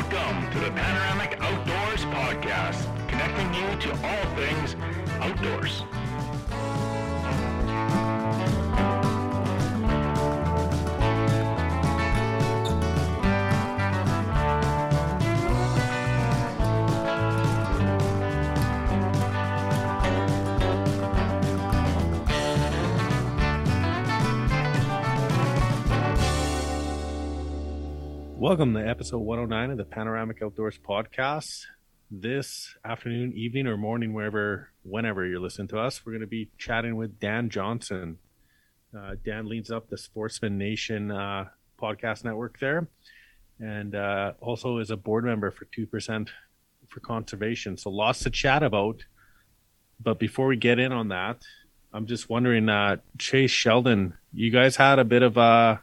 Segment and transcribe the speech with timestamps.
[0.00, 4.74] Welcome to the Panoramic Outdoors Podcast, connecting you to all things
[5.20, 5.82] outdoors.
[28.50, 31.66] Welcome to episode 109 of the Panoramic Outdoors Podcast.
[32.10, 36.50] This afternoon, evening, or morning, wherever, whenever you're listening to us, we're going to be
[36.58, 38.18] chatting with Dan Johnson.
[38.92, 41.44] Uh, Dan leads up the Sportsman Nation uh,
[41.80, 42.88] podcast network there,
[43.60, 46.28] and uh, also is a board member for 2%
[46.88, 47.76] for conservation.
[47.76, 49.04] So lots to chat about.
[50.00, 51.44] But before we get in on that,
[51.92, 55.82] I'm just wondering, uh, Chase Sheldon, you guys had a bit of a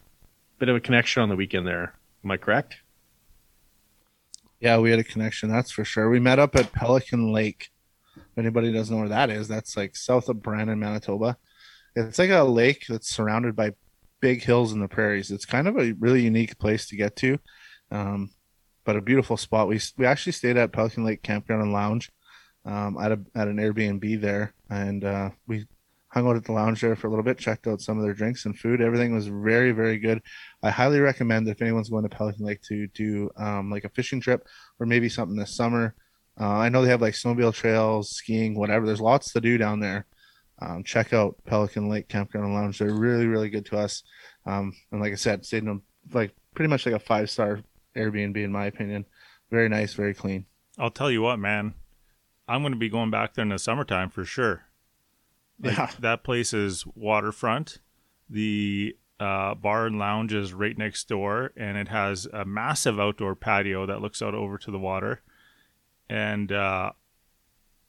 [0.60, 1.94] bit of a connection on the weekend there.
[2.24, 2.78] Am I correct?
[4.60, 6.10] Yeah, we had a connection, that's for sure.
[6.10, 7.70] We met up at Pelican Lake.
[8.16, 11.38] If anybody doesn't know where that is, that's like south of Brandon, Manitoba.
[11.96, 13.74] It's like a lake that's surrounded by
[14.20, 15.32] big hills in the prairies.
[15.32, 17.38] It's kind of a really unique place to get to,
[17.92, 18.32] um,
[18.84, 19.68] but a beautiful spot.
[19.68, 22.12] We we actually stayed at Pelican Lake Campground and Lounge
[22.66, 25.66] um, at a at an Airbnb there, and uh, we
[26.18, 28.14] hung out at the lounge there for a little bit, checked out some of their
[28.14, 28.82] drinks and food.
[28.82, 30.22] Everything was very, very good.
[30.64, 34.20] I highly recommend if anyone's going to Pelican Lake to do um, like a fishing
[34.20, 34.48] trip
[34.80, 35.94] or maybe something this summer.
[36.40, 38.86] Uh, I know they have like snowmobile trails, skiing, whatever.
[38.86, 40.08] There's lots to do down there.
[40.60, 42.80] Um, check out Pelican Lake Campground and Lounge.
[42.80, 44.02] They're really, really good to us.
[44.46, 47.62] Um, and like I said, stayed in a, like pretty much like a five star
[47.96, 49.06] Airbnb in my opinion.
[49.52, 50.46] Very nice, very clean.
[50.80, 51.76] I'll tell you what, man.
[52.48, 54.67] I'm going to be going back there in the summertime for sure.
[55.62, 55.92] Like, Yeah.
[56.00, 57.80] That place is waterfront.
[58.30, 63.36] The uh, bar and lounge is right next door, and it has a massive outdoor
[63.36, 65.22] patio that looks out over to the water.
[66.10, 66.92] And uh,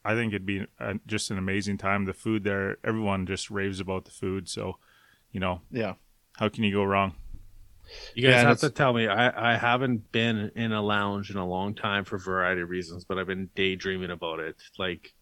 [0.05, 2.05] I think it'd be uh just an amazing time.
[2.07, 4.49] The food there, everyone just raves about the food.
[4.49, 4.79] So,
[5.33, 5.95] you know, Yeah.
[6.37, 7.15] how can you go wrong?
[8.15, 9.07] You guys Yeah, have to tell me.
[9.09, 12.71] I, I haven't been in a lounge in a long time for a variety of
[12.71, 14.57] reasons, but I've been daydreaming about it.
[14.79, 15.15] Like,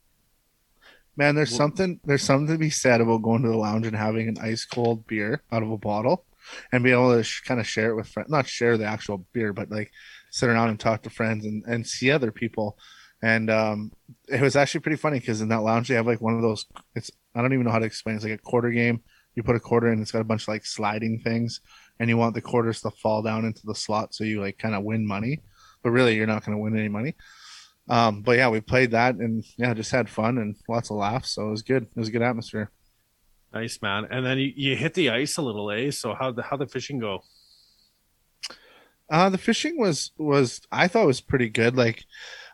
[1.16, 3.96] Man, there's Well- something there's something to be said about going to the lounge and
[3.96, 6.26] having an ice cold beer out of a bottle,
[6.72, 8.30] and being able to sh- kind of share it with friends.
[8.30, 9.90] Not share the actual beer, but like
[10.30, 12.78] sit around and talk to friends and and see other people.
[13.22, 13.92] And um,
[14.28, 16.66] it was actually pretty funny because in that lounge they have like one of those.
[16.94, 18.16] It's I don't even know how to explain.
[18.16, 19.00] It's like a quarter game.
[19.34, 20.00] You put a quarter in.
[20.00, 21.60] It's got a bunch of like sliding things,
[21.98, 24.74] and you want the quarters to fall down into the slot so you like kind
[24.74, 25.40] of win money.
[25.82, 27.14] But really, you're not going to win any money.
[27.88, 31.30] Um, but yeah, we played that and yeah, just had fun and lots of laughs.
[31.30, 31.84] So it was good.
[31.84, 32.70] It was a good atmosphere.
[33.54, 34.06] nice man.
[34.10, 35.90] And then you, you hit the ice a little, eh?
[35.90, 37.22] So how the how the fishing go?
[39.08, 41.76] Uh, the fishing was was I thought was pretty good.
[41.76, 42.04] Like,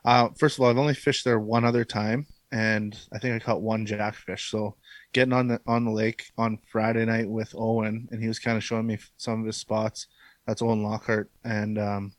[0.05, 3.45] uh, first of all, I've only fished there one other time, and I think I
[3.45, 4.51] caught one jackfish.
[4.51, 4.77] So
[5.15, 8.59] getting on the on the lake on Friday night with Owen, and he was kind
[8.59, 10.09] of showing me some of his spots.
[10.47, 12.13] That's Owen Lockhart, and um,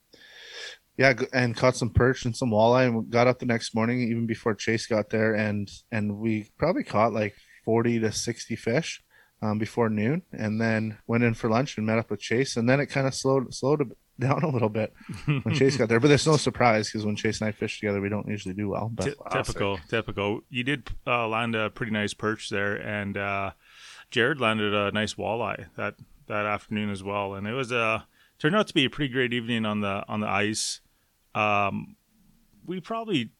[0.97, 4.25] yeah, and caught some perch and some walleye, and got up the next morning even
[4.25, 9.01] before Chase got there, and and we probably caught like forty to sixty fish.
[9.41, 12.69] Um, before noon, and then went in for lunch and met up with Chase, and
[12.69, 14.93] then it kind of slowed slowed a bit down a little bit
[15.25, 15.99] when Chase got there.
[15.99, 18.69] But there's no surprise because when Chase and I fish together, we don't usually do
[18.69, 18.89] well.
[18.93, 20.41] But Ty- typical, typical.
[20.49, 23.51] You did uh, land a pretty nice perch there, and uh,
[24.11, 25.95] Jared landed a nice walleye that
[26.27, 27.33] that afternoon as well.
[27.33, 28.07] And it was a
[28.39, 30.79] turned out to be a pretty great evening on the on the ice.
[31.35, 31.95] Um,
[32.65, 33.31] we probably,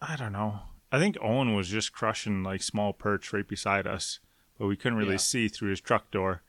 [0.00, 0.60] I don't know.
[0.90, 4.20] I think Owen was just crushing like small perch right beside us,
[4.58, 5.16] but we couldn't really Yeah.
[5.18, 6.42] see through his truck door.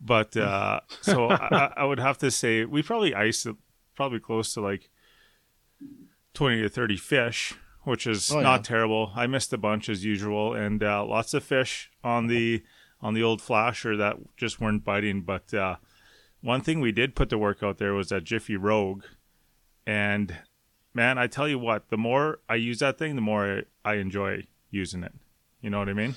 [0.00, 3.56] But uh, so I, I would have to say we probably iced it
[3.96, 4.90] probably close to like
[6.34, 8.62] 20 to 30 fish, which is Oh, not yeah.
[8.62, 9.12] terrible.
[9.16, 12.62] I missed a bunch as usual, and uh, lots of fish on the
[13.00, 15.22] on the old flasher that just weren't biting.
[15.22, 15.76] But uh,
[16.40, 19.02] one thing we did put to work out there was that Jiffy Rogue,
[19.88, 20.36] and
[20.92, 24.46] man, I tell you what, the more I use that thing, the more I, enjoy
[24.70, 25.12] using it.
[25.62, 26.14] You know what I mean?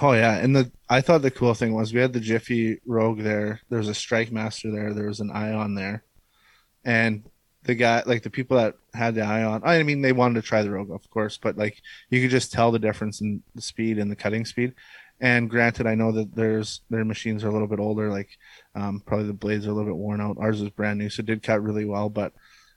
[0.00, 3.20] oh yeah, and the I thought the cool thing was we had the Jiffy Rogue
[3.20, 3.60] there.
[3.68, 4.92] There was a Strike Master there.
[4.92, 6.02] There was an Ion there,
[6.84, 7.22] and
[7.62, 9.62] the guy like the people that had the Ion.
[9.64, 11.80] I mean, they wanted to try the Rogue, of course, but like
[12.10, 14.74] you could just tell the difference in the speed and the cutting speed.
[15.20, 18.30] And granted, I know that there's their machines are a little bit older, like
[18.74, 20.36] um, probably the blades are a little bit worn out.
[20.40, 22.08] Ours is brand new, so it did cut really well.
[22.08, 22.32] But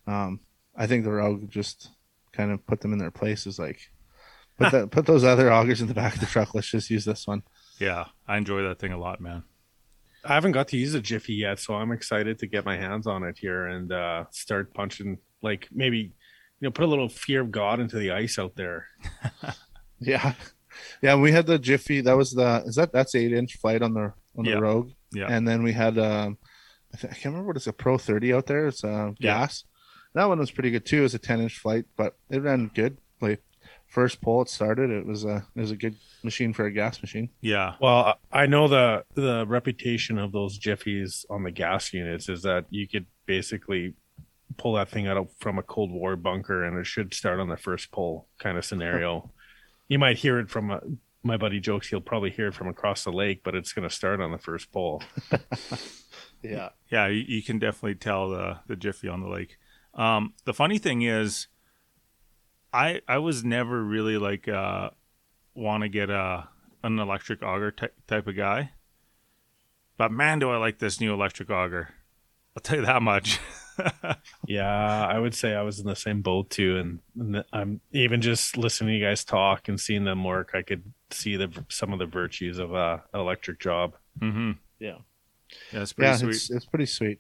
[0.08, 0.40] um,
[0.76, 1.90] I think the Rogue just
[2.34, 3.58] kind of put them in their places.
[3.60, 3.80] Like
[4.58, 6.54] put that, put those other augers in the back of the truck.
[6.54, 7.44] Let's just use this one.
[7.80, 9.44] Yeah, I enjoy that thing a lot, man.
[10.24, 13.06] I haven't got to use a Jiffy yet, so I'm excited to get my hands
[13.06, 15.20] on it here and uh, start punching.
[15.42, 16.12] Like maybe, you
[16.62, 18.88] know, put a little fear of God into the ice out there.
[20.00, 20.34] Yeah,
[21.02, 21.16] yeah.
[21.16, 22.02] We had the Jiffy.
[22.02, 24.56] That was the is that that's eight inch flight on the on Yeah.
[24.56, 24.92] the Rogue.
[25.14, 25.28] Yeah.
[25.30, 26.38] And then we had um,
[26.94, 28.68] I, th- I can't remember what it's a Pro 30 out there.
[28.68, 29.40] It's uh, Yeah.
[29.40, 29.64] gas.
[30.16, 31.00] That one was pretty good too.
[31.00, 32.98] It was a 10 inch flight, but it ran good.
[33.22, 33.44] Like
[33.88, 37.02] first pull it started, it was a it was a good machine for a gas
[37.02, 37.30] machine.
[37.42, 37.76] Yeah.
[37.80, 42.42] Well, I I know the the reputation of those Jiffies on the gas units is
[42.44, 43.94] that you could basically
[44.58, 47.50] pull that thing out of, from a Cold War bunker and it should start on
[47.50, 49.32] the first pull kind of scenario.
[49.90, 50.80] you might hear it from a,
[51.24, 53.94] my buddy jokes he'll probably hear it from across the lake, but it's going to
[53.94, 55.04] start on the first pull.
[56.46, 56.70] Yeah.
[56.92, 59.58] Yeah, you, you can definitely tell the the Jiffy on the lake.
[59.96, 61.48] Um, the funny thing is,
[62.74, 64.90] I I was never really like uh,
[65.54, 66.48] want to get a
[66.84, 68.72] an electric auger ty- type of guy,
[69.98, 71.90] but man, do I like this new electric auger!
[72.56, 73.40] I'll tell you that much.
[74.48, 78.22] Yeah, I would say I was in the same boat too, and, and I'm even
[78.22, 80.52] just listening to you guys talk and seeing them work.
[80.54, 83.96] I could see the some of the virtues of a an electric job.
[84.18, 84.52] mm-hmm.
[84.80, 85.00] Yeah.
[85.74, 86.30] Yeah, it's pretty Yeah, sweet.
[86.30, 87.20] it's it's pretty sweet.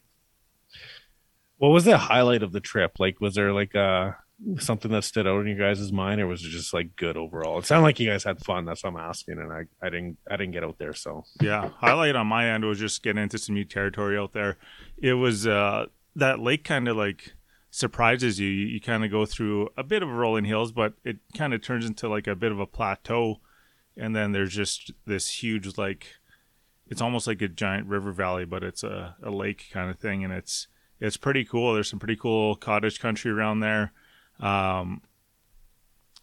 [1.57, 2.99] What was the highlight of the trip?
[2.99, 4.11] Like, was there like uh
[4.59, 7.59] something that stood out in you guys' mind, or was it just like good overall?
[7.59, 8.65] It sounded like you guys had fun.
[8.65, 11.69] That's what I'm asking, and I, I didn't I didn't get out there, so yeah
[11.79, 14.57] highlight on my end was just getting into some new territory out there
[14.97, 15.85] it was uh
[16.15, 17.33] that lake kind of like
[17.71, 21.17] surprises you you, you kind of go through a bit of rolling hills but it
[21.37, 23.41] kind of turns into like a bit of a plateau
[23.97, 26.07] and then there's just this huge like
[26.87, 30.23] it's almost like a giant river valley but it's a, a lake kind of thing
[30.23, 30.67] and it's
[30.99, 31.73] it's pretty cool.
[31.73, 33.91] There's some pretty cool cottage country around there.
[34.39, 35.01] Um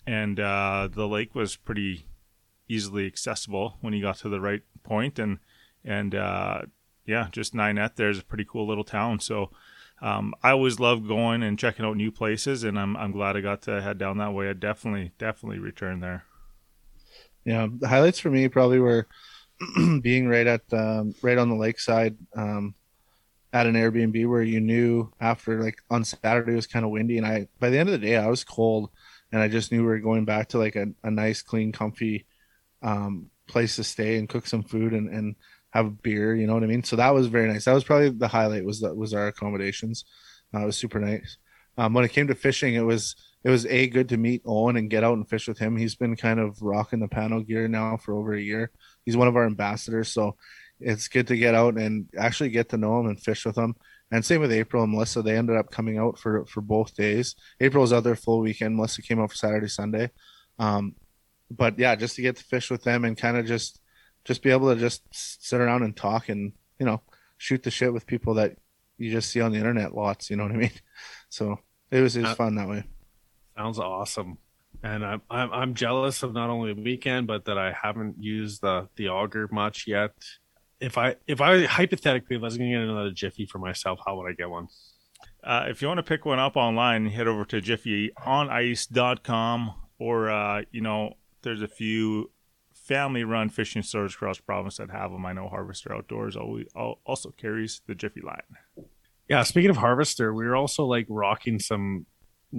[0.06, 2.06] and uh the lake was pretty
[2.68, 5.18] easily accessible when you got to the right point.
[5.18, 5.38] And
[5.84, 6.62] and uh
[7.06, 9.20] yeah just Ninette there's a pretty cool little town.
[9.20, 9.50] So
[10.02, 13.40] um, I always love going and checking out new places and I'm, I'm glad I
[13.40, 14.50] got to head down that way.
[14.50, 16.24] I definitely definitely return there.
[17.44, 19.06] Yeah, the highlights for me probably were
[20.02, 22.16] being right at um, right on the lakeside.
[22.34, 22.74] Um,
[23.52, 27.18] at an Airbnb where you knew after like on Saturday it was kind of windy
[27.18, 28.90] and I by the end of the day I was cold
[29.30, 32.26] and I just knew we were going back to like a, a nice clean comfy
[32.82, 35.36] um, place to stay and cook some food and, and
[35.70, 37.84] have a beer you know what I mean so that was very nice that was
[37.84, 40.04] probably the highlight was that was our accommodations
[40.54, 41.36] uh, it was super nice
[41.76, 44.76] um, when it came to fishing it was it was a good to meet Owen
[44.76, 45.76] and get out and fish with him.
[45.76, 48.70] He's been kind of rocking the panel gear now for over a year.
[49.04, 50.36] He's one of our ambassadors, so
[50.84, 53.76] it's good to get out and actually get to know them and fish with them.
[54.10, 55.22] And same with April and Melissa.
[55.22, 57.34] They ended up coming out for for both days.
[57.60, 58.76] April was out there full weekend.
[58.76, 60.10] Melissa came out for Saturday, Sunday.
[60.58, 60.94] Um,
[61.50, 63.80] but yeah, just to get to fish with them and kind of just
[64.24, 67.00] just be able to just sit around and talk and you know
[67.38, 68.56] shoot the shit with people that
[68.98, 70.30] you just see on the internet lots.
[70.30, 70.70] You know what I mean?
[71.30, 71.58] So
[71.90, 72.84] it was it was Uh, fun that way.
[73.56, 74.36] sounds awesome.
[74.82, 78.60] And I'm, I'm I'm jealous of not only the weekend, but that I haven't used
[78.60, 80.12] the the auger much yet.
[80.82, 84.00] If I if I hypothetically if I was going to get another Jiffy for myself,
[84.04, 84.68] how would I get one?
[85.44, 90.62] uh, if you want to pick one up online head over to jiffyonice.com or uh,
[90.70, 92.30] you know there's a few
[92.72, 96.66] family run fishing stores across the province that have them I know Harvester Outdoors always,
[96.74, 98.42] also carries the Jiffy line
[99.28, 102.06] Yeah, speaking of Harvester, we were also like rocking some,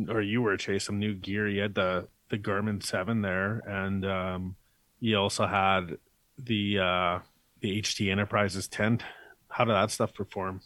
[0.09, 1.47] or you were Chase some new gear.
[1.47, 4.55] You had the the Garmin Seven there, and um,
[4.99, 5.97] you also had
[6.37, 7.19] the uh,
[7.63, 9.03] the HT Enterprises tent.
[9.47, 10.61] How did that stuff perform?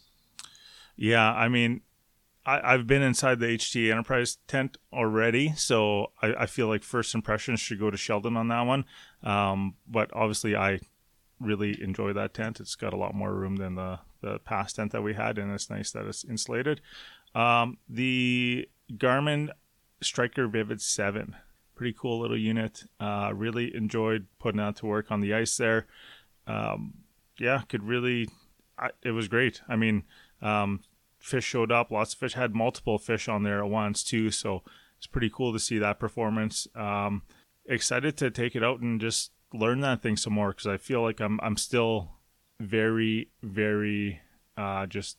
[0.98, 1.82] Yeah, I mean,
[2.44, 7.14] I, I've been inside the HT Enterprise tent already, so I, I feel like first
[7.14, 8.86] impressions should go to Sheldon on that one.
[9.24, 10.80] Um, but obviously, I
[11.40, 12.60] really enjoy that tent.
[12.60, 15.54] It's got a lot more room than the the past tent that we had, and
[15.54, 16.82] it's nice that it's insulated.
[17.36, 19.50] Um, the Garmin
[20.02, 21.36] Striker Vivid Seven,
[21.76, 22.86] pretty cool little unit.
[23.00, 25.86] Uh, really enjoyed putting that to work on the ice there.
[26.48, 26.94] Um,
[27.38, 28.30] yeah, could really.
[28.80, 29.62] I, it was great.
[29.68, 30.04] I mean,
[30.42, 30.82] um,
[31.20, 31.92] fish showed up.
[31.92, 34.32] Lots of fish had multiple fish on there at once too.
[34.32, 34.64] So
[34.98, 36.68] it's pretty cool to see that performance.
[36.76, 37.24] Um,
[37.66, 41.02] excited to take it out and just learn that thing some more because I feel
[41.02, 42.12] like I'm I'm still
[42.60, 44.22] very very
[44.58, 45.18] uh, just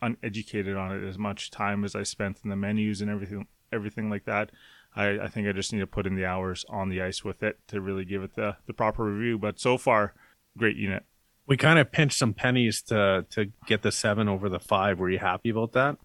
[0.00, 1.06] uneducated on it.
[1.06, 4.50] As much time as I spent in the menus and everything everything like that.
[4.94, 7.42] I, I think I just need to put in the hours on the ice with
[7.42, 9.38] it to really give it the, the proper review.
[9.38, 10.12] But so far,
[10.56, 11.04] great unit.
[11.46, 14.98] We kind of pinched some pennies to to get the seven over the five.
[14.98, 15.96] Were you happy about that?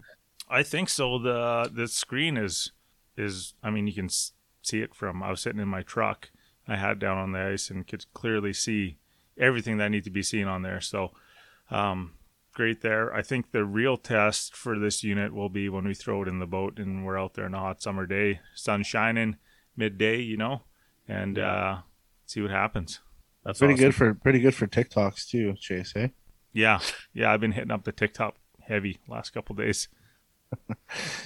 [0.48, 1.18] I think so.
[1.18, 2.72] the The screen is
[3.16, 3.54] is.
[3.62, 5.22] I mean, you can see it from.
[5.22, 6.30] I was sitting in my truck.
[6.66, 8.98] I had down on the ice and could clearly see
[9.38, 10.80] everything that needed to be seen on there.
[10.82, 11.12] So,
[11.70, 12.14] um,
[12.52, 13.14] great there.
[13.14, 16.40] I think the real test for this unit will be when we throw it in
[16.40, 19.36] the boat and we're out there on a hot summer day, sun shining,
[19.76, 20.62] midday, you know,
[21.06, 21.78] and uh,
[22.26, 23.00] see what happens.
[23.48, 23.84] That's Pretty awesome.
[23.86, 25.94] good for pretty good for TikToks too, Chase.
[25.96, 26.08] Eh?
[26.52, 26.80] Yeah,
[27.14, 29.88] yeah, I've been hitting up the TikTok heavy last couple days.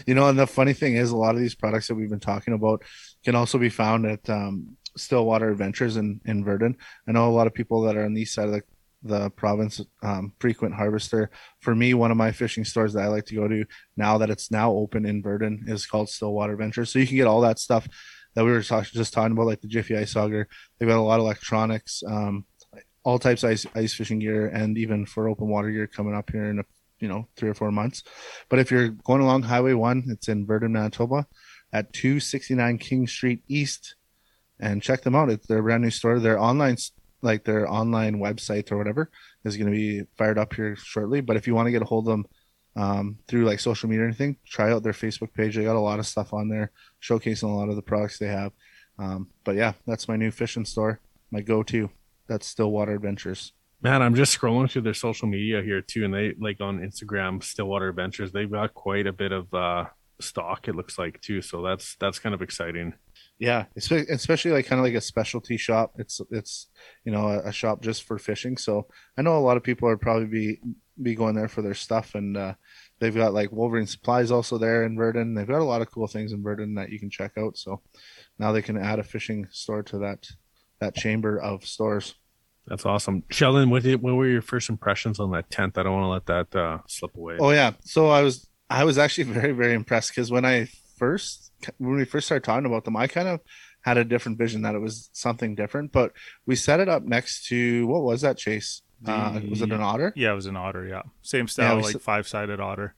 [0.06, 2.20] You know, and the funny thing is, a lot of these products that we've been
[2.20, 2.82] talking about
[3.24, 6.74] can also be found at um, Stillwater Adventures in, in Virden.
[7.08, 8.62] I know a lot of people that are on the east side of the,
[9.02, 11.30] the province um, frequent harvester.
[11.60, 13.64] For me, one of my fishing stores that I like to go to
[13.96, 16.90] now that it's now open in Virden is called Stillwater Adventures.
[16.90, 17.86] So you can get all that stuff
[18.34, 20.48] that we were just talking about, like the Jiffy Ice Auger.
[20.78, 22.44] They've got a lot of electronics, um,
[23.04, 26.30] all types of ice, ice fishing gear, and even for open water gear coming up
[26.30, 26.64] here in a
[27.00, 28.02] you know three or four months.
[28.48, 31.26] But if you're going along Highway One, it's in Virden, Manitoba,
[31.72, 33.96] at 269 King Street East,
[34.60, 35.30] and check them out.
[35.30, 36.20] It's their brand new store.
[36.20, 36.76] Their online,
[37.20, 39.10] like their online website or whatever,
[39.44, 41.20] is going to be fired up here shortly.
[41.20, 42.26] But if you want to get a hold of them
[42.76, 45.56] um, through like social media or anything, try out their Facebook page.
[45.56, 46.70] They got a lot of stuff on there
[47.02, 48.52] showcasing a lot of the products they have.
[48.98, 51.00] Um, but yeah, that's my new fishing store,
[51.30, 51.90] my go-to.
[52.28, 53.52] That's Stillwater Adventures.
[53.82, 57.42] Man, I'm just scrolling through their social media here too, and they like on Instagram,
[57.42, 58.30] Stillwater Adventures.
[58.30, 59.86] They've got quite a bit of uh,
[60.20, 60.68] stock.
[60.68, 62.94] It looks like too, so that's that's kind of exciting.
[63.38, 65.94] Yeah, especially like kind of like a specialty shop.
[65.98, 66.68] It's it's
[67.04, 68.56] you know a, a shop just for fishing.
[68.56, 68.86] So
[69.18, 70.60] I know a lot of people are probably be
[71.00, 72.54] be going there for their stuff, and uh,
[72.98, 75.36] they've got like Wolverine supplies also there in Virden.
[75.36, 77.56] They've got a lot of cool things in Virden that you can check out.
[77.56, 77.80] So
[78.38, 80.26] now they can add a fishing store to that
[80.80, 82.14] that chamber of stores.
[82.66, 83.70] That's awesome, Sheldon.
[83.70, 85.78] What did what were your first impressions on that tent?
[85.78, 87.36] I don't want to let that uh, slip away.
[87.40, 87.72] Oh yeah.
[87.84, 92.04] So I was I was actually very very impressed because when I first when we
[92.04, 93.40] first started talking about them, I kind of
[93.82, 95.92] had a different vision that it was something different.
[95.92, 96.12] But
[96.46, 98.82] we set it up next to what was that chase?
[99.06, 100.12] Uh, was it an otter?
[100.16, 100.86] Yeah, it was an otter.
[100.86, 102.94] Yeah, same style, we like s- five sided otter.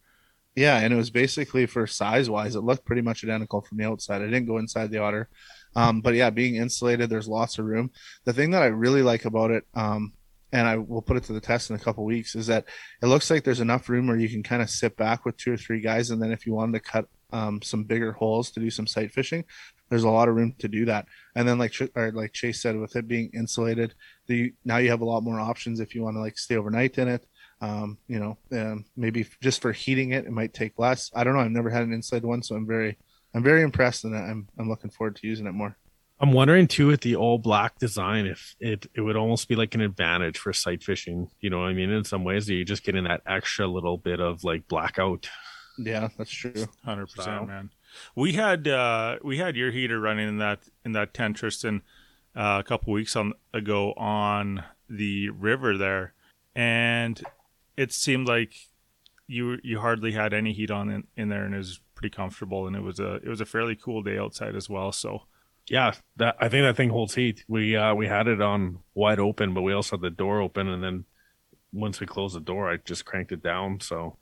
[0.54, 3.84] Yeah, and it was basically for size wise, it looked pretty much identical from the
[3.84, 4.22] outside.
[4.22, 5.28] I didn't go inside the otter,
[5.74, 7.90] um, but yeah, being insulated, there's lots of room.
[8.24, 10.12] The thing that I really like about it, um,
[10.52, 12.66] and I will put it to the test in a couple weeks, is that
[13.02, 15.52] it looks like there's enough room where you can kind of sit back with two
[15.52, 18.60] or three guys, and then if you wanted to cut um, some bigger holes to
[18.60, 19.44] do some sight fishing,
[19.90, 21.06] there's a lot of room to do that.
[21.34, 23.94] And then like or like Chase said, with it being insulated,
[24.26, 26.98] the now you have a lot more options if you want to like stay overnight
[26.98, 27.26] in it
[27.64, 31.10] um, you know, um, maybe just for heating it, it might take less.
[31.14, 31.40] I don't know.
[31.40, 32.98] I've never had an inside one, so I'm very,
[33.34, 35.76] I'm very impressed, and I'm, I'm looking forward to using it more.
[36.20, 39.74] I'm wondering too with the all black design if it it would almost be like
[39.74, 41.28] an advantage for sight fishing.
[41.40, 41.90] You know what I mean?
[41.90, 45.28] In some ways, you're just getting that extra little bit of like blackout.
[45.76, 46.66] Yeah, that's true.
[46.84, 47.70] Hundred percent, man.
[48.14, 51.82] We had uh, we had your heater running in that in that tent, Tristan,
[52.36, 56.14] uh, a couple weeks on ago on the river there,
[56.54, 57.22] and
[57.76, 58.54] it seemed like
[59.26, 62.66] you you hardly had any heat on in, in there, and it was pretty comfortable,
[62.66, 64.92] and it was a it was a fairly cool day outside as well.
[64.92, 65.22] So
[65.68, 67.44] Yeah, that I think that thing holds heat.
[67.48, 70.68] We uh we had it on wide open, but we also had the door open,
[70.68, 71.04] and then
[71.72, 73.80] once we closed the door, I just cranked it down.
[73.80, 74.16] So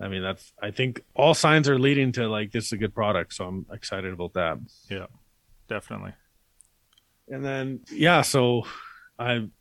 [0.00, 2.94] I mean, that's I think all signs are leading to like this is a good
[2.94, 3.32] product.
[3.34, 4.58] So I'm excited about that.
[4.90, 5.06] yeah,
[5.68, 6.12] definitely.
[7.28, 8.66] And then yeah, so
[9.18, 9.52] I'm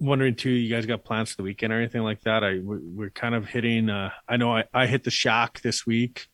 [0.00, 0.50] wondering too.
[0.50, 2.42] You guys got plans for the weekend or anything like that?
[2.42, 3.90] I we- we're kind of hitting.
[3.90, 6.28] Uh, I know I I hit the shack this week,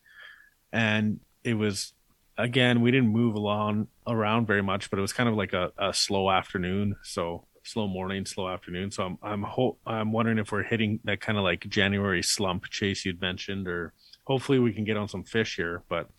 [0.71, 1.93] and it was
[2.37, 5.71] again we didn't move along around very much, but it was kind of like a,
[5.77, 6.95] a slow afternoon.
[7.03, 8.91] So slow morning, slow afternoon.
[8.91, 12.69] So I'm I'm ho- I'm wondering if we're hitting that kind of like January slump
[12.69, 13.93] chase you'd mentioned, or
[14.25, 15.83] hopefully we can get on some fish here.
[15.89, 16.09] But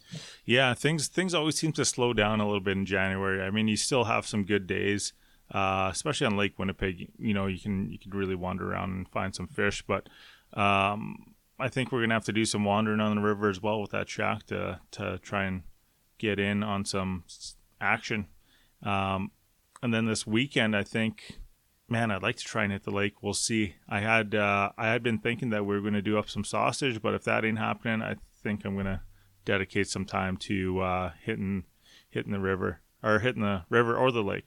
[0.44, 3.42] Yeah, things things always seem to slow down a little bit in January.
[3.42, 5.12] I mean, you still have some good days,
[5.52, 7.10] uh, especially on Lake Winnipeg.
[7.18, 9.82] You know, you can you can really wander around and find some fish.
[9.82, 10.08] But
[10.54, 13.80] um, I think we're gonna have to do some wandering on the river as well
[13.80, 15.62] with that shack to to try and
[16.18, 17.24] get in on some
[17.80, 18.26] action.
[18.82, 19.30] Um,
[19.82, 21.38] and then this weekend, I think,
[21.88, 23.22] man, I'd like to try and hit the lake.
[23.22, 23.74] We'll see.
[23.88, 26.44] I had uh, I had been thinking that we were going to do up some
[26.44, 29.02] sausage, but if that ain't happening, I think I'm gonna
[29.44, 31.64] dedicate some time to uh, hitting
[32.10, 34.46] hitting the river or hitting the river or the lake.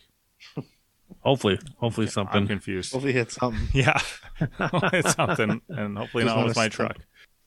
[1.21, 2.35] hopefully, hopefully something.
[2.43, 2.91] I'm confused.
[2.93, 3.67] Hopefully, hit something.
[3.73, 3.99] Yeah,
[4.93, 6.73] it's something, and hopefully Just not not with my stump.
[6.73, 6.97] truck.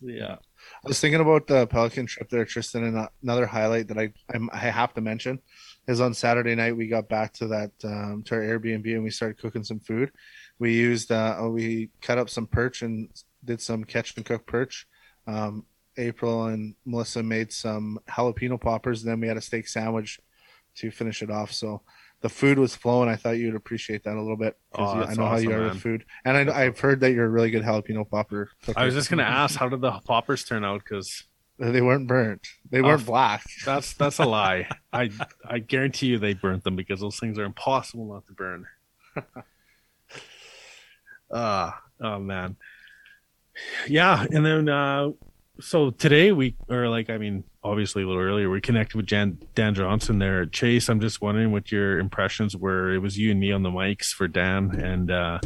[0.00, 0.37] Yeah.
[0.85, 4.49] I was thinking about the Pelican trip there, Tristan, and another highlight that I I'm,
[4.52, 5.40] I have to mention
[5.88, 9.11] is on Saturday night we got back to that um, to our Airbnb and we
[9.11, 10.12] started cooking some food.
[10.59, 13.09] We used uh, we cut up some perch and
[13.45, 14.87] did some catch and cook perch.
[15.26, 15.64] Um,
[15.97, 20.21] April and Melissa made some jalapeno poppers, and then we had a steak sandwich
[20.76, 21.50] to finish it off.
[21.52, 21.83] So
[22.21, 23.09] the food was flowing.
[23.09, 24.57] I thought you'd appreciate that a little bit.
[24.75, 25.68] Oh, you- I know how you awesome, are man.
[25.71, 28.50] with food, and I, I've heard that you're a really good jalapeno popper.
[28.76, 30.83] I was just gonna ask, how did the poppers turn out?
[30.85, 31.25] Because
[31.58, 32.46] They weren't burnt.
[32.70, 33.06] They weren't Oh.
[33.06, 33.44] black.
[33.64, 34.68] that's that's a lie.
[34.92, 35.10] I
[35.44, 38.66] I guarantee you they burnt them because those things are impossible not to burn.
[41.30, 42.56] Ah, oh man.
[43.88, 45.10] Yeah, and then uh
[45.60, 49.38] so today we or like I mean obviously a little earlier we connected with Jan,
[49.54, 50.46] Dan Johnson there.
[50.46, 52.94] Chase, I'm just wondering what your impressions were.
[52.94, 55.38] It was you and me on the mics for Dan and uh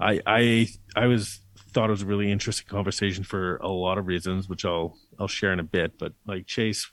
[0.00, 1.40] I I I was
[1.72, 5.28] thought it was a really interesting conversation for a lot of reasons, which I'll I'll
[5.28, 5.98] share in a bit.
[5.98, 6.90] But like Chase,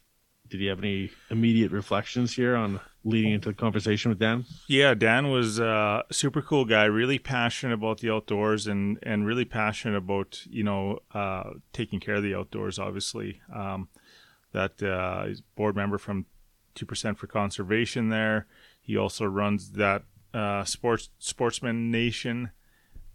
[0.50, 4.46] did you have any immediate reflections here on leading into the conversation with Dan?
[4.68, 9.46] Yeah, Dan was a super cool guy, really passionate about the outdoors and, and really
[9.46, 13.42] passionate about, you know, uh, taking care of the outdoors, obviously.
[13.54, 13.90] Um,
[14.52, 16.26] that uh, he's board member from
[16.76, 18.48] 2% for Conservation there.
[18.82, 20.04] He also runs that
[20.34, 22.52] uh, sports Sportsman Nation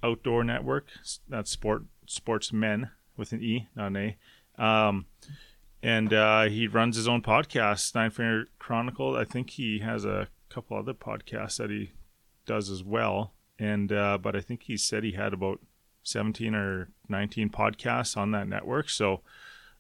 [0.03, 0.87] outdoor network.
[1.29, 4.63] That's sport sportsmen with an E, not an A.
[4.63, 5.07] Um,
[5.83, 9.17] and uh, he runs his own podcast, Nine Finger Chronicle.
[9.17, 11.93] I think he has a couple other podcasts that he
[12.45, 13.33] does as well.
[13.59, 15.61] And uh, but I think he said he had about
[16.03, 18.89] seventeen or nineteen podcasts on that network.
[18.91, 19.21] So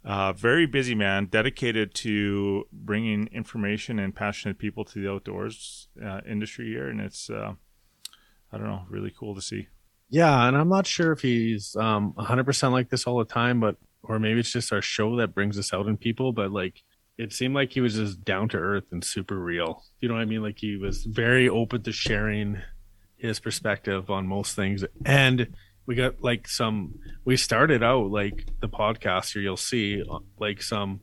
[0.04, 6.20] uh, very busy man, dedicated to bringing information and passionate people to the outdoors uh,
[6.28, 7.54] industry here, and it's uh,
[8.52, 9.68] I don't know, really cool to see.
[10.10, 13.76] Yeah, and I'm not sure if he's um 100% like this all the time, but
[14.02, 16.82] or maybe it's just our show that brings us out in people, but like
[17.18, 19.84] it seemed like he was just down to earth and super real.
[20.00, 20.42] You know what I mean?
[20.42, 22.58] Like he was very open to sharing
[23.18, 24.84] his perspective on most things.
[25.04, 25.54] And
[25.86, 30.62] we got like some we started out like the podcast here you'll see uh, like
[30.62, 31.00] some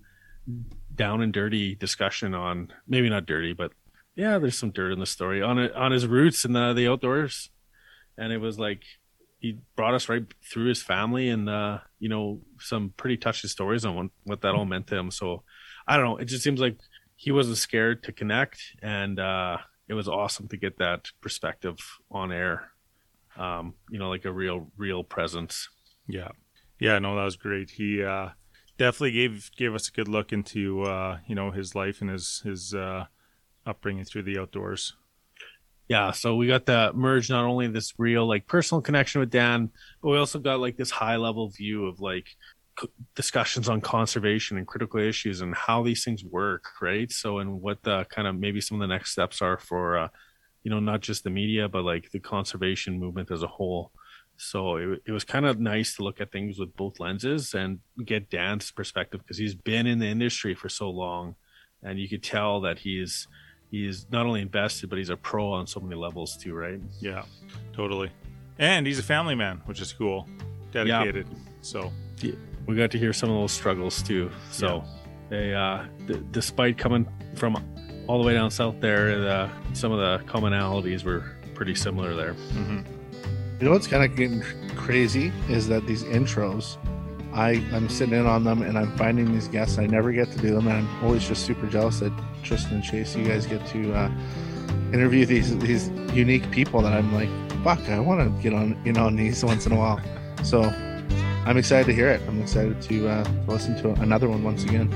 [0.96, 3.72] down and dirty discussion on maybe not dirty, but
[4.16, 6.88] yeah, there's some dirt in the story on it on his roots in the, the
[6.88, 7.52] outdoors.
[8.18, 8.84] And it was like
[9.40, 13.86] he brought us right through his family and uh you know some pretty touching stories
[13.86, 15.44] on what, that all meant to him so
[15.88, 16.76] i don't know it just seems like
[17.16, 19.56] he wasn't scared to connect and uh
[19.88, 21.78] it was awesome to get that perspective
[22.10, 22.72] on air
[23.38, 25.70] um you know like a real real presence
[26.08, 26.30] Yeah,
[26.80, 27.72] yeah, no, that was great.
[27.72, 28.30] He uh,
[28.78, 32.42] definitely gave gave us a good look into uh, you know his life and his
[32.44, 33.06] his uh,
[33.66, 34.96] upbringing through the outdoors.
[35.88, 39.70] Yeah so we got the merge not only this real like personal connection with dan
[40.02, 42.28] but we also got like this high level view of like
[42.80, 47.12] c- discussions on conservation and critical issues and how these things work right?
[47.12, 50.08] So and what the kind of maybe some of the next steps are for uh
[50.64, 53.92] you know not just the media but like the conservation movement as a whole.
[54.40, 57.80] So it, it was kind of nice to look at things with both lenses and
[58.06, 61.36] get dan's perspective because he's been in the industry for so long
[61.82, 63.28] and you could tell that he's
[63.72, 67.24] he's not only invested but he's a pro on so many levels too right Yeah,
[67.74, 68.10] totally.
[68.60, 70.28] And he's a family man, which is cool.
[70.72, 71.28] Dedicated.
[71.62, 71.92] So
[72.66, 74.84] we got to hear some of those struggles too so
[75.30, 77.56] they uh d- despite coming from
[78.08, 82.34] all the way down south there uh, some of the commonalities were pretty similar there
[82.54, 82.86] mhm.
[83.60, 84.44] You know what's kind of getting
[84.76, 86.78] crazy is that these intros,
[87.34, 89.80] I I'm sitting in on them and I'm finding these guests.
[89.80, 92.14] I never get to do them, and I'm always just super jealous that
[92.48, 94.10] Tristan and Chase, you guys get to uh,
[94.94, 97.30] interview these these unique people that I'm like,
[97.64, 100.00] fuck, I want to get on in on these once in a while.
[100.44, 100.64] So
[101.46, 102.22] I'm excited to hear it.
[102.28, 104.90] I'm excited to, uh, to listen to another one once again.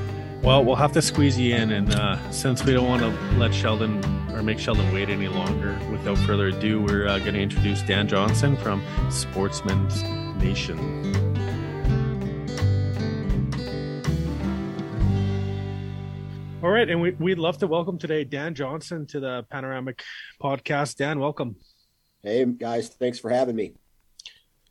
[0.44, 3.54] well we'll have to squeeze you in and uh since we don't want to let
[3.54, 7.82] sheldon or make sheldon wait any longer without further ado we're uh, going to introduce
[7.84, 10.02] dan johnson from sportsman's
[10.42, 11.31] nation
[16.64, 20.04] All right, and we, we'd love to welcome today Dan Johnson to the Panoramic
[20.40, 20.96] Podcast.
[20.96, 21.56] Dan, welcome.
[22.22, 23.74] Hey guys, thanks for having me.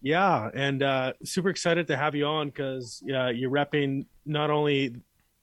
[0.01, 5.03] Yeah, and uh, super excited to have you on because uh, you're repping not only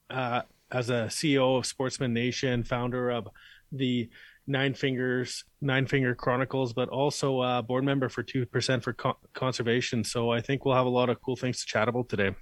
[0.10, 3.28] uh, as a CEO of Sportsman Nation, founder of
[3.74, 4.10] the
[4.48, 9.16] Nine Fingers Nine Finger Chronicles, but also a board member for Two Percent for Con-
[9.34, 10.02] Conservation.
[10.02, 12.34] So I think we'll have a lot of cool things to chat about today.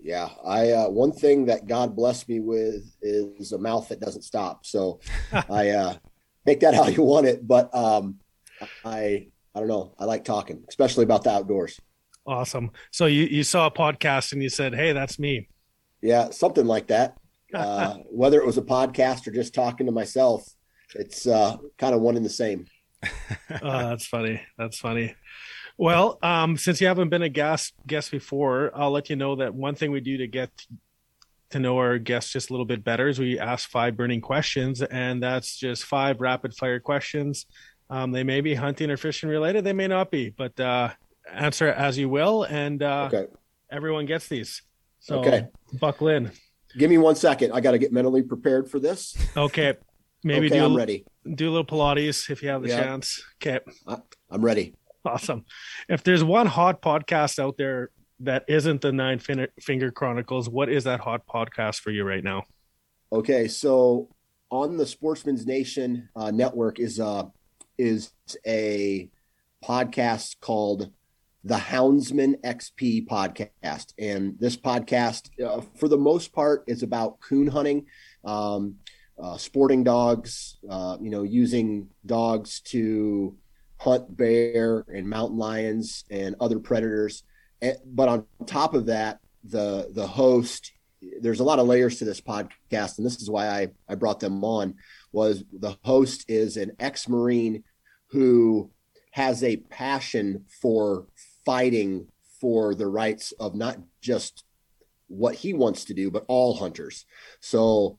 [0.00, 4.22] Yeah, I uh, one thing that God blessed me with is a mouth that doesn't
[4.22, 4.64] stop.
[4.64, 5.00] So
[5.50, 5.96] I uh,
[6.46, 8.16] make that how you want it, but um,
[8.84, 9.94] I I don't know.
[9.98, 11.80] I like talking, especially about the outdoors.
[12.26, 12.70] Awesome.
[12.92, 15.48] So you you saw a podcast and you said, "Hey, that's me."
[16.00, 17.16] Yeah, something like that.
[17.54, 20.46] Uh, whether it was a podcast or just talking to myself,
[20.94, 22.66] it's uh, kind of one and the same.
[23.62, 24.42] oh, that's funny.
[24.58, 25.14] That's funny.
[25.78, 29.54] Well, um, since you haven't been a guest guest before, I'll let you know that
[29.54, 30.50] one thing we do to get
[31.50, 34.82] to know our guests just a little bit better is we ask five burning questions,
[34.82, 37.46] and that's just five rapid fire questions.
[37.88, 40.90] Um, they may be hunting or fishing related, they may not be, but uh,
[41.32, 43.26] answer as you will, and uh, Okay.
[43.70, 44.62] everyone gets these.
[44.98, 45.46] So Okay.
[45.74, 46.32] buckle in.
[46.76, 47.52] Give me one second.
[47.52, 49.16] I got to get mentally prepared for this.
[49.36, 49.74] Okay,
[50.24, 51.06] maybe okay, do I'm a, ready.
[51.34, 52.76] do a little Pilates if you have the Yeah.
[52.80, 53.22] chance.
[53.40, 54.74] Okay, I'm ready.
[55.04, 55.44] Awesome.
[55.88, 60.84] If there's one hot podcast out there that isn't the Nine Finger Chronicles, what is
[60.84, 62.44] that hot podcast for you right now?
[63.12, 64.08] Okay, so
[64.50, 67.24] on the Sportsman's Nation uh, network is uh
[67.78, 68.10] is
[68.46, 69.08] a
[69.64, 70.90] podcast called
[71.44, 77.46] the Houndsman XP podcast, and this podcast, uh, for the most part, is about coon
[77.46, 77.86] hunting,
[78.24, 78.76] um,
[79.22, 83.36] uh, sporting dogs, uh, you know, using dogs to
[83.78, 87.22] hunt bear and mountain lions and other predators.
[87.86, 90.72] But on top of that, the the host
[91.20, 94.20] there's a lot of layers to this podcast and this is why I, I brought
[94.20, 94.74] them on
[95.12, 97.62] was the host is an ex-marine
[98.08, 98.70] who
[99.12, 101.06] has a passion for
[101.44, 102.08] fighting
[102.40, 104.44] for the rights of not just
[105.06, 107.06] what he wants to do but all hunters
[107.40, 107.96] so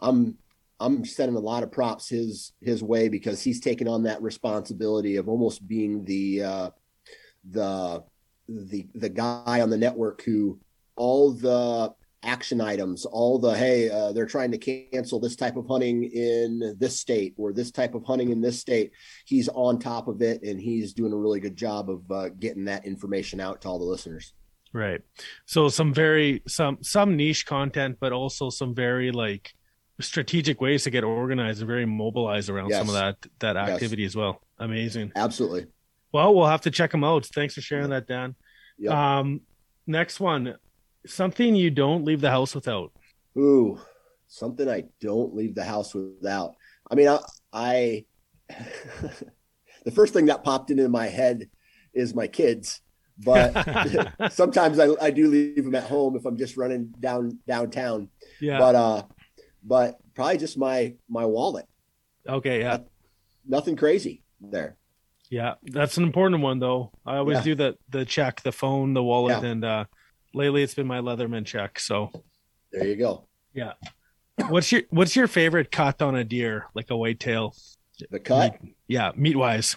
[0.00, 0.38] i'm
[0.80, 5.16] i'm sending a lot of props his his way because he's taken on that responsibility
[5.16, 6.70] of almost being the uh
[7.50, 8.02] the
[8.48, 10.58] the the guy on the network who
[10.96, 11.94] all the
[12.26, 16.76] action items, all the hey, uh, they're trying to cancel this type of hunting in
[16.78, 18.92] this state or this type of hunting in this state.
[19.24, 22.64] He's on top of it, and he's doing a really good job of uh, getting
[22.64, 24.34] that information out to all the listeners.
[24.72, 25.00] Right.
[25.46, 29.54] So some very some some niche content, but also some very like
[30.00, 33.14] strategic ways to get organized and very mobilized around some of Yes.
[33.20, 33.68] that that Yes.
[33.70, 34.42] activity as well.
[34.58, 35.12] Amazing.
[35.16, 35.66] Absolutely.
[36.12, 37.26] Well, we'll have to check them out.
[37.26, 38.34] Thanks for sharing that, Dan.
[38.78, 38.92] Yep.
[38.92, 39.40] Um,
[39.86, 40.56] next one,
[41.06, 42.92] something you don't leave the house without.
[43.38, 43.78] Ooh,
[44.28, 46.54] something I don't leave the house without.
[46.90, 47.18] I mean, I,
[47.52, 48.04] I
[49.84, 51.48] the first thing that popped into my head
[51.94, 52.80] is my kids,
[53.18, 53.52] but
[54.32, 58.08] sometimes I, I do leave them at home if I'm just running down downtown.
[58.40, 58.58] yeah.
[58.58, 59.02] But uh,
[59.66, 61.66] but probably just my my wallet.
[62.28, 62.60] okay.
[62.60, 62.78] Yeah.
[63.46, 64.76] Nothing crazy there.
[65.30, 65.54] Yeah.
[65.64, 66.92] That's an important one though.
[67.04, 67.42] I always Yeah.
[67.44, 69.50] do the the check, the phone, the wallet, Yeah.
[69.50, 69.84] and uh,
[70.34, 71.78] lately it's been my Leatherman check.
[71.80, 72.10] So,
[72.72, 73.26] There you go.
[73.54, 73.72] Yeah.
[74.48, 77.54] What's your what's your favorite cut on a deer, like a whitetail?
[78.10, 78.58] The cut.
[78.86, 79.76] Yeah, meat wise.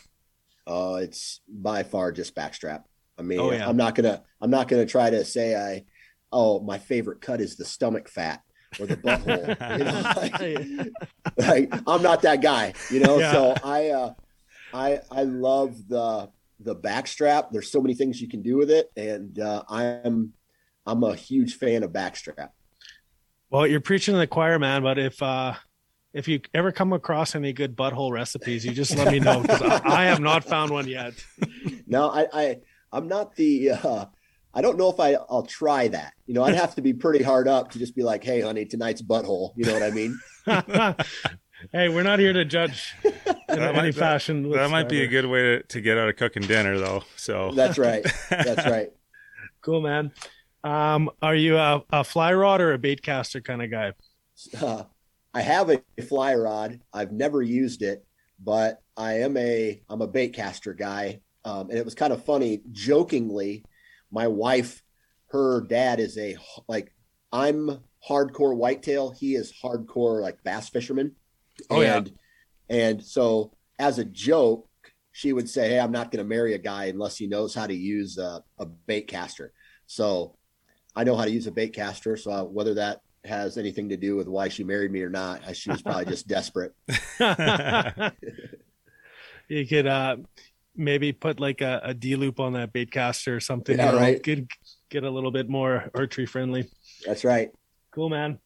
[0.68, 2.84] Uh, it's by far just backstrap.
[3.18, 3.68] I mean, Oh, yeah.
[3.68, 5.86] I'm not gonna I'm not gonna try to say I
[6.32, 8.42] oh my favorite cut is the stomach fat
[8.80, 9.78] or the butthole.
[9.78, 10.88] you know,
[11.38, 13.20] like, like, I'm not that guy, you know.
[13.20, 13.32] Yeah.
[13.32, 14.14] So I uh,
[14.74, 16.30] I I love the
[16.60, 17.52] the backstrap.
[17.52, 20.34] There's so many things you can do with it, and uh, I'm
[20.86, 22.50] I'm a huge fan of backstrap.
[23.50, 24.84] Well, you're preaching to the choir, man.
[24.84, 25.54] But if uh,
[26.14, 29.62] if you ever come across any good butthole recipes, you just let me know because
[29.62, 31.14] I, I have not found one yet.
[31.92, 32.58] No, I, I
[32.92, 34.06] I'm not the uh
[34.54, 36.14] I don't know if I I'll try that.
[36.26, 38.66] You know, I'd have to be pretty hard up to just be like, "Hey, honey,
[38.66, 40.20] tonight's butthole." You know what I mean?
[41.72, 43.14] hey, we're not here to judge in
[43.48, 44.50] That any might- fashion.
[44.52, 47.04] That might be a good way to, to get out of cooking dinner, though.
[47.16, 48.06] So That's right.
[48.30, 48.90] That's right.
[49.62, 50.12] Cool, man.
[50.64, 53.94] Um, are you a, a fly rod or a bait caster kind of guy?
[54.60, 54.84] Uh,
[55.34, 56.80] I have a fly rod.
[56.94, 58.06] I've never used it,
[58.44, 61.22] but I am a I'm a bait caster guy.
[61.46, 62.62] Um, and it was kind of funny.
[62.72, 63.64] Jokingly,
[64.12, 64.82] my wife,
[65.28, 66.94] her dad is a like
[67.32, 69.12] I'm hardcore whitetail.
[69.12, 71.16] He is hardcore like bass fisherman.
[71.70, 71.98] Oh, yeah.
[71.98, 72.12] and,
[72.70, 74.68] And so as a joke,
[75.12, 77.68] she would say, "Hey, I'm not going to marry a guy unless he knows how
[77.68, 79.52] to use a, a bait caster."
[79.86, 80.38] So
[80.96, 82.16] I know how to use a bait caster.
[82.16, 85.56] So uh, whether that has anything to do with why she married me or not,
[85.56, 86.74] she was probably just desperate.
[89.50, 90.18] you could uh,
[90.76, 93.78] maybe put like a, a D loop on that bait caster or something.
[93.78, 94.24] Yeah, you know, right.
[94.24, 94.48] Get
[94.90, 96.70] get a little bit more archery friendly.
[97.06, 97.50] That's right.
[97.92, 98.40] Cool, man.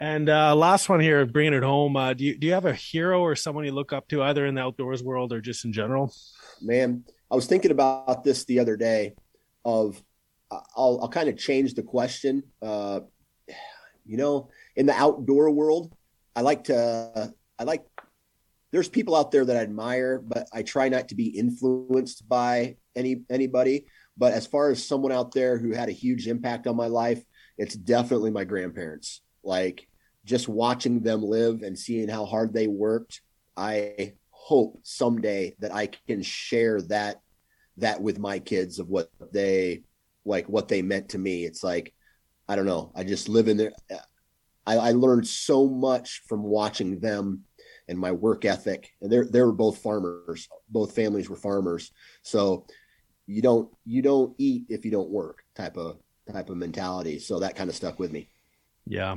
[0.00, 1.96] And uh, last one here, bringing it home.
[1.96, 4.46] Uh, do you do you have a hero or someone you look up to, either
[4.46, 6.12] in the outdoors world or just in general?
[6.60, 9.14] Man, I was thinking about this the other day.
[9.64, 10.02] Of
[10.50, 12.42] I'll I'll kind of change the question.
[12.60, 13.00] Uh,
[14.04, 15.94] you know, in the outdoor world,
[16.34, 17.84] I like to I like.
[18.72, 22.76] There's people out there that I admire, but I try not to be influenced by
[22.96, 23.86] any anybody.
[24.16, 27.22] But as far as someone out there who had a huge impact on my life,
[27.58, 29.20] it's definitely my grandparents.
[29.44, 29.86] Like
[30.24, 33.20] just watching them live and seeing how hard they worked.
[33.56, 37.20] I hope someday that I can share that
[37.78, 39.82] that with my kids of what they
[40.24, 41.44] like what they meant to me.
[41.44, 41.92] It's like
[42.48, 42.92] I don't know.
[42.94, 43.72] I just live in there.
[44.66, 47.44] I, I learned so much from watching them
[47.88, 48.90] and my work ethic.
[49.00, 50.48] And they're they were both farmers.
[50.68, 51.92] Both families were farmers.
[52.22, 52.66] So
[53.26, 55.98] you don't you don't eat if you don't work type of
[56.30, 57.18] type of mentality.
[57.18, 58.28] So that kind of stuck with me.
[58.86, 59.16] Yeah.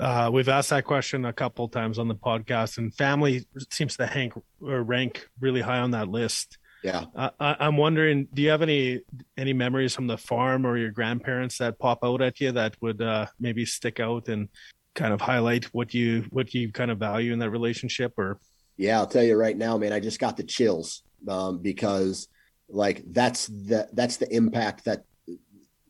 [0.00, 4.06] Uh, we've asked that question a couple times on the podcast, and family seems to
[4.06, 6.58] hank or rank really high on that list.
[6.82, 7.04] Yeah.
[7.14, 9.02] Uh, I, am wondering, do you have any
[9.36, 13.00] any memories from the farm or your grandparents that pop out at you that would
[13.00, 14.48] uh, maybe stick out and
[14.94, 18.12] kind of highlight what you what you kind of value in that relationship?
[18.18, 18.38] Or
[18.76, 22.28] yeah, I'll tell you right now, man, I just got the chills um, because
[22.68, 25.04] like that's the that's the impact that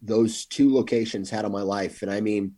[0.03, 2.55] those two locations had on my life, and I mean,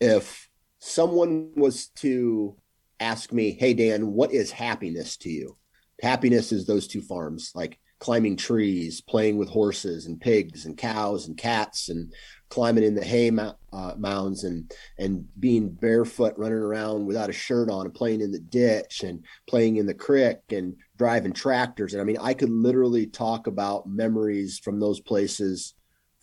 [0.00, 2.56] if someone was to
[3.00, 5.56] ask me, "Hey Dan, what is happiness to you?"
[6.02, 11.28] happiness is those two farms like climbing trees playing with horses and pigs and cows
[11.28, 12.12] and cats and
[12.48, 13.30] climbing in the hay
[13.72, 18.32] uh, mounds and and being barefoot running around without a shirt on and playing in
[18.32, 21.92] the ditch and playing in the creek and driving tractors.
[21.92, 25.74] And i mean i could literally talk about memories from those places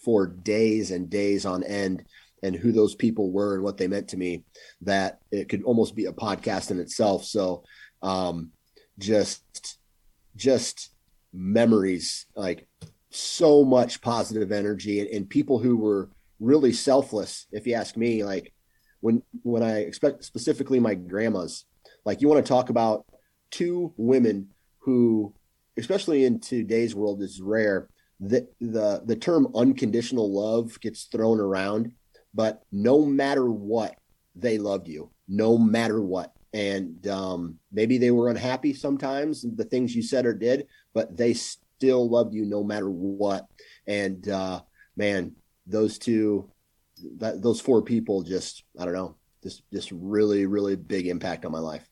[0.03, 2.03] for days and days on end
[2.43, 4.43] and who those people were and what they meant to me
[4.81, 7.25] that it could almost be a podcast in itself.
[7.25, 7.63] So
[8.01, 8.51] um,
[8.99, 9.77] just
[10.35, 10.91] just
[11.37, 12.67] memories like
[13.09, 18.23] so much positive energy and, and, people who were really selfless if you ask me
[18.23, 18.53] like
[18.99, 21.65] when when i expect specifically my grandmas
[22.05, 23.05] like you want to talk about
[23.49, 25.33] two women who
[25.77, 27.87] especially in today's world is rare
[28.19, 31.91] that the the term unconditional love gets thrown around
[32.33, 33.95] but no matter what
[34.35, 36.33] they loved you no matter what.
[36.53, 41.31] And um, maybe they were unhappy sometimes the things you said or did but they
[41.31, 43.45] still loved you no matter what
[43.85, 44.59] and uh,
[44.95, 45.31] man
[45.67, 46.49] those two
[47.17, 51.51] that, those four people just i don't know just just really really big impact on
[51.51, 51.87] my life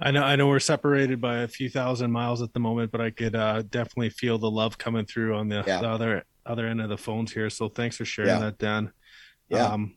[0.00, 3.00] I know I know we're separated by a few thousand miles at the moment, but
[3.00, 5.80] I could uh, definitely feel the love coming through on the, yeah.
[5.80, 7.50] the, other other end of the phones here.
[7.50, 8.38] So thanks for sharing yeah.
[8.38, 8.92] that, Dan.
[9.48, 9.66] Yeah.
[9.66, 9.96] Um,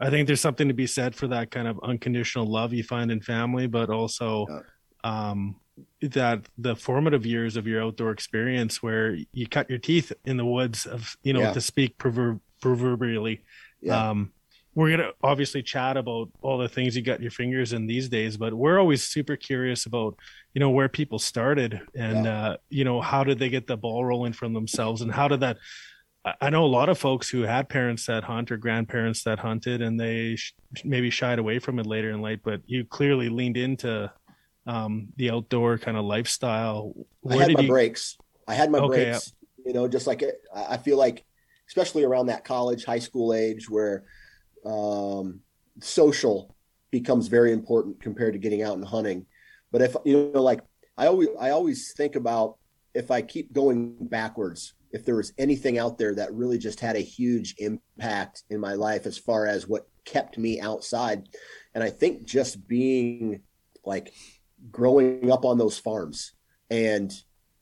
[0.00, 3.10] I think there's something to be said for that kind of unconditional love you find
[3.10, 4.60] in family, but also yeah.
[5.06, 5.56] Um,
[6.00, 10.44] that the formative years of your outdoor experience where you cut your teeth in the
[10.44, 11.52] woods of, you know, yeah.
[11.52, 13.42] to speak proverb- proverbially.
[13.80, 14.10] Yeah.
[14.10, 14.32] Um,
[14.74, 18.08] we're going to obviously chat about all the things you got your fingers in these
[18.08, 20.18] days, but we're always super curious about,
[20.54, 24.04] you know, where people started and, uh, you know, how did they get the ball
[24.04, 25.56] rolling from themselves and how did that,
[26.40, 29.80] I know a lot of folks who had parents that hunt or grandparents that hunted,
[29.80, 32.40] and they sh- maybe shied away from it later in life.
[32.42, 34.12] But you clearly leaned into
[34.66, 36.92] um, the outdoor kind of lifestyle.
[37.20, 37.68] Where I had my you...
[37.68, 38.16] breaks.
[38.46, 39.32] I had my okay, breaks.
[39.64, 41.24] You know, just like it, I feel like,
[41.68, 44.04] especially around that college, high school age, where
[44.64, 45.40] um,
[45.80, 46.54] social
[46.90, 49.26] becomes very important compared to getting out and hunting.
[49.72, 50.60] But if you know, like
[50.96, 52.56] I always, I always think about
[52.94, 56.96] if I keep going backwards if there was anything out there that really just had
[56.96, 61.28] a huge impact in my life as far as what kept me outside.
[61.74, 63.42] And I think just being
[63.84, 64.12] like
[64.70, 66.32] growing up on those farms
[66.70, 67.12] and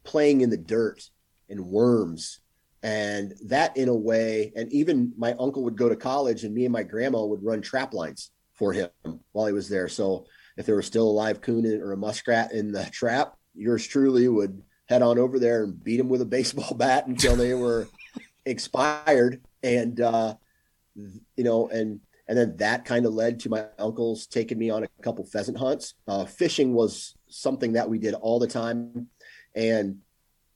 [0.04, 1.02] playing in the dirt
[1.48, 2.40] and worms
[2.82, 6.64] and that in a way and even my uncle would go to college and me
[6.64, 8.88] and my grandma would run trap lines for him
[9.32, 12.52] while he was there so if there was still a live coon or a muskrat
[12.52, 16.26] in the trap yours truly would head on over there and beat them with a
[16.36, 17.88] baseball bat until they were
[18.46, 19.42] expired.
[19.62, 20.34] And, uh,
[20.94, 24.84] you know, and, and then that kind of led to my uncles taking me on
[24.84, 25.94] a couple pheasant hunts.
[26.08, 29.08] Uh, fishing was something that we did all the time.
[29.54, 29.98] And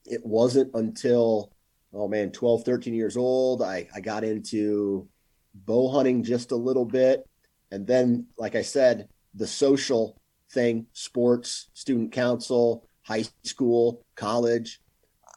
[0.07, 1.52] it wasn't until,
[1.92, 5.09] oh man, 12, 13 years old, I, I got into
[5.54, 7.28] bow hunting just a little bit.
[7.70, 10.18] And then, like I said, the social
[10.50, 14.81] thing, sports, student council, high school, college.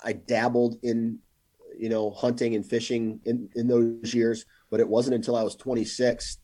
[0.04, 1.20] I dabbled in,
[1.78, 5.56] you know, hunting and fishing in, in those years, but it wasn't until I was
[5.56, 6.40] 26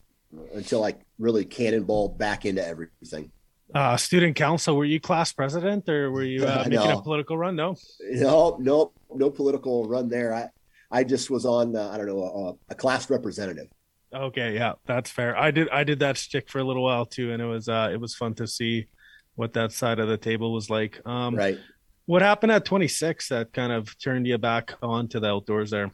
[0.53, 3.31] until I really cannonball back into everything.
[3.73, 6.99] Uh, student council, were you class president or were you uh, making no.
[6.99, 7.55] a political run?
[7.55, 10.33] No, no, no, no political run there.
[10.33, 10.49] I,
[10.91, 13.67] I just was on, uh, I don't know, a, a, class representative.
[14.13, 14.53] Okay.
[14.53, 15.37] Yeah, that's fair.
[15.37, 17.33] I did, I did that stick for a little while too.
[17.33, 18.87] And it was, uh, it was fun to see
[19.35, 21.01] what that side of the table was like.
[21.05, 21.57] Um, right.
[22.05, 25.91] What happened at 26 that kind of turned you back onto the outdoors there?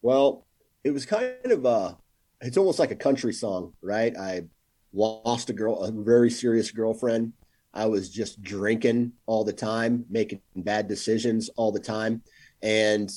[0.00, 0.46] Well,
[0.84, 1.96] it was kind of a,
[2.40, 4.16] it's almost like a country song, right?
[4.16, 4.42] I
[4.92, 7.32] lost a girl, a very serious girlfriend.
[7.72, 12.22] I was just drinking all the time, making bad decisions all the time.
[12.62, 13.10] And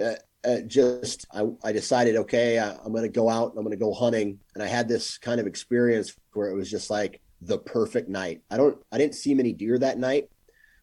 [0.00, 0.14] uh,
[0.44, 3.50] uh, just I, I decided, okay, I, I'm going to go out.
[3.50, 6.54] and I'm going to go hunting, and I had this kind of experience where it
[6.54, 8.42] was just like the perfect night.
[8.50, 10.28] I don't, I didn't see many deer that night,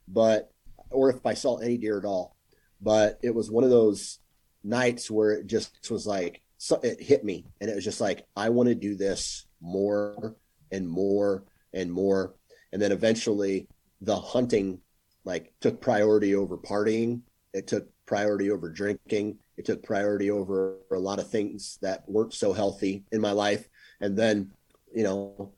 [0.07, 0.51] but
[0.89, 2.35] or if I saw any deer at all,
[2.81, 4.19] but it was one of those
[4.63, 8.25] nights where it just was like so it hit me, and it was just like
[8.37, 10.35] I want to do this more
[10.71, 12.35] and more and more,
[12.71, 13.67] and then eventually
[13.99, 14.79] the hunting
[15.25, 17.21] like took priority over partying.
[17.53, 19.39] It took priority over drinking.
[19.57, 23.67] It took priority over a lot of things that weren't so healthy in my life.
[23.99, 24.51] And then,
[24.95, 25.53] you know,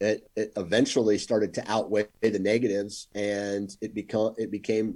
[0.00, 4.94] it, it eventually started to outweigh the negatives and it become it became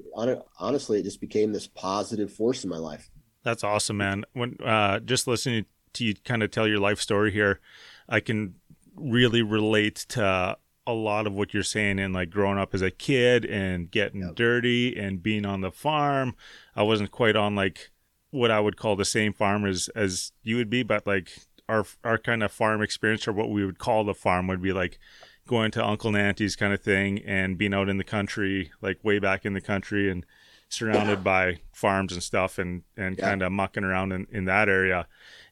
[0.59, 3.09] honestly it just became this positive force in my life
[3.49, 7.33] that's awesome man when uh just listening to you kind of tell your life story
[7.33, 7.61] here
[8.09, 8.55] i can
[8.95, 10.57] really relate to
[10.89, 14.23] a lot of what you're saying and like growing up as a kid and getting
[14.23, 14.35] yep.
[14.35, 16.35] dirty and being on the farm.
[16.75, 17.91] I wasn't quite on like
[18.31, 21.31] what I would call the same farm as as you would be, but like
[21.69, 24.73] our our kind of farm experience or what we would call the farm would be
[24.73, 24.99] like
[25.47, 29.05] going to Uncle and Auntie's kind of thing and being out in the country, like
[29.05, 30.25] way back in the country and
[30.69, 33.25] surrounded by farms and stuff and and yeah.
[33.25, 35.07] kind of mucking around in, in that area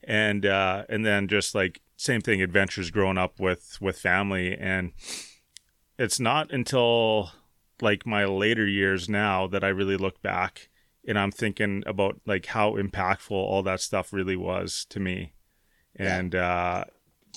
[0.04, 4.92] and uh and then just like same thing adventures growing up with with family and
[5.98, 7.30] it's not until
[7.80, 10.68] like my later years now that I really look back
[11.06, 15.32] and I'm thinking about like how impactful all that stuff really was to me.
[15.94, 16.48] And yeah.
[16.48, 16.84] uh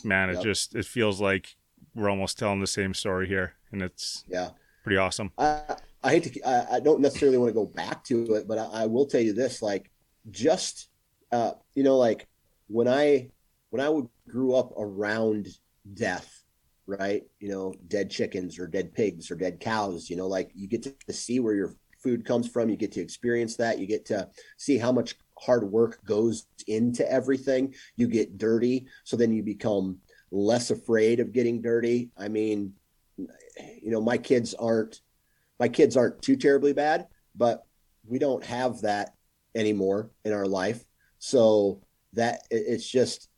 [0.03, 0.39] man, yep.
[0.39, 1.55] it just it feels like
[1.95, 4.49] we're almost telling the same story here and it's yeah
[4.83, 5.31] pretty awesome.
[5.37, 5.61] I
[6.03, 8.83] I hate to I, I don't necessarily want to go back to it, but I,
[8.83, 9.91] I will tell you this like
[10.31, 10.89] just
[11.31, 12.27] uh you know like
[12.67, 13.31] when I
[13.69, 15.47] when I would grew up around
[15.93, 16.43] death,
[16.87, 17.23] right?
[17.39, 20.83] You know, dead chickens or dead pigs or dead cows, you know, like you get
[20.83, 24.29] to see where your food comes from, you get to experience that, you get to
[24.57, 27.73] see how much hard work goes into everything.
[27.95, 29.99] You get dirty, so then you become
[30.31, 32.09] less afraid of getting dirty.
[32.17, 32.73] I mean,
[33.17, 35.01] you know, my kids aren't
[35.59, 37.63] my kids aren't too terribly bad, but
[38.05, 39.13] we don't have that
[39.55, 40.83] anymore in our life.
[41.19, 41.81] So
[42.13, 43.29] that it's just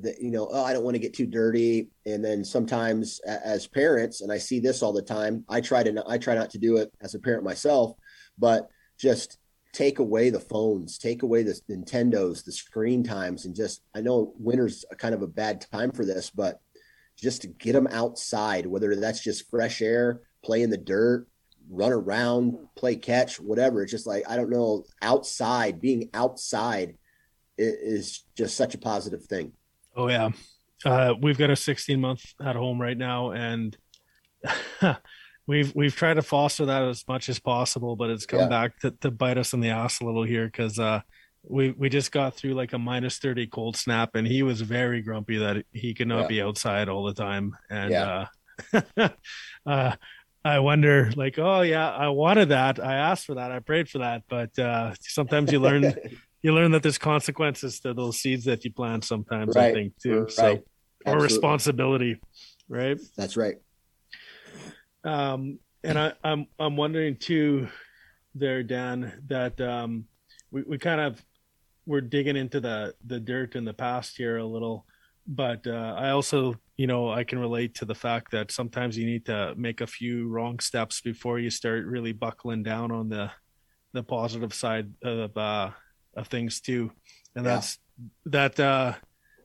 [0.00, 3.66] that you know oh i don't want to get too dirty and then sometimes as
[3.66, 6.58] parents and i see this all the time i try to i try not to
[6.58, 7.92] do it as a parent myself
[8.38, 9.38] but just
[9.74, 14.32] take away the phones take away the nintendos the screen times and just i know
[14.38, 16.60] winter's kind of a bad time for this but
[17.18, 21.26] just to get them outside whether that's just fresh air play in the dirt
[21.70, 26.96] run around play catch whatever it's just like i don't know outside being outside
[27.58, 29.52] is just such a positive thing
[29.94, 30.30] Oh yeah,
[30.84, 33.76] uh, we've got a 16 month at home right now, and
[35.46, 38.48] we've we've tried to foster that as much as possible, but it's come yeah.
[38.48, 41.00] back to, to bite us in the ass a little here because uh,
[41.42, 45.02] we we just got through like a minus 30 cold snap, and he was very
[45.02, 46.28] grumpy that he could not yeah.
[46.28, 48.26] be outside all the time, and yeah.
[48.72, 49.08] uh,
[49.66, 49.96] uh,
[50.44, 53.98] I wonder, like, oh yeah, I wanted that, I asked for that, I prayed for
[53.98, 55.94] that, but uh, sometimes you learn
[56.42, 59.66] you learn that there's consequences to those seeds that you plant sometimes right.
[59.66, 60.22] i think too.
[60.22, 60.32] Right.
[60.32, 60.62] so
[61.06, 62.20] or responsibility
[62.68, 62.98] right?
[63.16, 63.56] That's right.
[65.04, 67.68] Um and i i'm i'm wondering too
[68.34, 70.04] there dan that um
[70.50, 71.22] we, we kind of
[71.86, 74.86] we're digging into the the dirt in the past here a little
[75.26, 79.06] but uh, i also you know i can relate to the fact that sometimes you
[79.06, 83.30] need to make a few wrong steps before you start really buckling down on the
[83.92, 85.70] the positive side of uh
[86.16, 86.90] of things too,
[87.34, 87.54] and yeah.
[87.54, 87.78] that's
[88.26, 88.94] that uh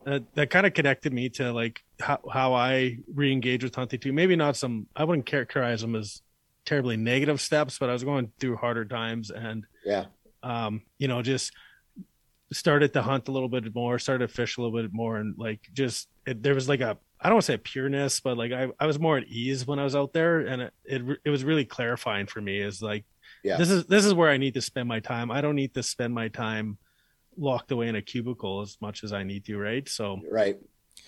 [0.05, 4.13] that, that kind of connected me to like how, how I re-engage with hunting too.
[4.13, 6.21] Maybe not some I wouldn't characterize them as
[6.65, 10.05] terribly negative steps, but I was going through harder times and yeah,
[10.43, 11.51] um, you know, just
[12.51, 15.35] started to hunt a little bit more, started to fish a little bit more, and
[15.37, 18.51] like just it, there was like a I don't want to say pureness, but like
[18.51, 21.29] I, I was more at ease when I was out there, and it, it it
[21.29, 22.59] was really clarifying for me.
[22.59, 23.05] Is like
[23.43, 23.57] yeah.
[23.57, 25.31] this is this is where I need to spend my time.
[25.31, 26.77] I don't need to spend my time
[27.37, 29.87] locked away in a cubicle as much as I need to, right?
[29.87, 30.57] So right.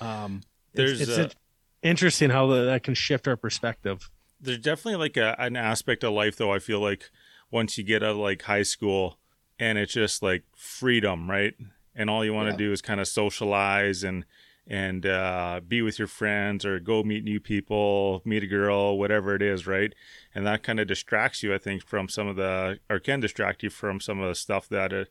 [0.01, 0.41] Um,
[0.73, 1.37] there's it's, it's uh,
[1.83, 4.09] interesting how the, that can shift our perspective.
[4.41, 6.53] There's definitely like a, an aspect of life though.
[6.53, 7.09] I feel like
[7.51, 9.17] once you get out of like high school
[9.59, 11.53] and it's just like freedom, right?
[11.95, 12.69] And all you want to yeah.
[12.69, 14.25] do is kind of socialize and
[14.69, 19.33] and uh, be with your friends or go meet new people, meet a girl, whatever
[19.33, 19.95] it is, right?
[20.35, 23.63] And that kind of distracts you, I think, from some of the, or can distract
[23.63, 25.05] you from some of the stuff that uh,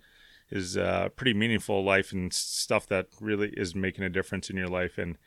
[0.80, 4.96] uh, pretty meaningful life and stuff that really is making a difference in your life.
[4.96, 5.18] And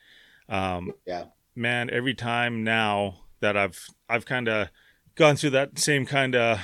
[0.48, 4.70] um, yeah, man, every time now that I've I've kind of
[5.14, 6.58] gone through that same kind of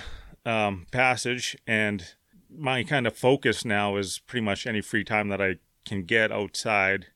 [0.47, 2.15] um, passage and
[2.51, 6.33] my kind of focus now is pretty much any free time that I can get
[6.33, 7.07] outside.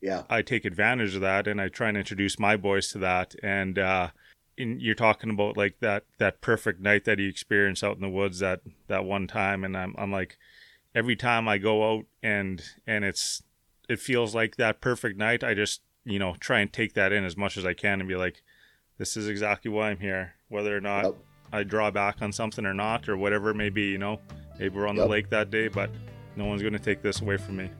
[0.00, 0.22] Yeah.
[0.30, 3.34] I take advantage of that and I try and introduce my boys to that.
[3.42, 4.08] And uh,
[4.56, 8.08] in, you're talking about like that that perfect night that you experienced out in the
[8.08, 10.38] woods that that one time, and I'm I'm like
[10.94, 13.42] every time I go out and and it's
[13.88, 15.44] it feels like that perfect night.
[15.44, 18.08] I just you know try and take that in as much as I can and
[18.08, 18.42] be like,
[18.98, 21.04] this is exactly why I'm here, whether or not.
[21.04, 21.14] Yep.
[21.52, 24.20] I draw back on something or not, or whatever it may be, you know.
[24.60, 25.90] Maybe we're on the lake that day, but
[26.36, 27.70] no one's going to take this away from me.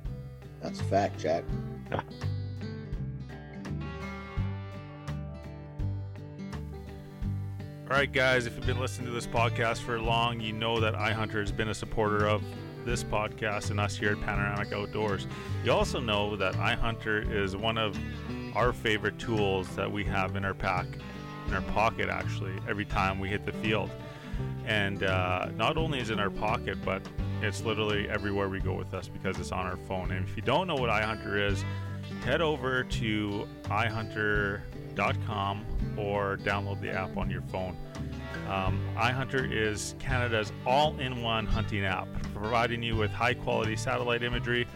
[0.62, 1.44] That's a fact, Jack.
[1.92, 2.02] All
[7.90, 11.40] right, guys, if you've been listening to this podcast for long, you know that iHunter
[11.40, 12.42] has been a supporter of
[12.86, 15.26] this podcast and us here at Panoramic Outdoors.
[15.62, 17.98] You also know that iHunter is one of
[18.56, 20.86] our favorite tools that we have in our pack,
[21.46, 23.90] in our pocket, actually, every time we hit the field.
[24.66, 27.02] And uh, not only is it in our pocket, but
[27.42, 30.10] it's literally everywhere we go with us because it's on our phone.
[30.10, 31.64] And if you don't know what iHunter is,
[32.24, 35.64] head over to iHunter.com
[35.96, 37.76] or download the app on your phone.
[38.48, 44.22] Um, iHunter is Canada's all in one hunting app, providing you with high quality satellite
[44.22, 44.66] imagery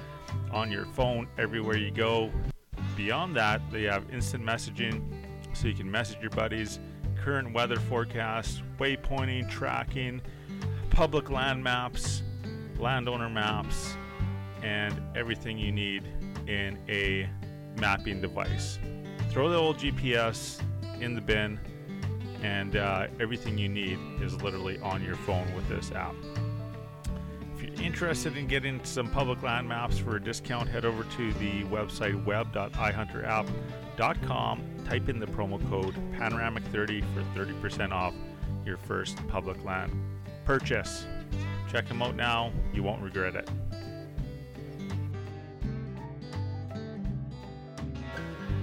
[0.52, 2.30] on your phone everywhere you go.
[2.96, 5.02] Beyond that, they have instant messaging
[5.52, 6.78] so you can message your buddies,
[7.24, 10.20] current weather forecasts, waypointing, tracking,
[10.90, 12.22] public land maps,
[12.78, 13.96] landowner maps,
[14.62, 16.04] and everything you need
[16.46, 17.26] in a
[17.80, 18.78] mapping device.
[19.30, 20.60] Throw the old GPS
[21.00, 21.58] in the bin,
[22.42, 26.14] and uh, everything you need is literally on your phone with this app.
[27.56, 31.32] If you're interested in getting some public land maps for a discount, head over to
[31.34, 33.83] the website web.ihunterapp.com.
[33.96, 38.14] Dot com type in the promo code Panoramic30 for 30% off
[38.66, 39.92] your first public land
[40.44, 41.06] purchase.
[41.70, 43.48] Check them out now, you won't regret it.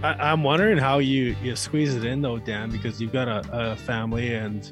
[0.04, 3.72] I, I'm wondering how you you squeeze it in though, Dan, because you've got a,
[3.72, 4.70] a family and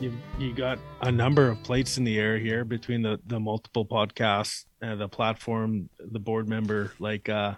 [0.00, 3.86] you you got a number of plates in the air here between the the multiple
[3.86, 6.92] podcasts, uh, the platform, the board member.
[6.98, 7.54] Like, uh,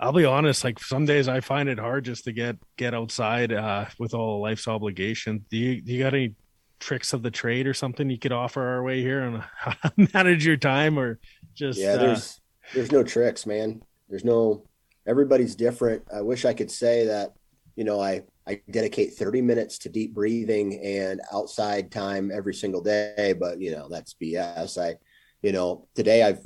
[0.00, 3.52] I'll be honest, like some days I find it hard just to get get outside
[3.52, 5.42] uh, with all life's obligations.
[5.50, 6.34] Do you do you got any
[6.78, 10.08] tricks of the trade or something you could offer our way here on how to
[10.14, 11.18] manage your time or
[11.54, 12.40] just yeah, uh, there's
[12.74, 13.82] there's no tricks, man.
[14.08, 14.64] There's no
[15.06, 16.04] everybody's different.
[16.14, 17.32] I wish I could say that,
[17.74, 22.82] you know, I I dedicate 30 minutes to deep breathing and outside time every single
[22.82, 24.80] day, but you know, that's BS.
[24.80, 24.96] I
[25.42, 26.44] you know, today I've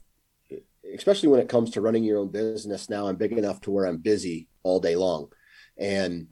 [0.94, 3.86] especially when it comes to running your own business now I'm big enough to where
[3.86, 5.28] I'm busy all day long.
[5.78, 6.28] And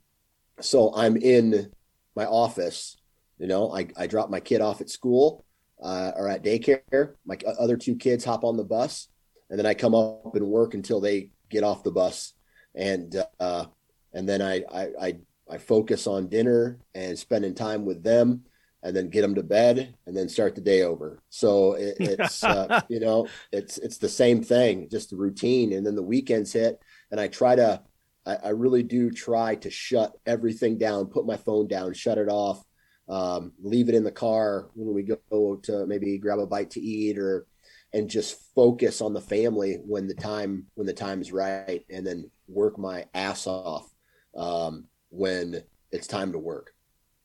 [0.61, 1.73] so I'm in
[2.15, 2.97] my office,
[3.39, 5.45] you know, I I drop my kid off at school
[5.83, 7.15] uh, or at daycare.
[7.25, 9.09] My other two kids hop on the bus
[9.51, 12.33] and then I come up and work until they get off the bus,
[12.75, 13.67] and uh,
[14.15, 15.19] and then I, I I
[15.51, 18.45] I focus on dinner and spending time with them,
[18.83, 21.23] and then get them to bed, and then start the day over.
[21.29, 25.87] So it, it's uh, you know it's it's the same thing, just the routine, and
[25.87, 27.83] then the weekends hit, and I try to.
[28.27, 32.29] I, I really do try to shut everything down, put my phone down, shut it
[32.29, 32.63] off,
[33.09, 36.81] um, leave it in the car when we go to maybe grab a bite to
[36.81, 37.47] eat or
[37.95, 42.07] and just focus on the family when the time when the time is right and
[42.07, 43.89] then work my ass off
[44.37, 46.75] um, when it's time to work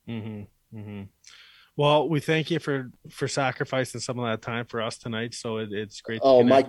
[0.07, 0.77] Mm-hmm.
[0.77, 1.01] Mm-hmm.
[1.77, 5.33] Well, we thank you for for sacrificing some of that time for us tonight.
[5.33, 6.21] So it, it's great.
[6.21, 6.67] To Oh, my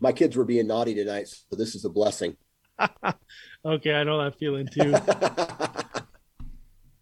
[0.00, 2.36] my kids were being naughty tonight so this is a blessing
[3.64, 4.94] okay, I know that feeling too.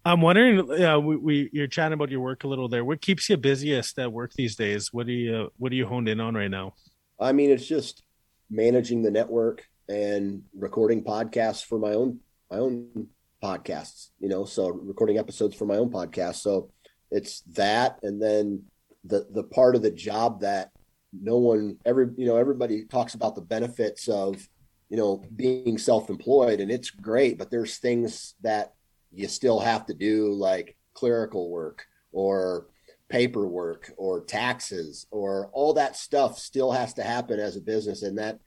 [0.05, 0.69] I'm wondering.
[0.79, 2.85] Yeah, we, we you're chatting about your work a little there.
[2.85, 4.93] What keeps you busiest at work these days?
[4.93, 6.75] What do you what are you honed in on right now?
[7.21, 8.03] i mean it's just
[8.51, 12.21] managing the network and recording podcasts for my own
[12.51, 13.09] my own
[13.43, 16.71] podcasts you know so recording episodes for my own podcast so
[17.15, 18.61] it's that and then
[19.05, 20.71] the the part of the job that
[21.13, 24.49] no one every you know everybody talks about the benefits of
[24.89, 28.75] you know being self-employed and it's great but there's things that
[29.13, 32.67] you still have to do like clerical work or
[33.09, 38.19] paperwork or taxes or all that stuff still has to happen as a business and
[38.19, 38.41] that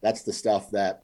[0.00, 1.02] that's the stuff that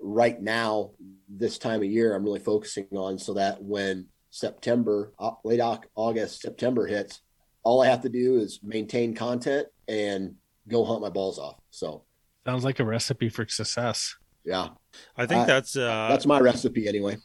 [0.00, 0.90] right now
[1.28, 4.06] this time of year i'm really focusing on so that when
[4.36, 5.12] september
[5.44, 7.20] late Au- august september hits
[7.62, 10.34] all i have to do is maintain content and
[10.68, 12.02] go hunt my balls off so
[12.44, 14.14] Sounds like a recipe for success.
[14.44, 14.68] yeah
[15.16, 17.16] I think Uh, that's uh, that's my recipe anyway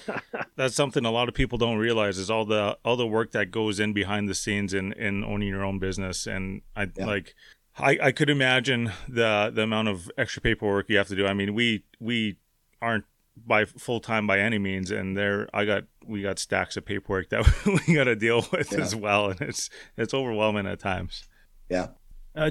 [0.56, 3.50] that's something a lot of people don't realize is all the all the work that
[3.50, 7.06] goes in behind the scenes in in owning your own business and i Yeah.
[7.06, 7.34] like
[7.76, 11.26] I, I could imagine the the amount of extra paperwork you have to do.
[11.26, 12.36] I mean, we we
[12.82, 13.04] aren't
[13.46, 17.28] by full time by any means, and there I got we got stacks of paperwork
[17.30, 17.46] that
[17.86, 18.80] we got to deal with Yeah.
[18.80, 21.24] as well, and it's it's overwhelming at times.
[21.68, 21.88] Yeah.
[22.34, 22.50] Uh,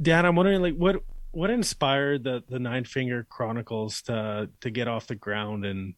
[0.00, 1.02] Dan, I'm wondering, like, what
[1.32, 5.94] what inspired the the Nine Finger Chronicles to to get off the ground and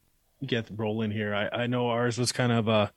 [0.46, 1.34] get rolling here?
[1.34, 2.92] I I know ours was kind of a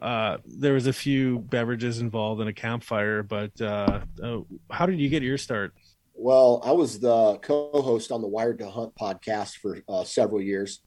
[0.00, 4.38] uh, there was a few beverages involved in a campfire, but uh, uh,
[4.70, 5.74] how did you get your start?
[6.22, 10.82] Well, I was the co-host on the Wired to Hunt podcast for uh, several years,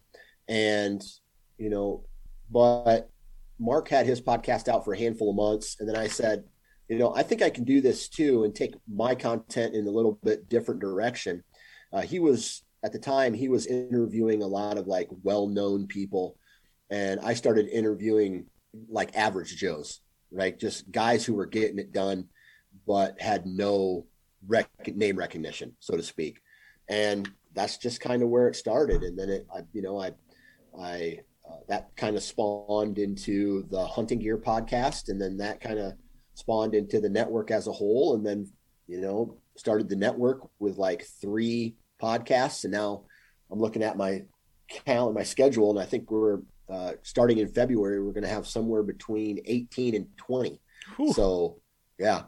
[0.47, 1.01] and
[1.57, 2.05] you know,
[2.51, 3.09] but
[3.59, 6.43] Mark had his podcast out for a handful of months, and then I said,
[6.88, 9.89] you know, I think I can do this too and take my content in a
[9.89, 11.43] little bit different direction.
[11.91, 16.38] Uh, he was at the time he was interviewing a lot of like well-known people,
[16.91, 18.45] and I started interviewing
[18.88, 19.99] like average Joes,
[20.31, 20.59] right?
[20.59, 22.25] Just guys who were getting it done,
[22.86, 24.05] but had no
[24.48, 26.41] rec- name recognition, so to speak.
[26.89, 29.04] And that's just kind of where it started.
[29.04, 30.12] And then it, I, you know, I,
[30.80, 31.20] I,
[31.50, 35.10] uh, that kind of spawned into the hunting gear podcast.
[35.10, 35.94] And then that kind of
[36.34, 38.16] spawned into the network as a whole.
[38.16, 38.50] And then,
[38.88, 42.64] you know, started the network with like three podcasts.
[42.64, 43.04] And now
[43.52, 44.24] I'm looking at my
[44.68, 45.70] calendar, my schedule.
[45.70, 46.39] And I think we're
[46.70, 50.60] uh, starting in February, we're going to have somewhere between 18 and 20.
[50.98, 51.14] Whew.
[51.14, 51.60] So
[52.00, 52.24] yeah,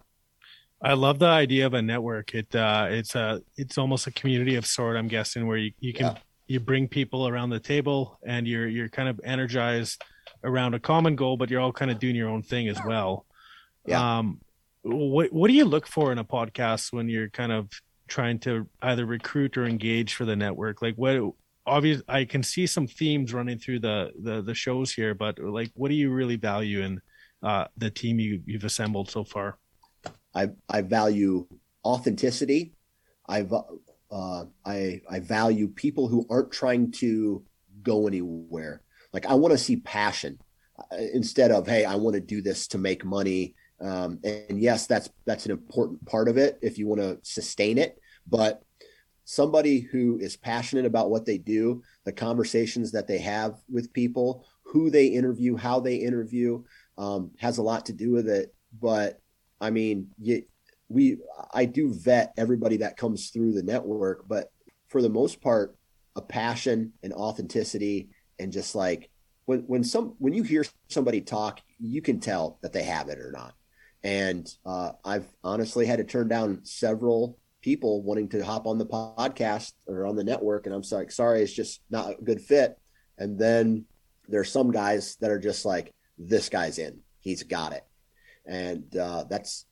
[0.85, 2.35] I love the idea of a network.
[2.35, 4.97] It uh, it's a it's almost a community of sort.
[4.97, 6.17] I'm guessing where you, you can Yeah.
[6.47, 10.03] you bring people around the table and you're you're kind of energized
[10.43, 13.25] around a common goal, but you're all kind of doing your own thing as well.
[13.87, 14.19] Yeah.
[14.19, 14.41] Um,
[14.83, 17.67] what what do you look for in a podcast when you're kind of
[18.07, 20.83] trying to either recruit or engage for the network?
[20.83, 21.33] Like what
[21.65, 25.71] obvious I can see some themes running through the the the shows here, but like
[25.73, 27.01] what do you really value in
[27.41, 29.57] uh, the team you you've assembled so far?
[30.35, 31.47] I I value
[31.83, 32.73] authenticity.
[33.27, 33.47] I
[34.11, 37.43] uh, I I value people who aren't trying to
[37.81, 38.81] go anywhere.
[39.13, 40.39] Like I want to see passion
[40.77, 43.55] uh, instead of hey, I want to do this to make money.
[43.81, 47.77] Um, and yes, that's that's an important part of it if you want to sustain
[47.77, 47.97] it.
[48.27, 48.61] But
[49.23, 54.45] somebody who is passionate about what they do, the conversations that they have with people,
[54.63, 56.63] who they interview, how they interview,
[56.97, 58.53] um, has a lot to do with it.
[58.79, 59.19] But
[59.61, 60.43] I mean, you,
[60.89, 61.17] we
[61.53, 64.51] I do vet everybody that comes through the network, but
[64.89, 65.75] for the most part,
[66.15, 69.09] a passion and authenticity and just like
[69.45, 73.19] when when some when you hear somebody talk, you can tell that they have it
[73.19, 73.53] or not.
[74.03, 78.85] And uh, I've honestly had to turn down several people wanting to hop on the
[78.85, 82.77] podcast or on the network, and I'm sorry, sorry, it's just not a good fit.
[83.17, 83.85] And then
[84.27, 87.83] there's some guys that are just like, this guy's in, he's got it,
[88.47, 89.65] and uh, that's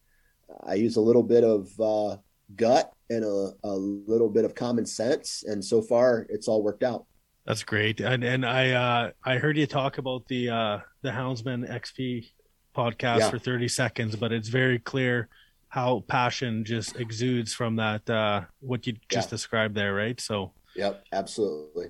[0.66, 2.18] I use a little bit of uh,
[2.56, 6.84] gut and a, a little bit of common sense, and so far it's all worked
[6.84, 7.06] out.
[7.46, 8.00] That's great.
[8.00, 12.32] And and I uh I heard you talk about the uh the Houndsman XP
[12.76, 13.30] podcast Yeah.
[13.30, 15.28] for 30 seconds, but it's very clear
[15.68, 19.36] how passion just exudes from that uh what you just Yeah.
[19.36, 20.20] described there, right?
[20.22, 21.88] So Yep, absolutely.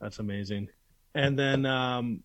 [0.00, 0.68] that's amazing.
[1.14, 2.22] And then um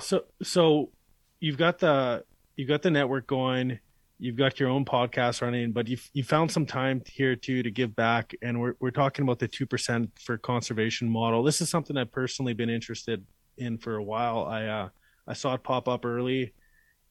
[0.00, 0.92] so so
[1.40, 2.22] you've got the
[2.58, 3.78] you've got the network going,
[4.18, 7.70] you've got your own podcast running, but you you found some time here too to
[7.70, 11.42] give back and we're we're talking about the 2% for conservation model.
[11.42, 13.24] This is something I've personally been interested
[13.56, 14.44] in for a while.
[14.44, 14.88] I uh
[15.28, 16.52] I saw it pop up early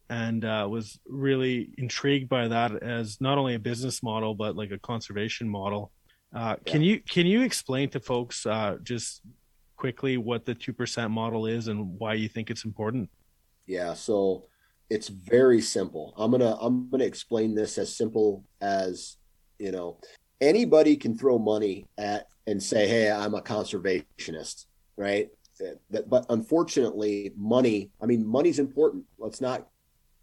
[0.10, 4.72] and uh, was really intrigued by that as not only a business model but like
[4.72, 5.92] a conservation model.
[6.36, 9.22] Uh, Can you can you explain to folks uh, just
[9.78, 13.10] quickly what the two percent model is and why you think it's important?
[13.66, 14.48] Yeah, so
[14.90, 16.14] it's very simple.
[16.18, 19.18] I'm gonna I'm gonna explain this as simple as
[19.60, 20.00] you know
[20.40, 24.66] anybody can throw money at and say, "Hey, I'm a conservationist,"
[24.96, 25.30] right?
[25.90, 27.92] But unfortunately, money.
[28.02, 29.06] I mean, money's important.
[29.18, 29.68] Let's not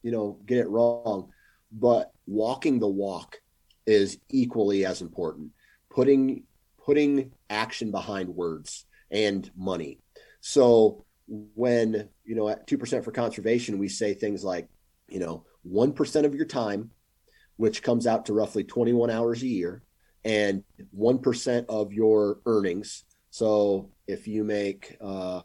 [0.03, 1.31] you know get it wrong.
[1.73, 3.41] But walking the walk
[3.87, 5.51] is equally as important.
[5.91, 6.45] Putting
[6.85, 9.99] putting action behind words and money.
[10.41, 14.69] So when you know at 2% for conservation we say things like
[15.09, 16.91] you know 1% of your time
[17.57, 19.83] which comes out to roughly 21 hours a year
[20.25, 20.65] and
[20.97, 25.41] 1% of your earnings so if you make uh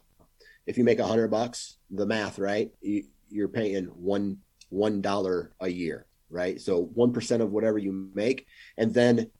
[0.66, 4.36] if you make a hundred bucks the math right you, you're paying one
[4.68, 9.30] one dollar a year right so 1% of whatever you make and then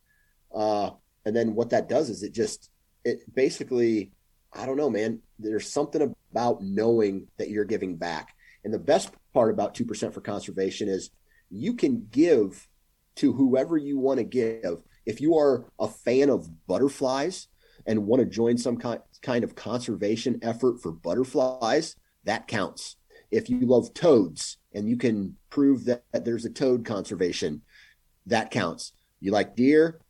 [0.54, 0.90] uh
[1.26, 2.70] and then what that does is it just
[3.04, 4.10] it basically
[4.52, 5.20] I don't know, man.
[5.38, 8.34] There's something about knowing that you're giving back.
[8.64, 11.10] And the best part about 2% for conservation is
[11.50, 12.68] you can give
[13.16, 14.82] to whoever you want to give.
[15.06, 17.48] If you are a fan of butterflies
[17.86, 22.96] and want to join some kind of conservation effort for butterflies, that counts.
[23.30, 27.62] If you love toads and you can prove that there's a toad conservation,
[28.26, 28.92] that counts.
[29.20, 30.00] You like deer,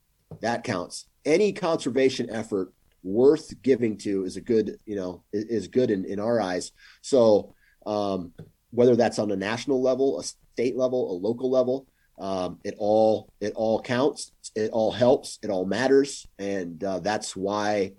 [0.40, 1.06] that counts.
[1.24, 2.72] Any conservation effort
[3.02, 6.72] worth giving to is a good, you know, is, good in, in our eyes.
[7.02, 7.54] So
[7.86, 8.32] um,
[8.70, 11.86] whether that's on a national level, a state level, a local level,
[12.18, 14.32] um, it all it all counts.
[14.54, 15.38] It all helps.
[15.42, 17.92] It all matters, and uh, that's why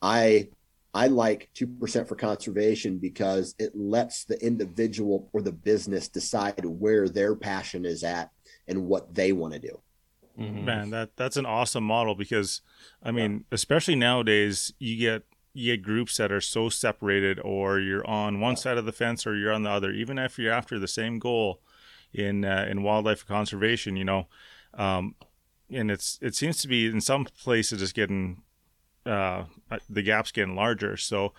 [0.00, 0.48] I
[0.94, 7.08] I like 2% for conservation because it lets the individual or the business decide where
[7.08, 8.30] their passion is at
[8.68, 9.80] and what they want to do.
[10.38, 10.64] Mm-hmm.
[10.64, 12.60] Man, that that's an awesome model because
[13.02, 13.54] I mean, yeah.
[13.54, 15.22] especially nowadays you get
[15.52, 19.26] you get groups that are so separated or you're on one side of the fence
[19.26, 21.60] or you're on the other even if you're after the same goal
[22.12, 24.28] in uh, in wildlife conservation, you know.
[24.74, 25.14] Um,
[25.70, 28.42] and it's it seems to be in some places it's getting
[29.06, 30.96] uh, uh, the gap's getting larger.
[30.96, 31.32] So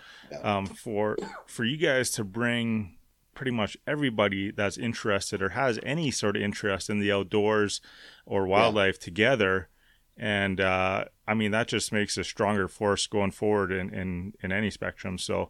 [0.44, 1.18] um, for
[1.48, 2.98] for you guys to bring
[3.34, 7.82] pretty much everybody that's interested or has any sort of interest in the outdoors
[8.26, 9.06] or wildlife yeah.
[9.06, 9.70] together,
[10.18, 14.52] and uh, I mean that just makes a stronger force going forward in in, in
[14.52, 15.18] any spectrum.
[15.18, 15.50] So,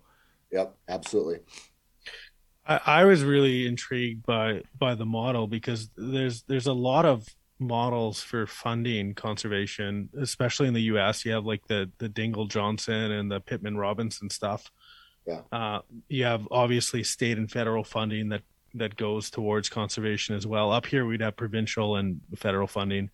[0.52, 1.40] yep, absolutely.
[2.68, 7.28] I, I was really intrigued by by the model because there's there's a lot of
[7.60, 11.26] models for funding conservation, especially in the U.S.
[11.26, 14.72] You have like the the Dingell Johnson and the Pittman Robinson stuff.
[15.26, 15.42] Yeah.
[15.52, 18.42] Uh, you have obviously state and federal funding that
[18.76, 20.72] that goes towards conservation as well.
[20.72, 23.10] Up here, we'd have provincial and federal funding,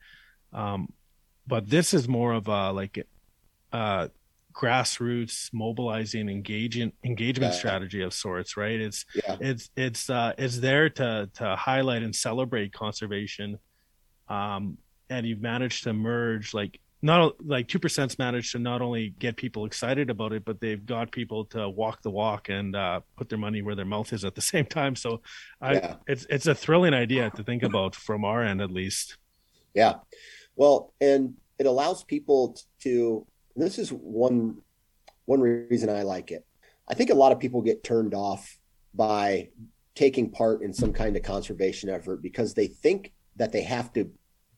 [0.53, 0.91] um,
[1.47, 3.07] but this is more of a like
[3.72, 4.07] uh,
[4.53, 7.57] grassroots mobilizing engaging engagement yeah.
[7.57, 9.38] strategy of sorts right it's yeah.
[9.39, 13.57] it's it's uh it's there to to highlight and celebrate conservation
[14.28, 14.78] um,
[15.09, 19.36] and you've managed to merge like not like two percent's managed to not only get
[19.36, 23.30] people excited about it, but they've got people to walk the walk and uh, put
[23.30, 24.95] their money where their mouth is at the same time.
[24.95, 25.22] So,
[25.60, 25.95] I, yeah.
[26.08, 29.18] it's it's a thrilling idea to think about from our end at least.
[29.74, 29.95] Yeah,
[30.56, 33.26] well, and it allows people to.
[33.56, 34.58] This is one
[35.26, 36.45] one reason I like it.
[36.88, 38.58] I think a lot of people get turned off
[38.93, 39.49] by
[39.95, 44.10] taking part in some kind of conservation effort because they think that they have to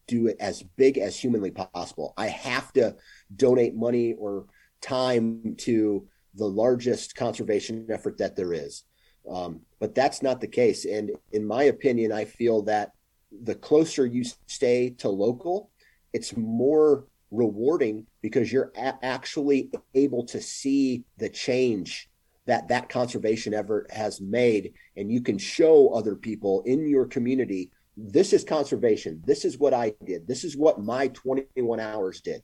[0.07, 2.13] do it as big as humanly possible.
[2.17, 2.95] I have to
[3.35, 4.45] donate money or
[4.81, 8.83] time to the largest conservation effort that there is.
[9.29, 10.85] Um, but that's not the case.
[10.85, 12.91] And in my opinion, I feel that
[13.31, 15.71] the closer you stay to local,
[16.11, 22.09] it's more rewarding because you're a- actually able to see the change
[22.45, 27.71] that that conservation effort has made and you can show other people in your community
[27.95, 29.21] this is conservation.
[29.25, 30.27] This is what I did.
[30.27, 32.41] This is what my 21 hours did.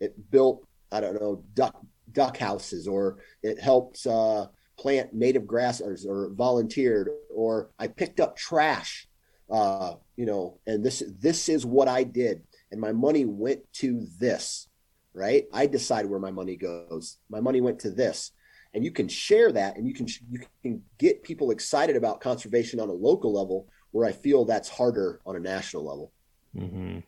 [0.00, 1.76] It built, I don't know, duck
[2.12, 4.46] duck houses, or it helped uh,
[4.78, 9.06] plant native grasses, or volunteered, or I picked up trash.
[9.50, 14.06] Uh, you know, and this this is what I did, and my money went to
[14.18, 14.68] this.
[15.14, 15.46] Right?
[15.52, 17.18] I decide where my money goes.
[17.28, 18.32] My money went to this,
[18.72, 22.80] and you can share that, and you can you can get people excited about conservation
[22.80, 23.68] on a local level
[23.98, 26.12] where I feel that's harder on a national level.
[26.56, 27.00] Mm-hmm.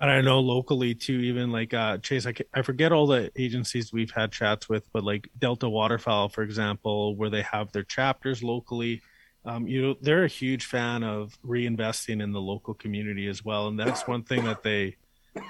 [0.00, 3.92] And I know locally too, even like uh, Chase, I, I forget all the agencies
[3.92, 8.42] we've had chats with, but like Delta Waterfowl, for example, where they have their chapters
[8.42, 9.02] locally.
[9.44, 13.68] Um, you know, they're a huge fan of reinvesting in the local community as well,
[13.68, 14.96] and that's one thing that they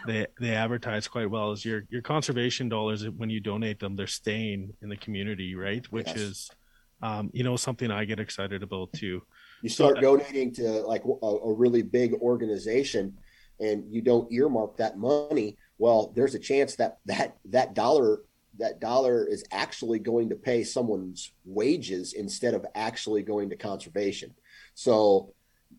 [0.06, 4.06] they they advertise quite well is your your conservation dollars when you donate them, they're
[4.06, 5.84] staying in the community, right?
[5.90, 6.16] Which yes.
[6.16, 6.50] is,
[7.02, 9.22] um, you know, something I get excited about too
[9.62, 13.16] you start donating to like a, a, really big organization
[13.60, 18.20] and you don't earmark that money well there's a chance that that that dollar
[18.58, 24.34] that dollar is actually going to pay someone's wages instead of actually going to conservation.
[24.74, 25.32] So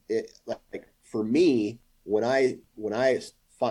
[0.07, 3.19] it like for me when i when i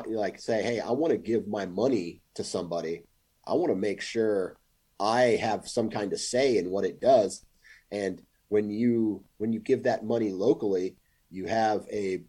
[0.06, 3.02] like say hey i want to give my money to somebody.
[3.46, 4.56] I want to make sure
[5.00, 7.44] i have some kind of say in what it does.
[7.90, 10.96] And when you when you give that money locally,
[11.30, 12.22] you have a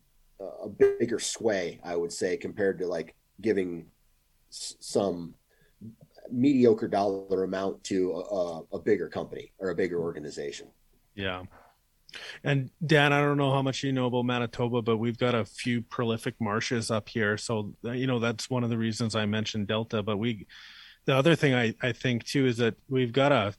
[0.61, 3.87] a bigger sway, I would say, compared to like giving
[4.49, 5.35] some
[6.31, 10.67] mediocre dollar amount to a, a bigger company or a bigger organization.
[11.15, 11.43] Yeah.
[12.43, 15.45] And Dan, I don't know how much you know about Manitoba, but we've got a
[15.45, 17.37] few prolific marshes up here.
[17.37, 20.01] So, uh, you know, that's one of the reasons I mentioned Delta.
[20.01, 20.47] But we,
[21.05, 23.53] the other thing I, I think too is that we've got a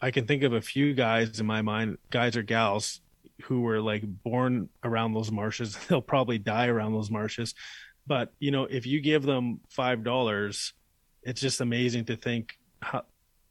[0.00, 3.00] I can think of a few guys in my mind, guys or gals
[3.44, 5.76] who were like born around those marshes.
[5.88, 7.54] They'll probably die around those marshes
[8.06, 10.72] but you know if you give them five dollars
[11.22, 13.02] it's just amazing to think how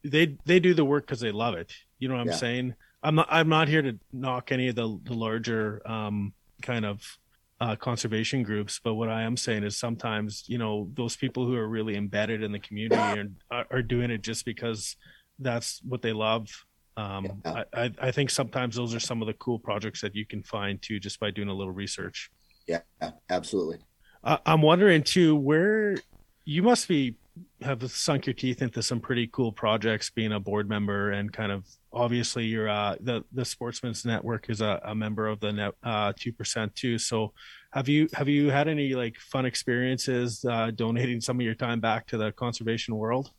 [0.04, 2.34] they they do the work because they love it you know what i'm Yeah.
[2.34, 6.84] saying i'm not i'm not here to knock any of the, the larger um kind
[6.84, 7.18] of
[7.60, 11.54] uh, conservation groups but what i am saying is sometimes you know those people who
[11.54, 14.96] are really embedded in the community and are, are doing it just because
[15.40, 16.48] that's what they love
[16.96, 17.64] um Yeah.
[17.74, 20.42] I, I i think sometimes those are some of the cool projects that you can
[20.42, 22.30] find too just by doing a little research
[22.66, 22.80] Yeah,
[23.28, 23.78] absolutely.
[24.24, 25.96] uh, I'm wondering too where
[26.44, 27.16] you must be
[27.62, 31.52] have sunk your teeth into some pretty cool projects being a board member and kind
[31.52, 35.72] of obviously you're uh the the sportsman's network is a, a member of the net
[35.84, 37.32] uh two percent too so
[37.72, 41.80] have you have you had any like fun experiences uh donating some of your time
[41.80, 43.30] back to the conservation world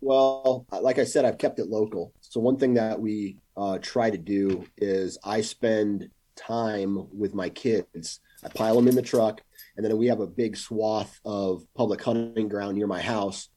[0.00, 2.12] Well, like I said, I've kept it local.
[2.20, 7.48] So one thing that we uh, try to do is I spend time with my
[7.48, 8.20] kids.
[8.42, 9.42] I pile them in the truck,
[9.76, 13.48] and then we have a big swath of public hunting ground near my house,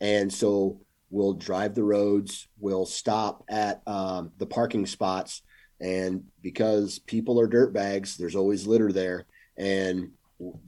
[0.00, 0.80] and so
[1.10, 2.48] we'll drive the roads.
[2.58, 5.42] We'll stop at um, the parking spots,
[5.80, 9.26] and because people are dirt bags, there's always litter there,
[9.58, 10.12] and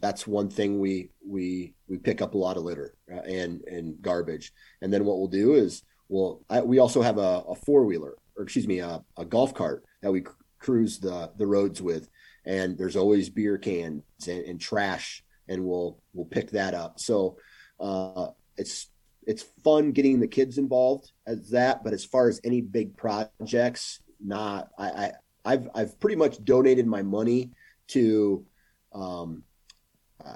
[0.00, 4.00] that's one thing we we we pick up a lot of litter uh, and and
[4.02, 4.52] garbage.
[4.80, 8.16] And then what we'll do is we'll I, we also have a, a four wheeler
[8.36, 10.24] or excuse me a, a golf cart that we
[10.58, 12.08] cruise the the roads with.
[12.44, 17.00] And there's always beer cans and, and trash and we'll we'll pick that up.
[17.00, 17.38] So
[17.80, 18.88] uh it's
[19.26, 24.00] it's fun getting the kids involved as that but as far as any big projects
[24.24, 25.12] not i, I
[25.44, 27.50] i've i've pretty much donated my money
[27.88, 28.44] to
[28.92, 29.42] um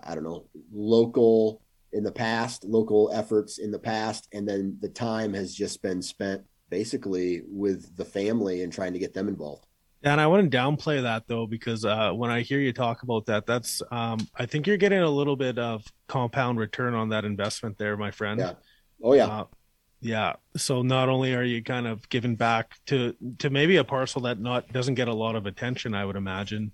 [0.04, 1.62] i don't know local
[1.92, 6.02] in the past, local efforts in the past, and then the time has just been
[6.02, 9.64] spent basically with the family and trying to get them involved.
[10.02, 13.46] and i wouldn't downplay that though because uh when i hear you talk about that
[13.46, 17.78] that's um i think you're getting a little bit of compound return on that investment
[17.78, 18.52] there my friend Yeah.
[19.02, 19.44] Oh yeah, Uh,
[20.00, 20.32] yeah.
[20.56, 24.38] So not only are you kind of giving back to to maybe a parcel that
[24.38, 26.72] not doesn't get a lot of attention, I would imagine.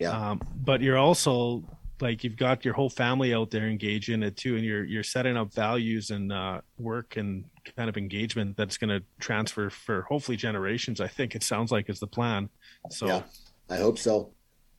[0.00, 0.12] Yeah.
[0.30, 0.40] Um,
[0.70, 1.64] but you're also
[2.02, 5.04] like you've got your whole family out there engaged in it too, and you're you're
[5.04, 7.44] setting up values and uh, work and
[7.76, 11.00] kind of engagement that's going to transfer for hopefully generations.
[11.00, 12.50] I think it sounds like is the plan.
[12.90, 13.22] So Yeah.
[13.70, 14.32] I hope so.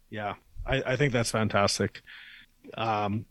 [0.10, 2.02] yeah, I, I think that's fantastic.
[2.78, 3.26] Um,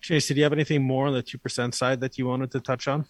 [0.00, 2.60] Chase, did you have anything more on the two percent side that you wanted to
[2.60, 3.04] touch on?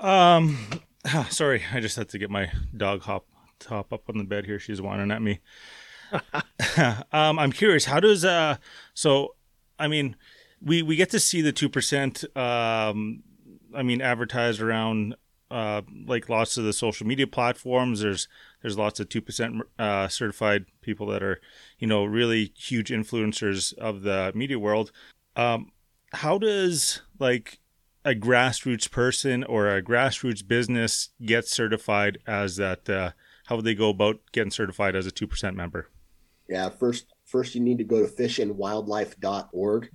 [0.00, 0.56] Um,
[1.30, 3.26] sorry, I just had to get my dog hop
[3.68, 4.58] hop up on the bed here.
[4.58, 5.40] She's whining at me.
[7.12, 7.84] um, I'm curious.
[7.84, 8.56] How does uh?
[8.94, 9.34] So,
[9.78, 10.16] I mean,
[10.62, 12.24] we we get to see the two percent.
[12.36, 13.22] Um,
[13.74, 15.14] I mean, advertised around
[15.50, 18.00] uh like lots of the social media platforms.
[18.00, 18.28] There's
[18.62, 21.40] there's lots of two percent uh certified people that are
[21.78, 24.92] you know really huge influencers of the media world.
[25.36, 25.72] Um,
[26.12, 27.60] how does like
[28.04, 33.10] a grassroots person or a grassroots business get certified as that uh,
[33.46, 35.88] how would they go about getting certified as a 2% member
[36.50, 39.90] Yeah, first first you need to go to fishandwildlife.org.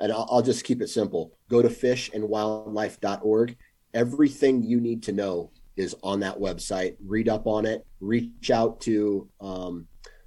[0.00, 1.36] And I'll, I'll just keep it simple.
[1.48, 3.56] Go to fishandwildlife.org.
[3.94, 6.96] Everything you need to know is on that website.
[7.06, 9.86] Read up on it, reach out to um,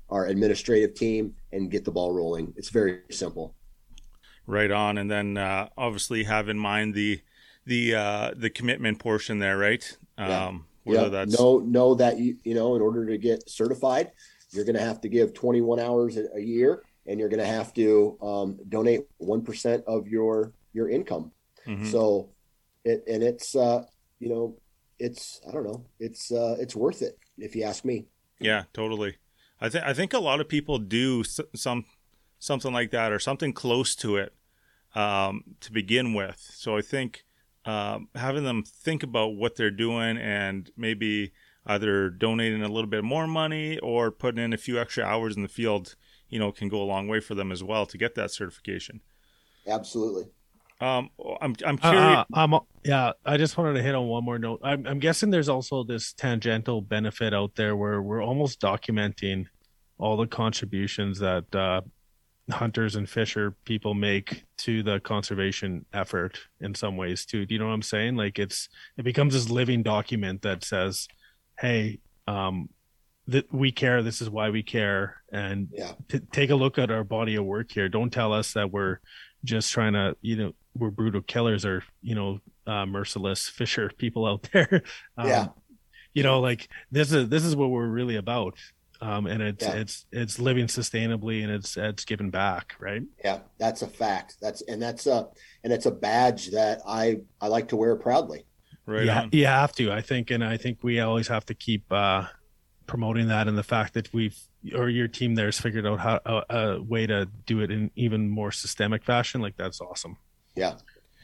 [0.10, 2.54] our administrative team, and get the ball rolling.
[2.58, 3.56] It's very simple.
[4.46, 7.20] right on and then uh, obviously have in mind the
[7.66, 10.46] the uh, the commitment portion there right Yeah.
[10.46, 14.12] um whether Yeah, that's know know that you you know in order to get certified,
[14.56, 17.74] you're going to have to give 21 hours a, year, and you're going to have
[17.74, 21.32] to um, donate one percent of your your income.
[21.66, 21.92] Mhm.
[21.92, 22.30] So,
[22.84, 23.84] it and it's uh,
[24.20, 24.58] you know
[25.00, 28.06] it's I don't know it's uh, it's worth it if you ask me.
[28.40, 29.18] Yeah, totally.
[29.62, 31.86] I think I think a lot of people do s- some
[32.40, 34.34] something like that or something close to it
[34.94, 36.40] um, to begin with.
[36.40, 37.26] So I think
[37.66, 41.32] um, having them think about what they're doing and maybe
[41.66, 45.42] either donating a little bit more money or putting in a few extra hours in
[45.42, 45.96] the field,
[46.30, 49.02] you know, can go a long way for them as well to get that certification.
[49.68, 50.26] Absolutely.
[50.82, 51.10] Um,
[51.42, 52.18] I'm I'm Uh, curious.
[52.18, 52.54] uh, I'm,
[52.84, 54.60] yeah, I just wanted to hit on one more note.
[54.64, 59.46] I'm, I'm guessing there's also this tangential benefit out there where we're almost documenting
[59.98, 61.82] all the contributions that uh,
[62.52, 67.46] hunters and fisher people make to the conservation effort in some ways too.
[67.46, 68.18] Do you know what I'm saying?
[68.18, 71.08] Like it's it becomes this living document that says,
[71.60, 72.70] "Hey, um,
[73.28, 74.04] that we care.
[74.04, 75.94] This is why we care." And Yeah.
[76.10, 77.90] t- take a look at our body of work here.
[77.90, 79.00] Don't tell us that we're
[79.44, 84.26] just trying to, you know, we're brutal killers or, you know, uh, merciless fisher people
[84.26, 84.82] out there.
[85.18, 85.48] um, Yeah.
[86.14, 88.58] You know, like this is this is what we're really about.
[89.02, 89.74] um, and it's Yeah.
[89.74, 93.02] it's it's living sustainably and it's it's giving back, right?
[93.24, 94.38] Yeah, that's a fact.
[94.42, 95.28] That's and that's a
[95.66, 98.46] and it's a badge that I I like to wear proudly.
[98.86, 99.30] Right yeah, on.
[99.32, 102.26] you have to, I think, and I think we always have to keep uh,
[102.86, 104.38] promoting that and the fact that we've
[104.76, 108.30] or your team there's figured out how a, a way to do it in even
[108.30, 109.42] more systemic fashion.
[109.42, 110.18] Like that's awesome.
[110.56, 110.76] Yeah,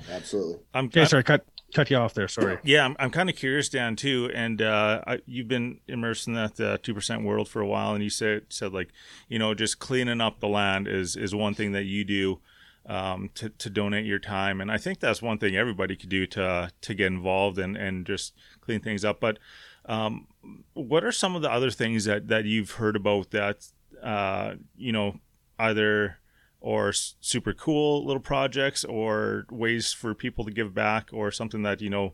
[0.09, 0.59] absolutely.
[0.73, 2.27] I'm, Okay, sorry, cut cut you off there.
[2.27, 2.57] Sorry.
[2.63, 4.29] Yeah, I'm, I'm kind of curious, Dan, too.
[4.33, 7.93] And uh, I, you've been immersed in that uh, two percent world for a while,
[7.93, 8.89] and you said said like,
[9.29, 12.39] you know, just cleaning up the land is is one thing that you do
[12.85, 16.25] um, to to donate your time, and I think that's one thing everybody could do
[16.27, 19.19] to to get involved and and just clean things up.
[19.19, 19.39] But
[19.85, 20.27] um,
[20.73, 23.67] what are some of the other things that that you've heard about that
[24.01, 25.19] uh, you know
[25.59, 26.17] either
[26.59, 31.81] or super cool little projects or ways for people to give back or something that
[31.81, 32.13] you know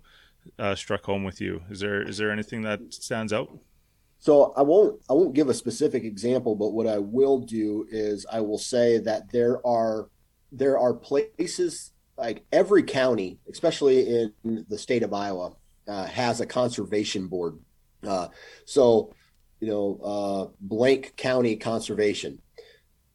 [0.60, 1.64] uh, struck home with you?
[1.70, 3.58] Is there is there anything that stands out?
[4.20, 8.26] So I won't I won't give a specific example, but what I will do is
[8.32, 10.10] I will say that there are
[10.52, 15.54] there are places like every county, especially in the state of Iowa,
[15.88, 17.60] uh, has a conservation board.
[18.06, 18.28] Uh,
[18.66, 19.14] so
[19.60, 22.40] you know, uh, blank county conservation.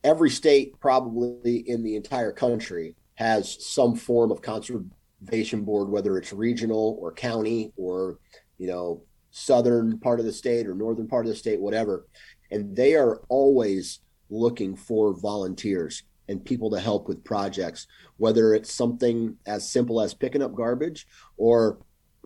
[0.04, 6.32] Every state, probably in the entire country, has some form of conservation board, whether it's
[6.32, 8.18] regional or county or
[8.58, 12.06] you know southern part of the state or northern part of the state, whatever.
[12.50, 18.72] And they are always looking for volunteers and people to help with projects, whether it's
[18.72, 21.06] something as simple as picking up garbage
[21.36, 21.78] or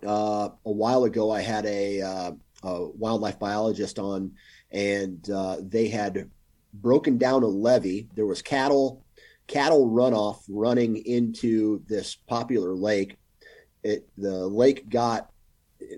[0.07, 2.33] uh, a while ago I had a, uh,
[2.63, 4.33] a wildlife biologist on
[4.71, 6.31] and uh, they had
[6.75, 8.09] broken down a levee.
[8.15, 9.05] There was cattle
[9.47, 13.17] cattle runoff running into this popular lake.
[13.83, 15.31] It the lake got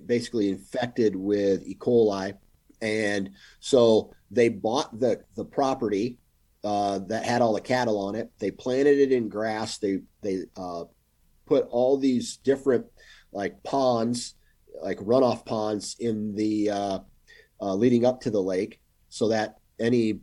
[0.06, 1.74] basically infected with E.
[1.74, 2.34] coli,
[2.82, 3.30] and
[3.60, 6.18] so they bought the the property
[6.68, 8.30] uh, that had all the cattle on it.
[8.38, 9.78] They planted it in grass.
[9.78, 10.84] They they uh,
[11.46, 12.84] put all these different
[13.32, 14.34] like ponds,
[14.82, 16.98] like runoff ponds in the uh,
[17.58, 20.20] uh, leading up to the lake, so that any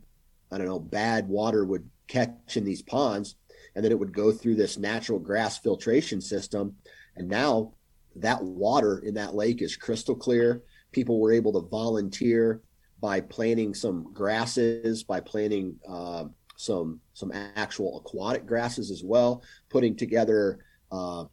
[0.52, 3.34] I don't know bad water would catch in these ponds,
[3.74, 6.76] and then it would go through this natural grass filtration system,
[7.16, 7.72] and now
[8.14, 10.62] that water in that lake is crystal clear.
[10.92, 12.62] People were able to volunteer
[13.00, 16.24] by planting some grasses, by planting uh,
[16.56, 20.58] some some actual aquatic grasses as well, putting together
[20.90, 21.24] uh,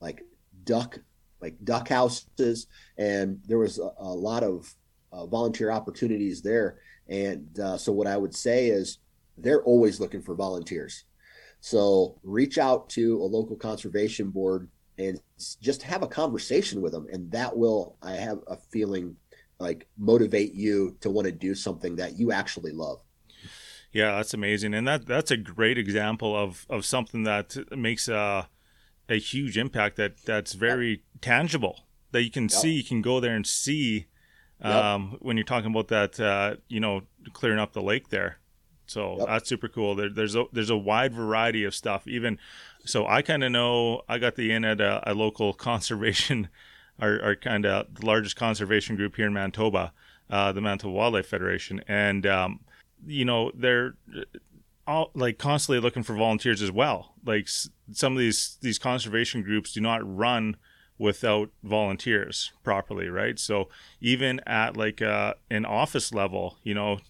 [0.00, 0.22] like
[0.64, 0.98] duck
[1.40, 2.66] like duck houses,
[2.98, 4.72] and there was a, a lot of
[5.12, 6.78] uh, volunteer opportunities there.
[7.08, 8.98] And uh, so, what I would say is
[9.38, 11.04] they're always looking for volunteers.
[11.60, 14.68] So reach out to a local conservation board
[14.98, 15.20] and
[15.60, 19.16] just have a conversation with them, and that will, I have a feeling,
[19.60, 23.00] like motivate you to want to do something that you actually love.
[23.92, 28.48] yeah that's amazing and that that's a great example of of something that makes a
[29.08, 31.80] a huge impact that that's very tangible
[32.12, 32.50] that you can Yep.
[32.52, 34.06] see you can go there and see
[34.64, 34.72] Yep.
[34.84, 37.02] um, when you're talking about that uh, you know
[37.32, 38.38] clearing up the lake there
[38.86, 39.26] so Yep.
[39.28, 42.38] that's super cool there, there's a there's a wide variety of stuff even
[42.84, 46.48] so i kind of know i got the in at a, a local conservation
[47.00, 49.92] our, our kind of the largest conservation group here in manitoba
[50.30, 51.82] uh, the manitoba wildlife federation.
[51.88, 52.60] And um,
[53.06, 53.94] you know they're
[54.86, 57.14] all like constantly looking for volunteers as well.
[57.24, 60.56] Like s- some of these these conservation groups do not run
[60.98, 63.38] without volunteers properly right?
[63.38, 63.68] So
[64.00, 67.00] even at like uh, an office level you know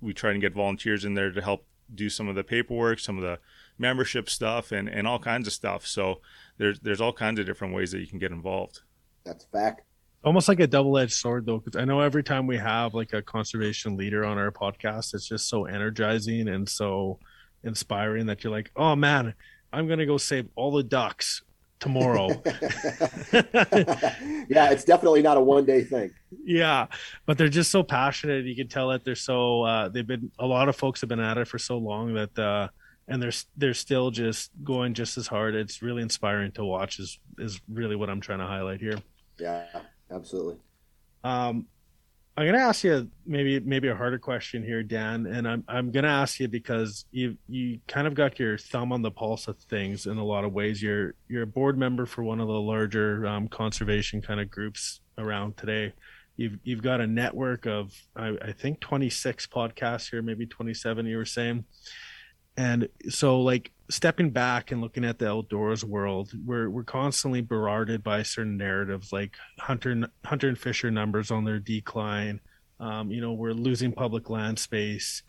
[0.00, 3.16] we try and get volunteers in there to help do some of the paperwork some
[3.16, 3.38] of the
[3.78, 5.86] membership stuff and, and all kinds of stuff.
[5.86, 6.20] So
[6.58, 8.82] there's there's all kinds of different ways that you can get involved
[9.24, 9.82] That's a fact.
[10.24, 13.22] almost like a double-edged sword though because i know every time we have like a
[13.22, 17.18] conservation leader on our podcast it's just so energizing and so
[17.64, 19.32] inspiring that you're like oh man
[19.72, 21.42] i'm gonna go save all the ducks
[21.78, 22.28] tomorrow
[23.32, 26.10] yeah, it's definitely not a one day thing.
[26.44, 26.86] yeah
[27.26, 30.46] but they're just so passionate you can tell that they're so uh they've been a
[30.46, 32.66] lot of folks have been at it for so long that uh
[33.08, 37.18] and they're they're still just going just as hard it's really inspiring to watch is
[37.38, 38.98] is really what i'm trying to highlight here
[39.38, 39.64] Yeah,
[40.10, 40.56] absolutely.
[41.24, 41.66] Um,
[42.36, 46.06] I'm gonna ask you maybe maybe a harder question here, Dan, and I'm I'm gonna
[46.08, 50.06] ask you because you you kind of got your thumb on the pulse of things
[50.06, 50.80] in a lot of ways.
[50.80, 55.00] You're you're a board member for one of the larger um, conservation kind of groups
[55.18, 55.92] around today.
[56.36, 61.06] You've you've got a network of I, I think 26 podcasts here, maybe 27.
[61.06, 61.64] You were saying,
[62.58, 68.02] and so like stepping back and looking at the outdoors world, we're we're constantly bombarded
[68.02, 72.40] by certain narratives like hunter hunter and fisher numbers on their decline,
[72.80, 75.22] Um, you know, we're losing public land space.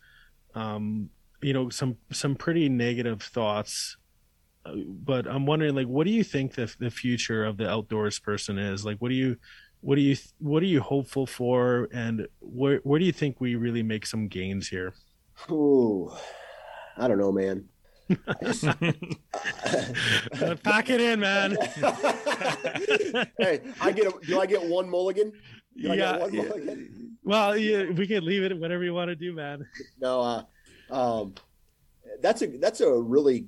[0.54, 1.10] Um,
[1.42, 3.96] you know, some some pretty negative thoughts.
[4.64, 8.18] Uh, but I'm wondering, like, what do you think the the future of the outdoors
[8.18, 8.84] person is?
[8.84, 9.36] Like, what do you
[9.80, 13.54] what do you what are you hopeful for, and where where do you think we
[13.56, 14.94] really make some gains here?
[15.50, 16.12] Ooh,
[17.00, 17.64] I don't know, man.
[20.62, 21.56] Pack it in, man.
[23.38, 25.32] hey, I get a, do I get one mulligan?
[25.80, 26.42] Do I yeah, get one yeah.
[26.42, 27.16] mulligan?
[27.24, 29.66] Well, yeah, we can leave it whatever you want to do, man.
[30.00, 30.42] No, uh,
[30.90, 31.34] um,
[32.20, 33.46] that's a that's a really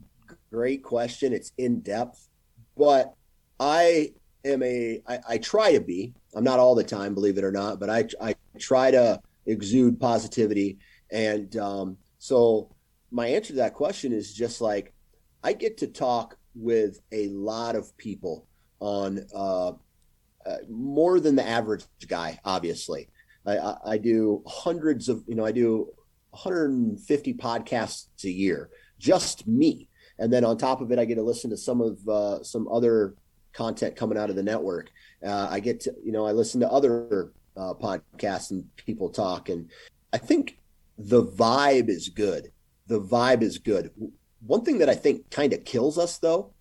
[0.51, 1.33] great question.
[1.33, 2.29] It's in depth,
[2.77, 3.15] but
[3.61, 4.13] I
[4.45, 6.15] am a I, I try to be.
[6.35, 9.99] I'm not all the time, believe it or not, but I I try to exude
[9.99, 10.79] positivity,
[11.11, 12.71] and um, so
[13.13, 14.93] my answer to that question is just like
[15.45, 18.47] I get to talk with a lot of people
[18.81, 19.73] on uh,
[20.45, 22.41] uh, more than the average guy.
[22.45, 23.09] Obviously,
[23.47, 25.89] I, I, I do hundreds of you know I do
[26.31, 29.89] 150 podcasts a year, just me,
[30.19, 32.67] and then on top of it, I get to listen to some of uh, some
[32.69, 33.15] other
[33.53, 34.91] content coming out of the network.
[35.25, 39.51] Uh, I get to you know I listen to other uh, podcasts and people talk,
[39.51, 39.71] and
[40.13, 40.59] I think
[40.99, 42.53] the vibe is good
[42.87, 43.91] the vibe is good.
[44.45, 46.53] One thing that I think kind of kills us though,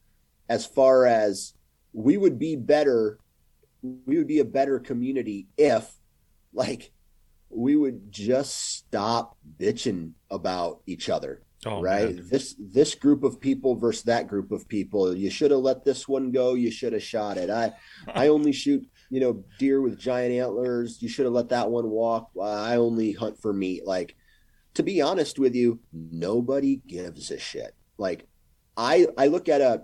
[0.49, 1.53] as far as
[1.93, 3.17] we would be better,
[3.81, 5.91] we would be a better community if
[6.53, 6.91] like
[7.49, 11.41] we would just stop bitching about each other.
[11.65, 12.15] Oh, right.
[12.15, 12.27] man.
[12.29, 15.15] This this group of people versus that group of people.
[15.15, 16.55] You should have let this one go.
[16.55, 17.49] You should have shot it.
[17.49, 17.73] I
[18.07, 21.01] I only shoot you know deer with giant antlers.
[21.01, 22.31] You should have let that one walk.
[22.41, 23.85] I only hunt for meat.
[23.85, 24.15] Like
[24.73, 27.75] to be honest with you, nobody gives a shit.
[27.97, 28.27] Like
[28.77, 29.83] I I look at a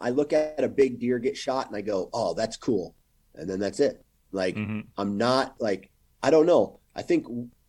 [0.00, 2.94] I look at a big deer get shot and I go, "Oh, that's cool."
[3.34, 4.04] And then that's it.
[4.32, 4.86] Like Mhm.
[4.96, 5.90] I'm not like
[6.22, 6.80] I don't know.
[6.94, 7.26] I think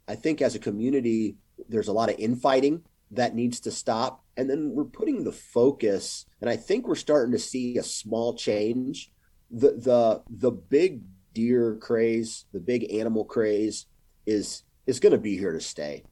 [0.07, 4.49] I think as a community there's a lot of infighting that needs to stop and
[4.49, 9.11] then we're putting the focus and I think we're starting to see a small change.
[9.51, 11.01] The the the big
[11.33, 13.87] deer craze, the big animal craze
[14.25, 16.03] is is going to be here to stay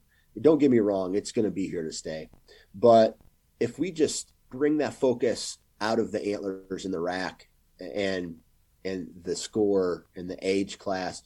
[0.41, 2.29] don't get me wrong, it's going to be here to stay.
[2.73, 3.17] But
[3.59, 7.47] if we just bring that focus out of the antlers and the rack
[7.79, 8.37] and
[8.83, 11.23] and the score and the age class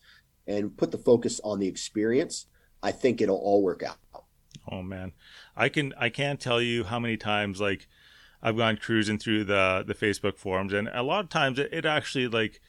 [0.48, 2.48] and put the focus on the experience,
[2.82, 3.98] I think it'll all work out.
[4.70, 5.14] Oh man,
[5.56, 7.88] I can I can't tell you how many times like
[8.42, 11.86] I've gone cruising through the the Facebook forums, and a lot of times it, it
[11.86, 12.60] actually like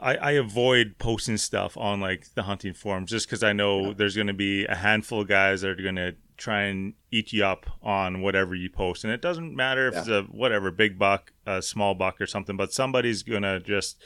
[0.00, 4.14] I, I avoid posting stuff on like the hunting forums just because I know there's
[4.14, 7.44] going to be a handful of guys that are going to try and eat you
[7.44, 10.00] up on whatever you post, and it doesn't matter if Yeah.
[10.00, 14.02] it's a whatever big buck, a small buck, or something, but somebody's going to just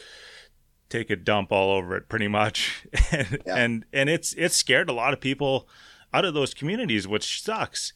[0.91, 3.57] take a dump all over it pretty much and Yeah.
[3.57, 5.69] and and it's it's scared a lot of people
[6.15, 7.93] out of those communities which sucks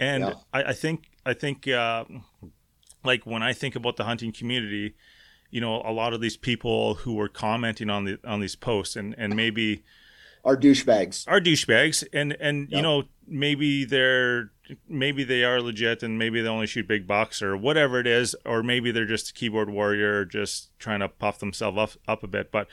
[0.00, 0.32] and Yeah.
[0.52, 2.04] I, I think i think uh
[3.04, 4.96] like when i think about the hunting community
[5.52, 8.96] you know a lot of these people who were commenting on the on these posts
[8.96, 9.84] and and maybe
[10.44, 11.24] Our douchebags.
[11.28, 12.02] are douchebags.
[12.12, 14.50] And and you know maybe they're
[14.88, 18.34] maybe they are legit and maybe they only shoot big bucks or whatever it is
[18.46, 22.26] or maybe they're just a keyboard warrior just trying to puff themselves up, up a
[22.26, 22.50] bit.
[22.50, 22.68] But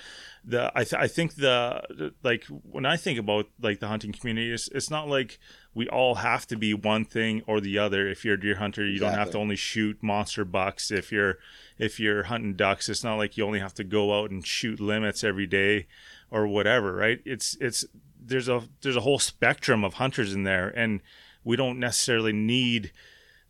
[0.46, 4.52] the I, th- I think the like when I think about like the hunting community
[4.54, 5.40] it's, it's not like
[5.74, 8.08] we all have to be one thing or the other.
[8.08, 10.92] If you're a deer hunter you don't have to only shoot monster bucks.
[10.92, 11.38] If you're
[11.80, 14.80] if you're hunting ducks it's not like you only have to go out and shoot
[14.80, 15.88] limits every day
[16.30, 17.86] or whatever right it's it's
[18.24, 21.02] there's a there's a whole spectrum of hunters in there and
[21.44, 22.92] we don't necessarily need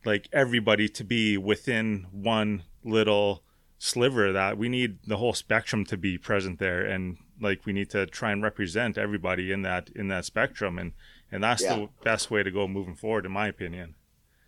[0.05, 3.43] like everybody to be within one little
[3.80, 7.73] sliver of that we need the whole spectrum to be present there and like we
[7.73, 10.93] need to try and represent everybody in that in that spectrum and
[11.32, 11.75] and that's Yeah.
[11.75, 13.95] the best way to go moving forward in my opinion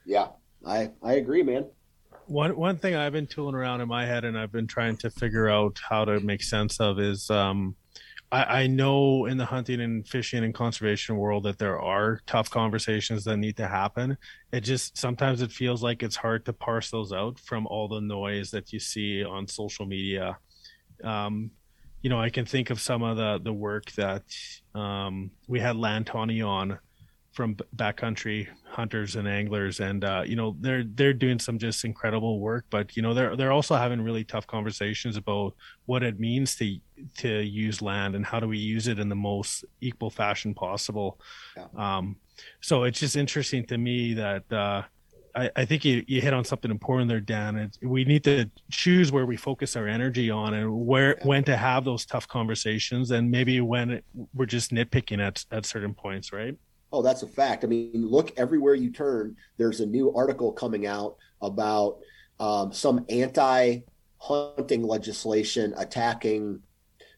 [0.05, 0.29] Yeah,
[0.65, 1.65] I I agree, man.
[2.31, 5.09] One one thing I've been tooling around in my head and I've been trying to
[5.09, 7.75] figure out how to make sense of is um
[8.31, 12.49] I, I know in the hunting and fishing and conservation world that there are tough
[12.49, 14.17] conversations that need to happen.
[14.53, 17.99] It just sometimes it feels like it's hard to parse those out from all the
[17.99, 20.37] noise that you see on social media.
[21.03, 21.51] Um,
[22.01, 24.23] you know, I can think of some of the the work that
[24.73, 26.79] um, we had Lantani on
[27.31, 32.39] from backcountry hunters and anglers and uh, you know they're they're doing some just incredible
[32.39, 35.53] work but you know they're they're also having really tough conversations about
[35.85, 36.77] what it means to
[37.17, 41.19] to use land and how do we use it in the most equal fashion possible
[41.55, 41.67] Yeah.
[41.77, 42.17] um,
[42.59, 44.83] so it's just interesting to me that uh,
[45.33, 47.55] I, I think you, you hit on something important there, Dan.
[47.55, 51.27] It's, we need to choose where we focus our energy on and where Yeah.
[51.27, 55.65] when to have those tough conversations, and maybe when it, we're just nitpicking at at
[55.65, 56.55] certain points, right?
[56.91, 57.63] Oh, that's a fact.
[57.63, 59.35] I mean, look everywhere you turn.
[59.57, 61.99] There's a new article coming out about
[62.39, 66.59] um, some anti-hunting legislation attacking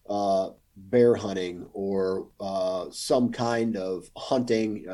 [0.09, 4.85] uh, bear hunting or uh, some kind of hunting,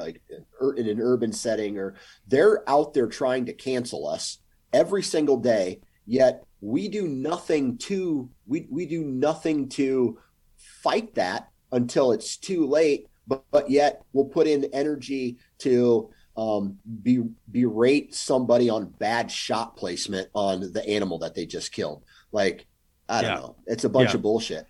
[0.61, 1.95] ur- in an urban setting, or
[2.27, 4.39] they're out there trying to cancel us
[4.71, 5.81] every single day.
[6.05, 10.19] Yet we do nothing to we we do nothing to
[10.57, 16.77] fight that until it's too late but, but yet we'll put in energy to um,
[17.03, 17.21] be,
[17.51, 22.03] berate somebody on bad shot placement on the animal that they just killed.
[22.33, 22.65] Like,
[23.07, 23.39] I don't Yeah.
[23.39, 23.55] know.
[23.67, 24.15] It's a bunch Yeah.
[24.15, 24.65] of bullshit.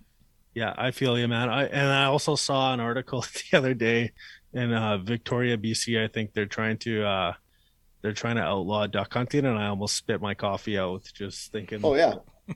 [0.55, 1.49] Yeah, I feel you, man.
[1.49, 4.11] I and I also saw an article the other day
[4.53, 6.03] in uh, Victoria, BC.
[6.03, 7.33] I think they're trying to uh,
[8.01, 11.81] they're trying to outlaw duck hunting, and I almost spit my coffee out just thinking
[11.83, 12.15] Oh, yeah.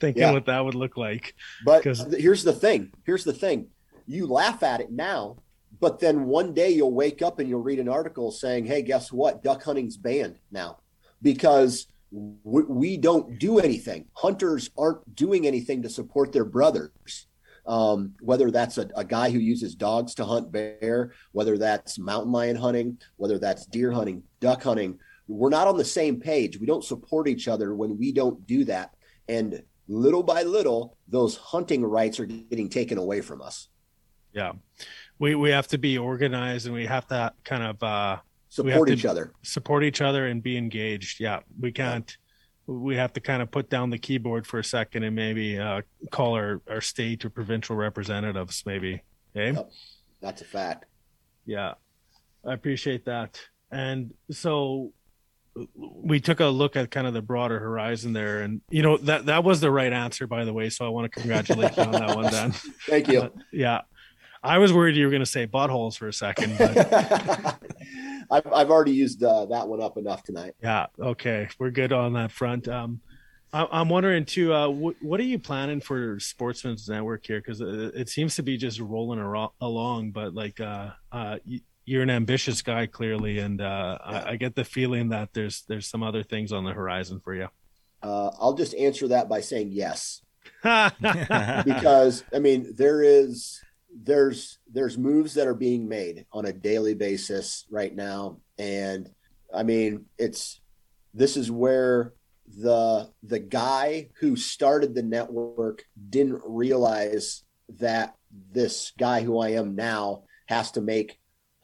[0.00, 0.32] thinking Yeah.
[0.32, 1.34] what that would look like.
[1.64, 2.92] But here's the thing.
[3.06, 3.68] Here's the thing.
[4.10, 5.36] You laugh at it now,
[5.78, 9.12] but then one day you'll wake up and you'll read an article saying, "Hey, guess
[9.12, 9.44] what?
[9.44, 10.78] Duck hunting's banned now
[11.22, 14.06] because we, we don't do anything.
[14.14, 17.26] Hunters aren't doing anything to support their brothers."
[17.66, 22.32] Um, whether that's a, a guy who uses dogs to hunt bear, whether that's mountain
[22.32, 24.98] lion hunting, whether that's deer hunting, duck hunting,
[25.28, 26.58] we're not on the same page.
[26.58, 28.92] We don't support each other when we don't do that.
[29.28, 33.68] And little by little, those hunting rights are getting taken away from us.
[34.32, 34.52] Yeah,
[35.18, 38.18] we we have to be organized, and we have to kind of uh,
[38.48, 39.32] Support each other.
[39.42, 41.20] support each other and be engaged.
[41.20, 42.16] Yeah, we can't.
[42.66, 45.82] We have to kind of put down the keyboard for a second and maybe uh,
[46.10, 48.62] call our, our state or provincial representatives.
[48.66, 49.02] Maybe.
[49.36, 49.56] Okay.
[49.56, 49.70] Yep.
[50.20, 50.86] That's a fact.
[51.46, 51.74] Yeah,
[52.46, 53.40] I appreciate that.
[53.72, 54.92] And so
[55.76, 59.26] we took a look at kind of the broader horizon there, and you know that
[59.26, 60.70] that was the right answer, by the way.
[60.70, 62.50] So I want to congratulate you on that one, Dan.
[62.88, 63.32] Thank you.
[63.52, 63.80] Yeah,
[64.42, 66.76] I was worried you were going to say buttholes for a second, but
[68.30, 70.54] I've, I've already used uh, that one up enough tonight.
[70.62, 72.66] yeah, okay, we're good on that front.
[72.68, 73.00] Um,
[73.52, 77.40] I, I'm wondering too, uh, what, what are you planning for Sportsman's Network here?
[77.40, 81.60] Because it, it seems to be just rolling aro- along, but like, uh, uh, you,
[81.84, 84.22] you're an ambitious guy clearly, and uh, Yeah.
[84.26, 87.34] I, I get the feeling that there's there's some other things on the horizon for
[87.34, 87.48] you.
[88.02, 90.22] Uh, I'll just answer that by saying yes,
[90.62, 93.60] because I mean there is
[93.94, 99.10] there's there's moves that are being made on a daily basis right now, and
[99.54, 100.60] I mean it's
[101.14, 102.14] this is where
[102.46, 107.42] the the guy who started the network didn't realize
[107.78, 108.14] that
[108.52, 111.18] this guy who I am now has to make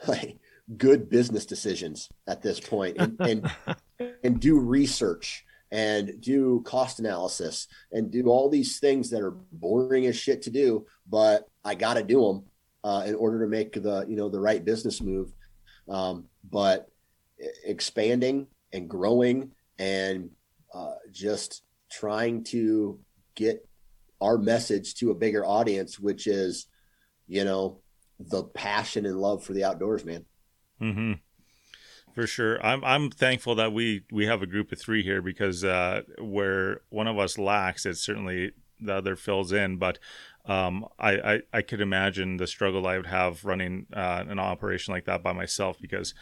[0.07, 0.39] like
[0.77, 3.51] good business decisions at this point and and,
[4.25, 10.07] and do research and do cost analysis and do all these things that are boring
[10.07, 10.87] as shit to do.
[11.09, 12.45] But I got to do them
[12.85, 15.33] uh, in order to make the you know the right business move
[15.89, 16.89] um, but
[17.65, 20.31] expanding and growing and
[20.75, 22.99] uh, just trying to
[23.35, 23.69] get
[24.21, 26.67] our message to a bigger audience, which is,
[27.29, 27.81] you know,
[28.19, 30.25] the passion and love for the outdoors, man.
[30.79, 31.13] hmm
[32.15, 35.65] For sure, I'm I'm thankful that we we have a group of three here because
[35.65, 39.77] uh, where one of us lacks, it certainly the other fills in.
[39.77, 39.99] But
[40.47, 44.95] um, I, I I could imagine the struggle I would have running uh, an operation
[44.95, 46.15] like that by myself because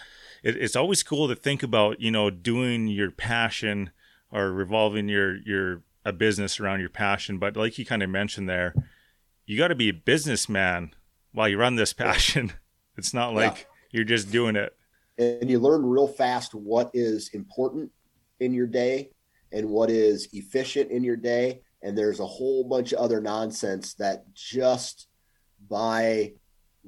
[0.42, 3.90] it, it's always cool to think about you know doing your passion
[4.30, 7.38] or revolving your your a business around your passion.
[7.38, 8.74] But like you kind of mentioned there,
[9.46, 10.94] you got to be a businessman
[11.32, 12.52] while you run this passion.
[12.96, 14.72] It's not like you're just doing it.
[15.18, 17.90] And you learn real fast what is important
[18.38, 19.10] in your day
[19.50, 21.62] and what is efficient in your day.
[21.84, 25.06] And there's a whole bunch of other nonsense that just
[25.68, 26.32] by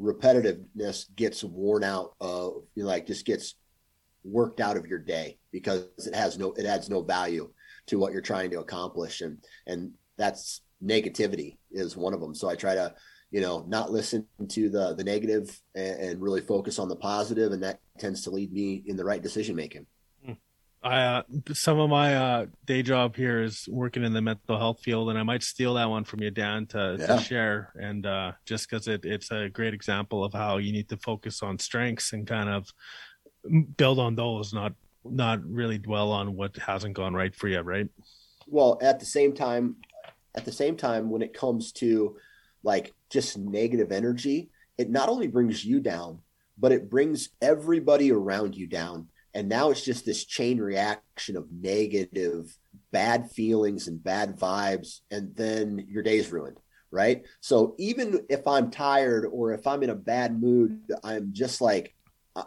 [0.01, 3.55] repetitiveness gets worn out of you know, like just gets
[4.25, 7.49] worked out of your day because it has no it adds no value
[7.87, 9.21] to what you're trying to accomplish.
[9.21, 12.35] And and that's negativity is one of them.
[12.35, 12.95] So i try to
[13.31, 17.53] you know not listen to the the negative and, and really focus on the positive
[17.53, 19.87] and that tends to lead me in the right decision making
[20.87, 21.23] I uh,
[21.53, 25.19] some of my uh, day job here is working in the mental health field, and
[25.19, 27.07] I might steal that one from you, Dan, to, Yeah.
[27.07, 27.73] to share.
[27.81, 31.43] And uh, just because it, it's a great example of how you need to focus
[31.43, 32.69] on strengths and kind of
[33.77, 34.73] build on those, not
[35.05, 37.89] not really dwell on what hasn't gone right for you, right?
[38.49, 39.75] well at the same time
[40.37, 42.17] at the same time when it comes to
[42.63, 46.21] like just negative energy it not only brings you down
[46.57, 51.47] but it brings everybody around you down and now it's just this chain reaction of
[51.53, 52.57] negative
[52.91, 56.59] bad feelings and bad vibes and then your day's ruined
[56.91, 57.25] right?
[57.41, 61.95] So even if i'm tired or if i'm in a bad mood i'm just like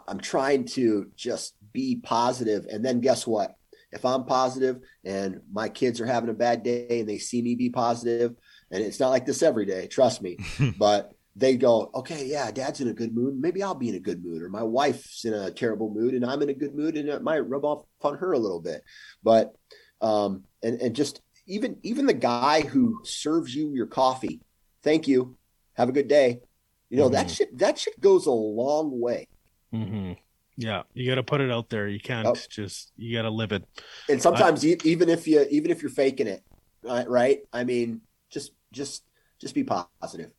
[0.08, 2.66] i'm trying to just be positive.
[2.68, 3.54] And then guess what?
[3.92, 7.54] If i'm positive and my kids are having a bad day and they see me
[7.54, 8.34] be positive
[8.70, 10.38] and it's not like this every day trust me
[10.78, 13.40] but they go, okay, yeah, dad's in a good mood.
[13.40, 16.24] Maybe I'll be in a good mood, or my wife's in a terrible mood and
[16.24, 18.82] I'm in a good mood, and it might rub off on her a little bit.
[19.22, 19.54] But
[20.00, 24.40] um, and and just even even the guy who serves you your coffee,
[24.82, 25.36] thank you,
[25.74, 26.40] have a good day.
[26.88, 27.14] You know mm-hmm.
[27.14, 29.28] that shit that shit goes a long way.
[29.72, 30.14] Mm-hmm.
[30.56, 31.88] Yeah, you got to put it out there.
[31.88, 32.36] You can't oh.
[32.50, 33.64] just you got to live it.
[34.08, 36.42] And sometimes uh, even if you even if you're faking it,
[36.82, 37.40] right?
[37.52, 38.00] I mean,
[38.30, 39.04] just just
[39.40, 40.32] just be positive.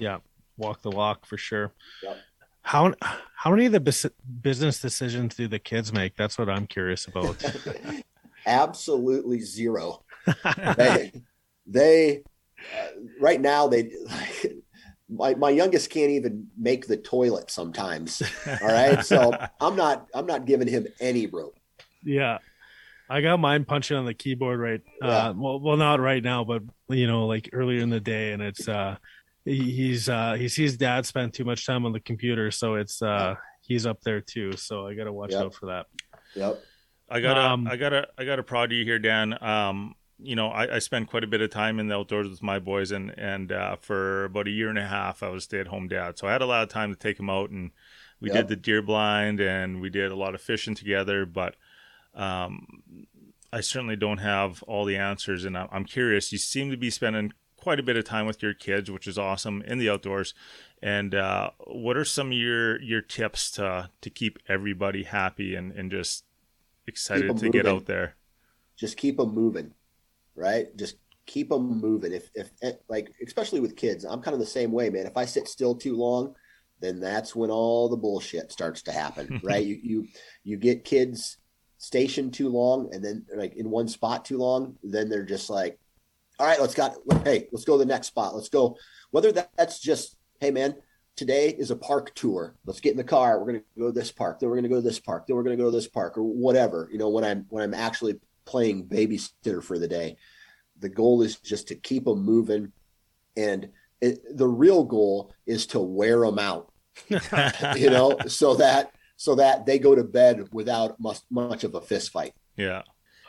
[0.00, 0.18] Yeah,
[0.56, 1.72] walk the walk for sure.
[2.02, 2.16] Yep.
[2.62, 2.94] How
[3.36, 4.06] how many of the bus-
[4.42, 6.16] business decisions do the kids make?
[6.16, 7.42] That's what I'm curious about.
[8.46, 10.02] Absolutely zero.
[10.76, 11.12] they,
[11.66, 12.22] they
[12.74, 12.86] uh,
[13.20, 13.90] right now they
[15.08, 18.22] my, my youngest can't even make the toilet sometimes.
[18.62, 19.04] All right.
[19.04, 21.58] So I'm not I'm not giving him any rope.
[22.04, 22.38] Yeah.
[23.08, 25.28] I got mine punching on the keyboard right uh, yeah.
[25.28, 28.42] uh well well not right now, but you know, like earlier in the day and
[28.42, 28.96] it's uh
[29.44, 33.34] he's uh he sees dad spend too much time on the computer so it's uh
[33.62, 35.44] he's up there too so i gotta watch yep.
[35.44, 35.86] out for that
[36.34, 36.62] yep
[37.08, 40.76] i gotta um, i gotta i gotta prod you here dan um you know I,
[40.76, 43.50] I spend quite a bit of time in the outdoors with my boys and and
[43.50, 46.42] uh, for about a year and a half i was stay-at-home dad so i had
[46.42, 47.70] a lot of time to take them out and
[48.20, 48.36] we yep.
[48.36, 51.56] did the deer blind and we did a lot of fishing together but
[52.14, 52.66] um
[53.52, 56.30] I certainly don't have all the answers, and I'm curious.
[56.30, 59.18] You seem to be spending quite a bit of time with your kids, which is
[59.18, 60.34] awesome in the outdoors.
[60.82, 65.72] And uh, what are some of your your tips to to keep everybody happy and
[65.72, 66.24] and just
[66.86, 67.50] excited to moving.
[67.50, 68.16] get out there?
[68.76, 69.72] Just keep them moving,
[70.34, 70.74] right?
[70.76, 70.96] Just
[71.26, 72.12] keep them moving.
[72.12, 75.06] If if eh, like especially with kids, I'm kind of the same way, man.
[75.06, 76.34] If I sit still too long,
[76.80, 79.64] then that's when all the bullshit starts to happen, right?
[79.64, 80.06] you you
[80.44, 81.38] you get kids
[81.80, 85.78] stationed too long and then like in one spot too long, then they're just like
[86.40, 88.34] all right, let's got hey, let's go to the next spot.
[88.34, 88.76] Let's go.
[89.10, 90.74] Whether that's just, hey man,
[91.14, 92.56] today is a park tour.
[92.64, 93.38] Let's get in the car.
[93.38, 94.40] We're gonna go to this park.
[94.40, 95.26] Then we're gonna go to this park.
[95.26, 96.88] Then we're gonna go to this park or whatever.
[96.90, 100.16] You know, when I'm when I'm actually playing babysitter for the day,
[100.78, 102.72] the goal is just to keep them moving,
[103.36, 103.68] and
[104.00, 106.72] it, the real goal is to wear them out.
[107.76, 111.82] you know, so that so that they go to bed without much much of a
[111.82, 112.32] fist fight.
[112.56, 112.80] Yeah.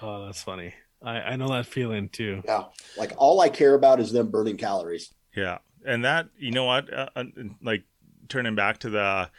[0.02, 0.74] Oh, that's funny.
[1.04, 2.42] I, I know that feeling too.
[2.46, 2.66] Yeah,
[2.98, 5.14] like all I care about is them burning calories.
[5.36, 7.24] Yeah, and that you know what, uh, uh,
[7.62, 7.84] like
[8.30, 9.30] turning back to the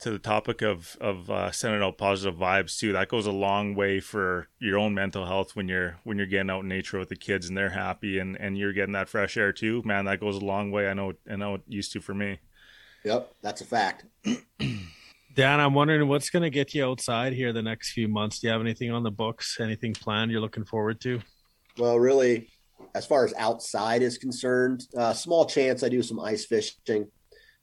[0.00, 2.92] to the topic of of uh, sending out positive vibes too.
[2.92, 6.50] That goes a long way for your own mental health when you're when you're getting
[6.50, 9.36] out in nature with the kids and they're happy and and you're getting that fresh
[9.36, 9.82] air too.
[9.84, 10.88] Man, that goes a long way.
[10.88, 12.38] I know I know it used to for me.
[13.04, 14.06] Yep, that's a fact.
[15.34, 18.38] Dan, I'm wondering what's going to get you outside here the next few months.
[18.38, 19.58] Do you have anything on the books?
[19.60, 21.20] Anything planned you're looking forward to?
[21.76, 22.50] Well, really,
[22.94, 27.08] as far as outside is concerned, uh, small chance I do some ice fishing.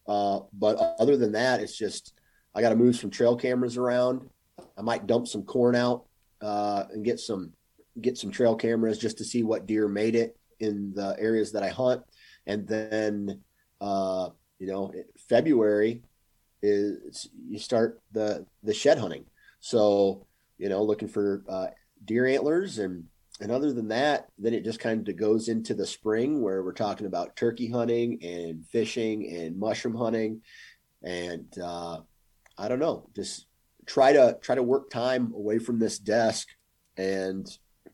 [0.05, 2.13] Uh, but other than that, it's just
[2.53, 4.29] I got to move some trail cameras around.
[4.77, 6.05] I might dump some corn out
[6.41, 7.53] uh, and get some
[8.01, 11.63] get some trail cameras just to see what deer made it in the areas that
[11.63, 12.01] I hunt.
[12.47, 13.41] And then,
[13.79, 14.29] uh,
[14.59, 14.93] you know,
[15.29, 16.03] February
[16.61, 19.25] is you start the the shed hunting.
[19.59, 20.25] So
[20.57, 21.67] you know, looking for uh,
[22.05, 23.05] deer antlers and
[23.39, 26.73] and other than that, then it just kind of goes into the spring where we're
[26.73, 30.41] talking about turkey hunting and fishing and mushroom hunting,
[31.03, 31.99] and uh,
[32.57, 33.47] I don't know, just
[33.85, 36.47] try to try to work time away from this desk
[36.97, 37.47] and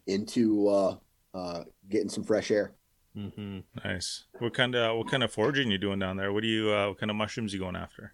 [0.05, 0.95] into uh,
[1.33, 2.73] uh, getting some fresh air.
[3.15, 3.59] Mm-hmm.
[3.83, 4.25] Nice.
[4.39, 6.33] What kind of what kind of foraging you doing down there?
[6.33, 8.13] What do you uh, what kind of mushrooms you going after?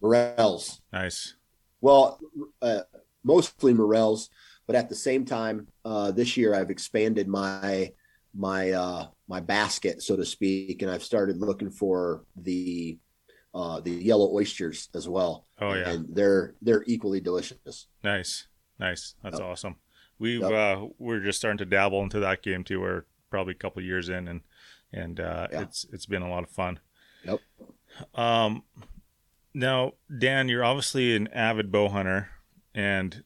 [0.00, 0.80] Morels.
[0.92, 1.34] Nice.
[1.80, 2.20] Well,
[2.60, 2.80] uh,
[3.24, 4.30] mostly morels,
[4.66, 7.92] but at the same time, uh, this year I've expanded my
[8.34, 12.98] my uh, my basket, so to speak, and I've started looking for the
[13.54, 15.46] uh, the yellow oysters as well.
[15.60, 17.88] Oh yeah, and they're they're equally delicious.
[18.04, 18.46] Nice,
[18.78, 19.14] nice.
[19.22, 19.48] That's yep.
[19.48, 19.76] awesome.
[20.18, 20.52] We've yep.
[20.52, 22.80] uh, we're just starting to dabble into that game too.
[22.80, 24.40] We're probably a couple years in, and
[24.92, 25.62] and uh, yeah.
[25.62, 26.78] it's it's been a lot of fun.
[27.24, 27.40] Yep.
[28.14, 28.62] Um,
[29.54, 32.30] now, Dan, you're obviously an avid bow hunter,
[32.74, 33.24] and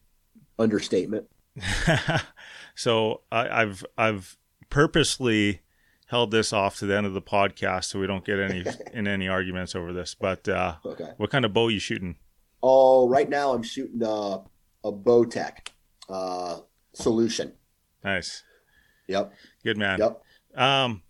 [0.57, 1.27] understatement.
[2.75, 4.37] so I, I've I've
[4.69, 5.61] purposely
[6.07, 9.07] held this off to the end of the podcast so we don't get any in
[9.07, 10.15] any arguments over this.
[10.15, 11.11] But uh, okay.
[11.17, 12.15] what kind of bow you shooting?
[12.61, 14.41] Oh, right now I'm shooting a
[14.83, 15.69] a Bowtech
[16.09, 16.59] uh,
[16.93, 17.53] solution.
[18.03, 18.43] Nice.
[19.07, 19.33] Yep.
[19.63, 19.99] Good man.
[19.99, 20.21] Yep.
[20.55, 21.01] Um,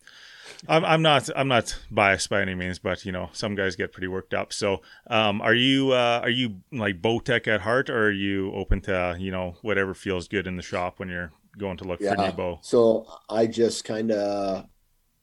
[0.68, 3.92] I'm, I'm not I'm not biased by any means, but you know some guys get
[3.92, 4.54] pretty worked up.
[4.54, 8.82] So, um, are you uh, are you like Bowtech at heart, or are you open
[8.82, 12.16] to you know whatever feels good in the shop when you're going to look for
[12.16, 12.60] new bow?
[12.62, 14.66] So I just kind of,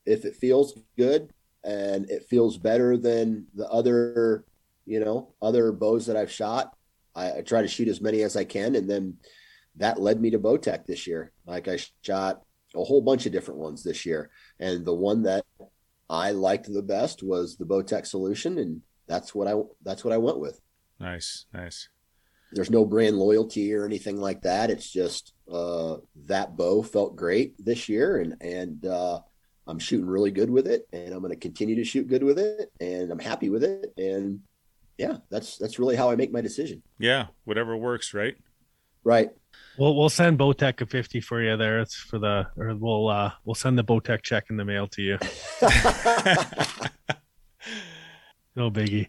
[0.07, 1.31] if it feels good
[1.65, 4.45] and it feels better than the other,
[4.87, 6.77] you know, other bows that I've shot,
[7.15, 9.19] I, I try to shoot as many as I can, and then
[9.77, 11.33] that led me to Bowtech this year.
[11.47, 12.43] Like I shot
[12.75, 15.45] a whole bunch of different ones this year, and the one that
[16.09, 20.19] I liked the best was the Bowtech solution, and that's what I that's what I
[20.19, 20.61] went with.
[21.01, 21.89] Nice, nice.
[22.53, 24.71] There's no brand loyalty or anything like that.
[24.71, 25.97] It's just uh,
[26.27, 29.21] that bow felt great this year, and and uh,
[29.67, 32.39] I'm shooting really good with it, and I'm going to continue to shoot good with
[32.39, 34.41] it, and I'm happy with it, and
[34.99, 36.83] yeah, that's that's really how I make my decision.
[36.99, 38.37] Yeah, whatever works, right?
[39.05, 39.31] Right.
[39.79, 41.81] We'll we'll send Bowtech a fifty for you there.
[41.81, 45.03] It's for the or we'll uh we'll send the Bowtech check in the mail to
[45.03, 45.19] you.
[48.57, 49.09] no biggie.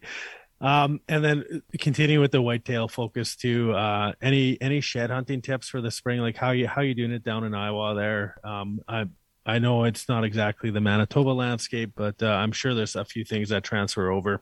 [0.61, 3.74] Um, and then continue with the whitetail focus too.
[3.74, 6.22] Uh, any any shed hunting tips for the spring?
[6.22, 8.38] Like how you how you doing it down in Iowa there?
[8.45, 9.07] Um, I
[9.45, 13.26] I know it's not exactly the Manitoba landscape, but uh, I'm sure there's a few
[13.26, 14.41] things that transfer over.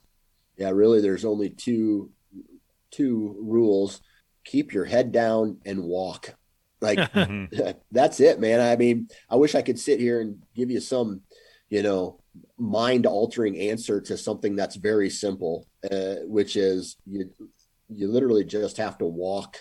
[0.57, 1.01] Yeah, really.
[1.01, 2.11] There's only two
[2.91, 4.01] two rules:
[4.43, 6.35] keep your head down and walk.
[6.79, 7.11] Like
[7.91, 8.59] that's it, man.
[8.59, 11.21] I mean, I wish I could sit here and give you some,
[11.69, 12.19] you know,
[12.57, 17.29] mind altering answer to something that's very simple, uh, which is you
[17.89, 19.57] you literally just have to walk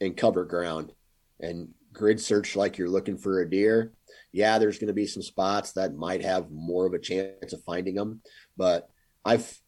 [0.00, 0.92] and cover ground
[1.40, 3.92] and grid search like you're looking for a deer.
[4.32, 7.62] Yeah, there's going to be some spots that might have more of a chance of
[7.64, 8.20] finding them,
[8.56, 8.88] but
[9.24, 9.58] I've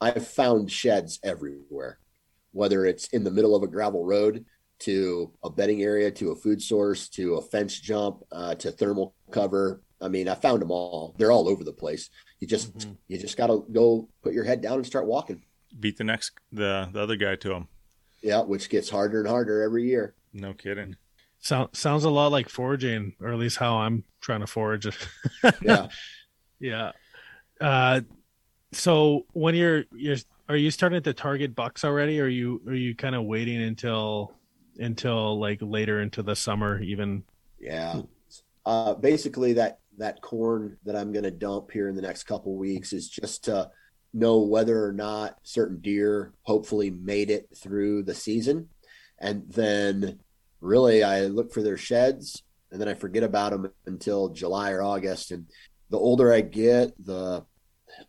[0.00, 1.98] I've found sheds everywhere,
[2.58, 4.44] whether it's in the middle of a gravel road
[4.80, 9.14] to a bedding area to a food source to a fence jump uh, to thermal
[9.30, 11.14] cover I mean, I found them all.
[11.18, 12.10] They're all over the place.
[12.40, 12.92] You just mm-hmm.
[13.08, 15.42] you just got to go put your head down and start walking.
[15.78, 17.68] Beat the next the the other guy to him.
[18.22, 20.14] Yeah, which gets harder and harder every year.
[20.32, 20.96] No kidding.
[21.40, 24.88] Sound, sounds a lot like foraging, or at least how I'm trying to forage.
[25.62, 25.88] yeah,
[26.58, 26.92] yeah.
[27.60, 28.00] Uh,
[28.72, 30.16] so when you're you're
[30.48, 32.20] are you starting to target bucks already?
[32.20, 34.32] Or are you are you kind of waiting until
[34.78, 37.22] until like later into the summer even?
[37.60, 38.02] Yeah.
[38.64, 42.56] Uh, basically, that that corn that I'm going to dump here in the next couple
[42.56, 43.70] weeks is just to
[44.14, 48.68] know whether or not certain deer hopefully made it through the season.
[49.20, 50.20] And then
[50.60, 54.82] really I look for their sheds and then I forget about them until July or
[54.82, 55.30] August.
[55.30, 55.46] And
[55.90, 57.44] the older I get, the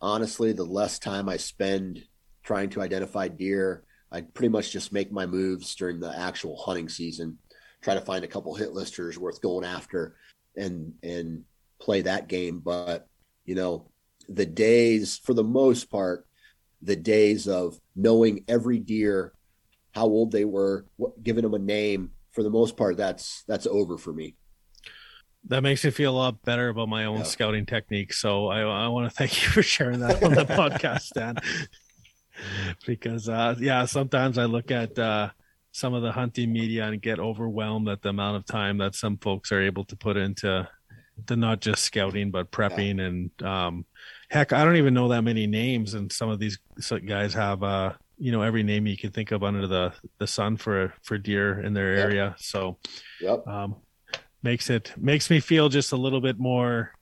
[0.00, 2.02] honestly, the less time I spend
[2.42, 3.84] trying to identify deer.
[4.12, 7.38] I pretty much just make my moves during the actual hunting season,
[7.80, 10.16] try to find a couple hit listers worth going after
[10.56, 11.44] and and
[11.80, 12.60] play that game.
[12.60, 13.06] But
[13.44, 13.90] you know,
[14.28, 16.26] the days for the most part,
[16.82, 19.32] the days of knowing every deer,
[19.92, 23.66] how old they were, what, giving them a name, for the most part, that's that's
[23.66, 24.36] over for me.
[25.48, 27.22] That makes me feel a lot better about my own yeah.
[27.24, 28.12] scouting technique.
[28.12, 31.36] So I, I want to thank you for sharing that on the podcast, Dan.
[32.86, 35.30] Because uh, yeah, sometimes I look at uh,
[35.72, 39.16] some of the hunting media and get overwhelmed at the amount of time that some
[39.18, 40.68] folks are able to put into
[41.26, 43.04] to not just scouting but prepping yeah.
[43.04, 43.84] and um,
[44.30, 46.58] heck i don't even know that many names and some of these
[47.06, 50.56] guys have uh you know every name you can think of under the the sun
[50.56, 52.04] for for deer in their yep.
[52.04, 52.78] area so
[53.20, 53.46] yep.
[53.46, 53.76] um
[54.42, 56.92] makes it makes me feel just a little bit more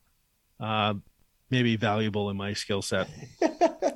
[0.59, 0.93] uh
[1.49, 3.09] maybe valuable in my skill set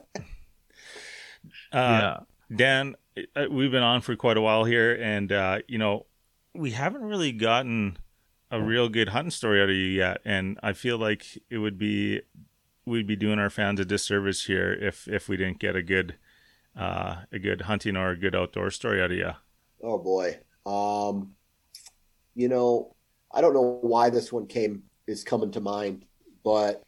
[1.74, 2.18] uh, yeah
[2.56, 2.96] dan
[3.36, 6.06] uh, we've been on for quite a while here and uh you know
[6.54, 7.98] we haven't really gotten
[8.54, 11.80] a real good hunting story out of you yet, and I feel like it would
[11.80, 12.22] be
[12.86, 16.16] we'd be doing our fans a disservice here if if we didn't get a good
[16.78, 19.32] uh, a good hunting or a good outdoor story out of you.
[19.82, 20.38] Oh boy,
[20.68, 21.34] um,
[22.36, 22.96] you know,
[23.32, 26.06] I don't know why this one came is coming to mind,
[26.44, 26.84] but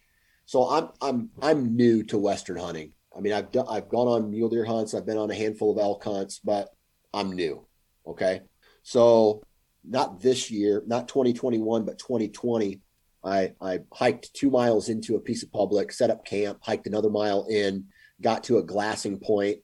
[0.45, 2.94] so I'm I'm I'm new to western hunting.
[3.16, 5.72] I mean, I've done, I've gone on mule deer hunts, I've been on a handful
[5.72, 6.70] of elk hunts, but
[7.14, 7.66] I'm new.
[8.06, 8.42] Okay,
[8.84, 9.42] so
[9.84, 12.82] not this year, not 2021, but 2020,
[13.24, 17.10] I, I hiked two miles into a piece of public, set up camp, hiked another
[17.10, 17.86] mile in,
[18.22, 19.60] got to a glassing point,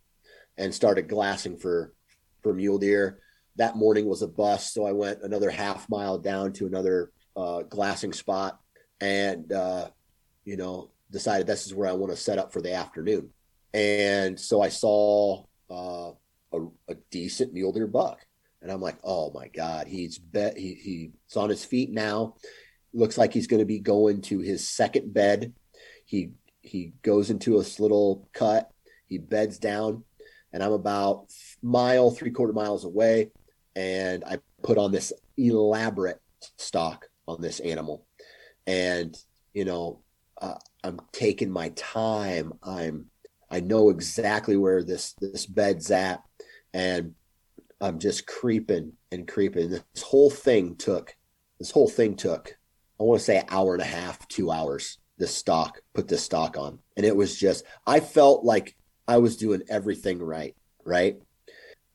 [0.57, 1.93] and started glassing for
[2.41, 3.19] for mule deer.
[3.57, 7.61] That morning was a bust, so I went another half mile down to another uh,
[7.63, 8.59] glassing spot,
[8.99, 9.89] and uh,
[10.43, 13.29] you know decided this is where I want to set up for the afternoon.
[13.73, 16.11] And so I saw uh,
[16.53, 18.25] a, a decent mule deer buck,
[18.61, 22.35] and I'm like, oh my god, he's bet he, he's on his feet now.
[22.93, 25.53] Looks like he's going to be going to his second bed.
[26.05, 26.31] He
[26.61, 28.69] he goes into this little cut.
[29.07, 30.03] He beds down,
[30.51, 31.27] and I'm about
[31.61, 33.31] mile three quarter miles away,
[33.75, 36.21] and I put on this elaborate
[36.57, 38.05] stock on this animal,
[38.67, 39.17] and
[39.53, 40.01] you know
[40.41, 42.53] uh, I'm taking my time.
[42.63, 43.10] I'm
[43.51, 46.23] I know exactly where this this bed's at,
[46.73, 47.13] and
[47.81, 49.69] I'm just creeping and creeping.
[49.69, 51.15] This whole thing took
[51.59, 52.57] this whole thing took
[52.99, 54.99] I want to say an hour and a half, two hours.
[55.17, 58.75] This stock put this stock on, and it was just I felt like
[59.07, 60.55] I was doing everything right,
[60.85, 61.17] right,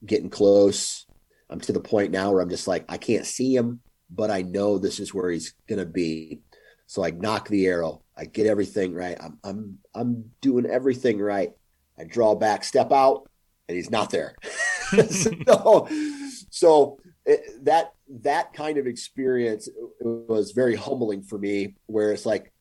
[0.04, 1.06] getting close.
[1.48, 3.80] I'm to the point now where I'm just like I can't see him,
[4.10, 6.40] but I know this is where he's gonna be.
[6.86, 8.02] So I nock the arrow.
[8.16, 9.16] I get everything right.
[9.20, 11.52] I'm I'm I'm doing everything right.
[11.98, 13.28] I draw back, step out,
[13.68, 14.36] and he's not there.
[15.10, 15.88] so
[16.50, 19.68] so it, that that kind of experience
[20.00, 21.74] was very humbling for me.
[21.86, 22.52] Where it's like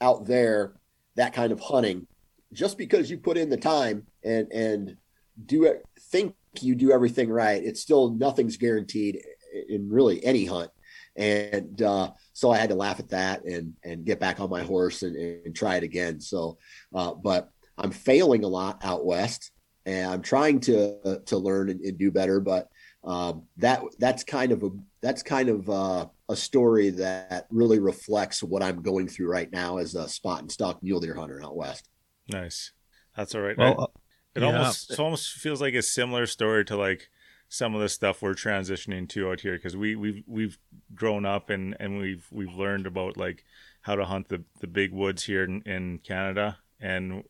[0.00, 0.74] out there,
[1.16, 2.06] that kind of hunting,
[2.52, 4.96] just because you put in the time and and
[5.44, 9.22] do it, think you do everything right, it's still nothing's guaranteed
[9.68, 10.70] in really any hunt
[11.16, 14.62] and uh, so I had to laugh at that and and get back on my
[14.62, 16.20] horse and, and try it again.
[16.20, 16.58] So,
[16.94, 19.50] uh, but I'm failing a lot out west,
[19.84, 22.40] and I'm trying to uh, to learn and, and, do better.
[22.40, 22.68] But
[23.04, 24.70] um, that that's kind of a
[25.00, 29.78] that's kind of uh, a story that really reflects what I'm going through right now
[29.78, 31.88] as a spot and stock mule deer hunter out west.
[32.28, 32.72] Nice,
[33.16, 33.58] that's all right.
[33.58, 34.46] Well, I, it yeah.
[34.46, 37.10] almost it almost feels like a similar story to like
[37.52, 40.58] some of the stuff we're transitioning to out here because we we've we've
[40.94, 43.44] grown up and and we've we've learned about like
[43.82, 46.56] how to hunt the the big woods here in, in Canada.
[46.80, 47.24] And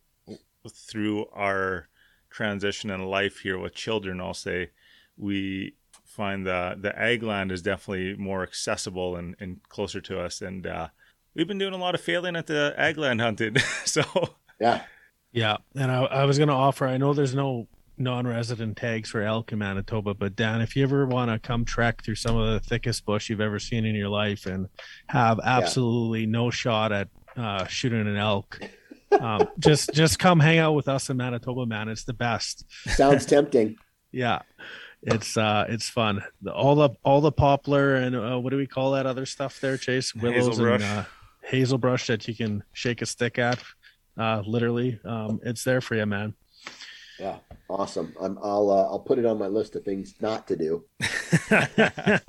[0.70, 1.88] through our
[2.30, 4.70] transition in life here with children I'll say
[5.16, 5.74] we
[6.04, 10.40] find the the ag land is definitely more accessible and, and closer to us.
[10.40, 10.88] And uh,
[11.34, 13.56] we've been doing a lot of failing at the ag land hunting.
[13.84, 14.04] So
[14.60, 14.82] yeah.
[15.32, 15.56] Yeah.
[15.74, 17.66] And I, I was going to offer I know there's no
[17.98, 20.14] non-resident tags for elk in Manitoba.
[20.14, 23.30] But Dan, if you ever want to come trek through some of the thickest bush
[23.30, 24.68] you've ever seen in your life and
[25.08, 26.30] have absolutely yeah.
[26.30, 28.60] no shot at uh, shooting an elk,
[29.12, 31.88] um, just just come hang out with us in Manitoba, man.
[31.88, 32.64] It's the best.
[32.88, 33.76] Sounds tempting.
[34.12, 34.42] yeah,
[35.02, 36.22] it's uh, it's fun.
[36.42, 39.60] The, all the all the poplar and uh, what do we call that other stuff
[39.60, 40.14] there, Chase?
[40.14, 40.74] Willows hazelbrush.
[40.74, 41.04] and uh,
[41.42, 43.62] hazelbrush that you can shake a stick at.
[44.16, 46.34] Uh, literally, um, it's there for you, man.
[47.18, 48.14] Yeah, awesome.
[48.20, 50.84] I'm, I'll uh, I'll put it on my list of things not to do.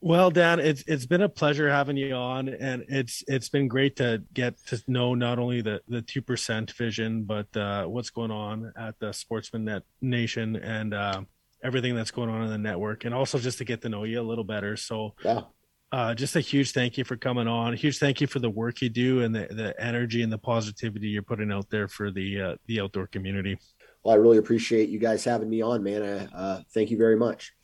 [0.00, 3.96] well, Dan, it's it's been a pleasure having you on, and it's it's been great
[3.96, 8.30] to get to know not only the the two percent vision, but uh, what's going
[8.30, 11.22] on at the Sportsman Net Nation and uh,
[11.64, 14.20] everything that's going on in the network, and also just to get to know you
[14.20, 14.76] a little better.
[14.76, 15.42] So, yeah
[15.96, 17.72] uh, just a huge thank you for coming on.
[17.72, 20.36] A huge thank you for the work you do and the, the energy and the
[20.36, 23.58] positivity you're putting out there for the uh, the outdoor community.
[24.04, 26.02] Well, I really appreciate you guys having me on, man.
[26.02, 27.54] I, uh, thank you very much.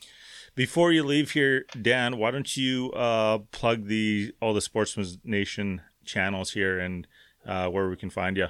[0.54, 5.82] Before you leave here, Dan, why don't you uh, plug the all the Sportsman's Nation
[6.06, 7.06] channels here and
[7.46, 8.46] uh, where we can find you?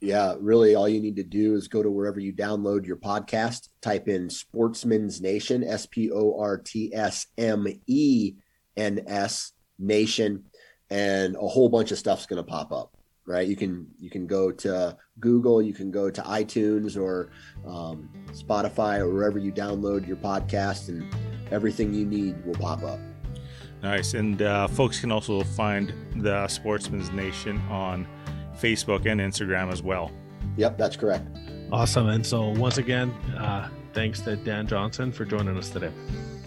[0.00, 3.68] Yeah, really, all you need to do is go to wherever you download your podcast,
[3.80, 8.34] type in Sportsman's Nation, S P O R T S M E
[8.78, 10.44] NS Nation,
[10.90, 12.90] and a whole bunch of stuff's going to pop up.
[13.26, 13.48] Right?
[13.48, 17.30] You can you can go to Google, you can go to iTunes or
[17.66, 21.06] um, Spotify or wherever you download your podcast, and
[21.50, 22.98] everything you need will pop up.
[23.82, 28.06] Nice, and uh, folks can also find the Sportsman's Nation on
[28.56, 30.10] Facebook and Instagram as well.
[30.56, 31.26] Yep, that's correct.
[31.72, 32.08] Awesome.
[32.08, 35.90] And so, once again, uh, thanks to Dan Johnson for joining us today.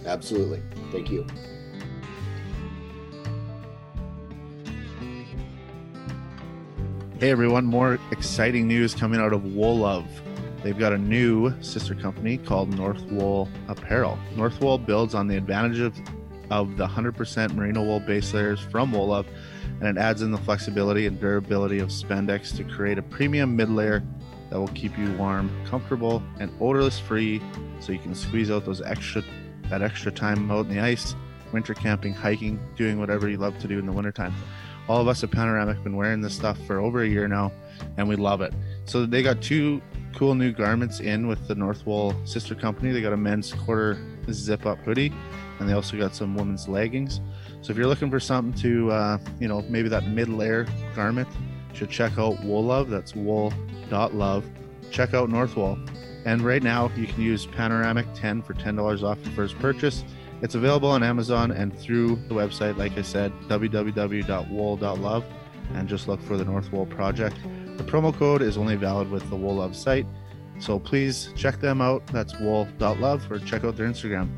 [0.05, 0.61] Absolutely.
[0.91, 1.27] Thank you.
[7.19, 10.05] Hey everyone, more exciting news coming out of Wool Love.
[10.61, 14.19] They've got a new sister company called North Wool Apparel.
[14.35, 15.97] North Wool builds on the advantage of,
[16.51, 19.25] of the 100% merino wool base layers from Wool Love,
[19.79, 23.71] and it adds in the flexibility and durability of spandex to create a premium mid
[23.71, 24.03] layer
[24.51, 27.41] that will keep you warm, comfortable, and odorless free
[27.79, 29.23] so you can squeeze out those extra
[29.69, 31.15] that extra time out in the ice,
[31.51, 34.35] winter camping, hiking, doing whatever you love to do in the wintertime
[34.87, 37.51] all of us at Panoramic been wearing this stuff for over a year now,
[37.97, 38.53] and we love it.
[38.85, 39.81] So they got two
[40.15, 42.91] cool new garments in with the North Wool sister company.
[42.91, 43.97] They got a men's quarter
[44.31, 45.13] zip up hoodie,
[45.59, 47.21] and they also got some women's leggings.
[47.61, 51.27] So if you're looking for something to, uh, you know, maybe that mid layer garment,
[51.73, 52.89] should check out Wool Love.
[52.89, 54.45] That's wool.love.
[54.89, 55.77] Check out North Wool.
[56.25, 60.03] And right now, you can use Panoramic 10 for $10 off your first purchase.
[60.41, 65.25] It's available on Amazon and through the website, like I said, www.wool.love,
[65.73, 67.37] and just look for the North Wool Project.
[67.77, 70.05] The promo code is only valid with the Wool Love site,
[70.59, 72.05] so please check them out.
[72.07, 74.29] That's wool.love or check out their Instagram.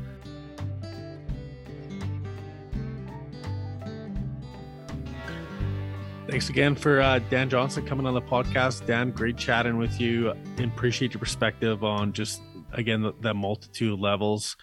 [6.30, 8.86] Thanks again for uh, Dan Johnson coming on the podcast.
[8.86, 10.32] Dan, great chatting with you.
[10.58, 12.40] Appreciate your perspective on just
[12.72, 14.56] again the, the multitude of levels.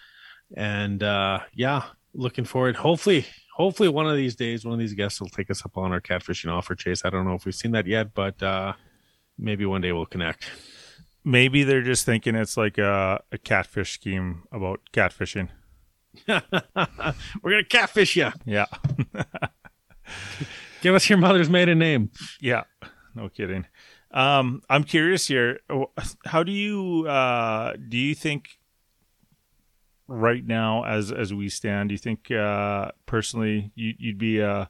[0.56, 1.84] And uh, yeah,
[2.14, 2.76] looking forward.
[2.76, 5.92] Hopefully, hopefully one of these days, one of these guests will take us up on
[5.92, 6.74] our catfishing offer.
[6.74, 8.72] Chase, I don't know if we've seen that yet, but uh,
[9.38, 10.50] maybe one day we'll connect.
[11.24, 15.48] Maybe they're just thinking it's like a, a catfish scheme about catfishing.
[16.28, 16.42] We're
[17.42, 18.30] gonna catfish you.
[18.44, 18.66] Yeah.
[20.80, 22.10] Give us your mother's maiden name.
[22.40, 22.64] Yeah,
[23.14, 23.66] no kidding.
[24.10, 25.60] Um, I'm curious here.
[26.24, 28.57] How do you uh, do you think
[30.08, 34.66] right now, as as we stand, do you think uh, personally you, you'd be uh,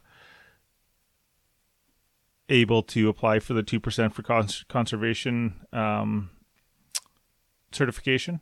[2.49, 6.29] able to apply for the two percent for cons- conservation um,
[7.71, 8.41] certification?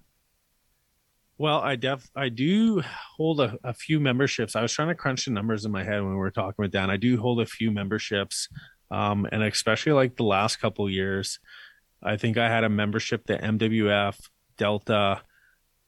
[1.37, 2.81] Well, I def I do
[3.15, 4.55] hold a, a few memberships.
[4.55, 6.71] I was trying to crunch the numbers in my head when we were talking with
[6.71, 6.89] Dan.
[6.89, 8.49] I do hold a few memberships,
[8.89, 11.39] um, and especially like the last couple years,
[12.01, 14.17] I think I had a membership to MWF,
[14.57, 15.21] Delta,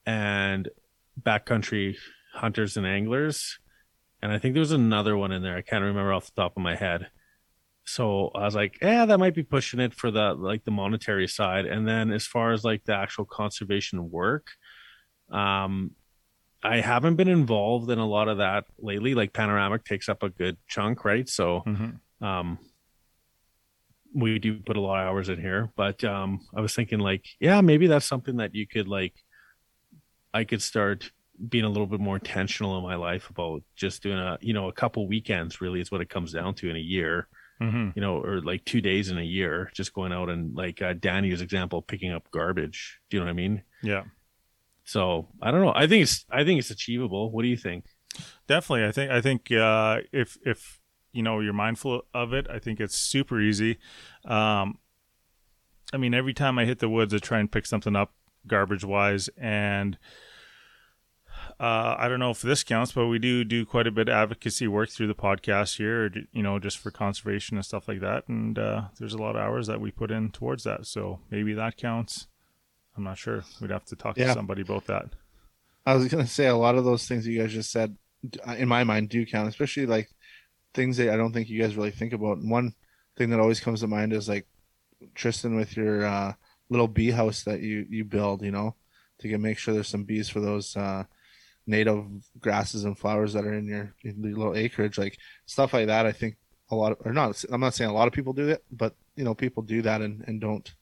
[0.06, 0.68] and
[1.24, 1.96] Backcountry
[2.34, 3.58] Hunters and Anglers,
[4.22, 5.56] and I think there was another one in there.
[5.56, 7.08] I can't remember off the top of my head.
[7.84, 11.26] So I was like, yeah, that might be pushing it for the like the monetary
[11.26, 11.66] side.
[11.66, 14.48] And then as far as like the actual conservation work,
[15.30, 15.92] um,
[16.62, 19.14] I haven't been involved in a lot of that lately.
[19.14, 21.28] Like Panoramic takes up a good chunk, right?
[21.28, 22.24] So, Mm-hmm.
[22.24, 22.58] um,
[24.12, 27.24] we do put a lot of hours in here, but um, I was thinking like,
[27.38, 29.14] yeah, maybe that's something that you could like,
[30.32, 31.10] I could start
[31.48, 34.68] being a little bit more intentional in my life about just doing a, you know,
[34.68, 37.28] a couple weekends really is what it comes down to in a year,
[37.62, 37.90] Mm-hmm.
[37.94, 40.94] you know, or like two days in a year, just going out and like uh,
[40.94, 42.98] Danny's example, picking up garbage.
[43.10, 43.62] Do you know what I mean?
[43.82, 44.04] Yeah.
[44.84, 45.72] So I don't know.
[45.74, 47.30] I think it's I think it's achievable.
[47.30, 47.84] What do you think?
[48.46, 48.86] Definitely.
[48.86, 50.80] I think I think uh, if if
[51.12, 53.76] you know you're mindful of it, I think it's super easy.
[54.24, 54.78] Um,
[55.92, 58.14] I mean, every time I hit the woods, I try and pick something up
[58.46, 59.98] garbage wise, and
[61.58, 64.14] uh, I don't know if this counts, but we do do quite a bit of
[64.14, 68.28] advocacy work through the podcast here, you know, just for conservation and stuff like that.
[68.28, 71.52] And uh, there's a lot of hours that we put in towards that, so maybe
[71.54, 72.28] that counts.
[72.96, 73.44] I'm not sure.
[73.60, 74.28] We'd have to talk Yeah.
[74.28, 75.10] to somebody about that.
[75.86, 77.96] I was gonna say a lot of those things you guys just said,
[78.46, 80.10] uh, in my mind, do count, especially like
[80.74, 82.38] things that I don't think you guys really think about.
[82.38, 82.74] And one
[83.16, 84.46] thing that always comes to mind is like
[85.14, 86.34] Tristan with your uh,
[86.70, 88.74] little bee house that you you build, you know,
[89.18, 91.04] to get make sure there's some bees for those uh,
[91.66, 92.04] native
[92.40, 96.06] grasses and flowers that are in your, in your little acreage, like stuff like that.
[96.06, 96.36] I think
[96.70, 98.94] a lot of, or not, I'm not saying a lot of people do it, but
[99.16, 100.72] you know, people do that and, and don't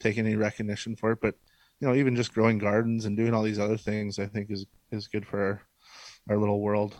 [0.00, 1.20] take any recognition for it.
[1.20, 1.34] But
[1.80, 4.66] you know, even just growing gardens and doing all these other things, I think is
[4.90, 5.62] is good for our,
[6.30, 6.96] our little world,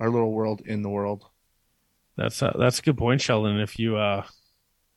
[0.00, 1.24] our little world in the world.
[2.16, 3.58] That's a, that's a good point, Sheldon.
[3.58, 4.24] If you uh,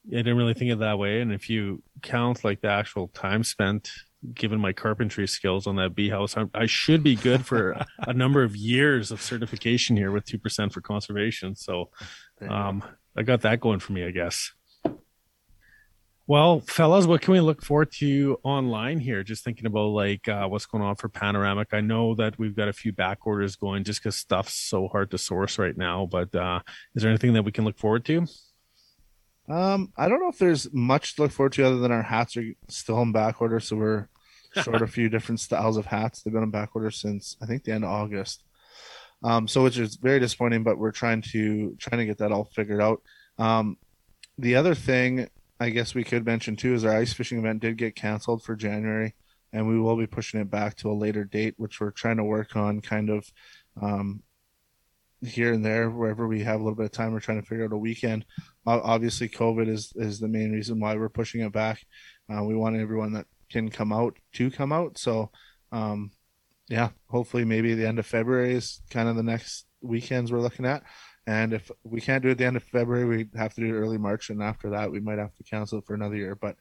[0.07, 3.07] I didn't really think of it that way, and if you count like the actual
[3.10, 3.90] time spent,
[4.34, 8.14] given my carpentry skills on that bee house, I, I should be good for a
[8.14, 11.56] number of years of certification here with two percent for conservation.
[11.56, 11.90] So,
[12.48, 12.84] um,
[13.15, 14.52] I got that going for me, I guess.
[16.27, 19.22] Well, fellas, what can we look forward to online here?
[19.22, 21.72] Just thinking about like uh, what's going on for Panoramic.
[21.72, 25.11] I know that we've got a few back orders going just because stuff's so hard
[25.11, 26.07] to source right now.
[26.07, 26.61] But uh,
[26.95, 28.26] is there anything that we can look forward to?
[29.47, 32.35] Um, I don't know if there's much to look forward to other than our hats
[32.38, 34.07] are still in back order, so we're
[34.63, 36.22] short a few different styles of hats.
[36.22, 38.43] They've been in back order since I think the end of August.
[39.23, 42.45] Um, so which is very disappointing, but we're trying to trying to get that all
[42.45, 43.01] figured out.
[43.38, 43.77] Um,
[44.38, 47.77] the other thing I guess we could mention too is our ice fishing event did
[47.77, 49.13] get canceled for January,
[49.53, 52.23] and we will be pushing it back to a later date, which we're trying to
[52.23, 53.31] work on kind of
[53.81, 54.22] um,
[55.27, 57.14] here and there wherever we have a little bit of time.
[57.14, 58.26] We're trying to figure out a weekend.
[58.65, 61.85] Obviously, COVID is is the main reason why we're pushing it back.
[62.30, 64.97] Uh, we want everyone that can come out to come out.
[64.97, 65.31] So,
[65.72, 66.11] um,
[66.68, 70.65] yeah, hopefully maybe the end of February is kind of the next weekends we're looking
[70.65, 70.84] at.
[71.27, 73.68] And if we can't do it at the end of February, we have to do
[73.68, 76.35] it early March, and after that, we might have to cancel it for another year.
[76.35, 76.56] But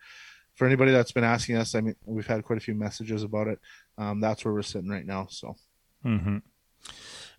[0.54, 3.48] for anybody that's been asking us, I mean, we've had quite a few messages about
[3.48, 3.58] it.
[3.98, 5.26] Um, that's where we're sitting right now.
[5.28, 5.56] So
[6.02, 6.38] hmm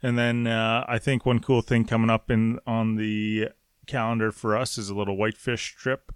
[0.06, 3.50] And then uh, I think one cool thing coming up in on the
[3.88, 6.12] calendar for us is a little whitefish trip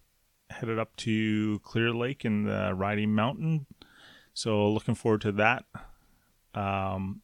[0.51, 3.65] headed up to Clear Lake in the Riding Mountain
[4.35, 5.65] So looking forward to that.
[6.53, 7.21] Um,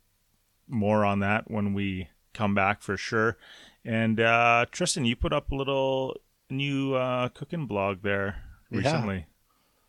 [0.68, 3.38] more on that when we come back for sure.
[3.84, 6.18] And uh, Tristan, you put up a little
[6.50, 8.78] new uh, cooking blog there Yeah.
[8.80, 9.28] recently.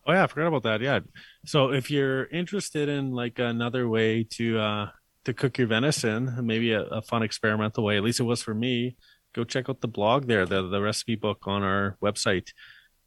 [0.07, 0.82] Oh yeah, I forgot about that.
[0.82, 1.01] Yeah.
[1.47, 4.86] So if you're interested in like another way to uh
[5.27, 8.55] to cook your venison, maybe a, a fun experimental way, at least it was for
[8.55, 8.97] me,
[9.35, 12.48] go check out the blog there, the the recipe book on our website.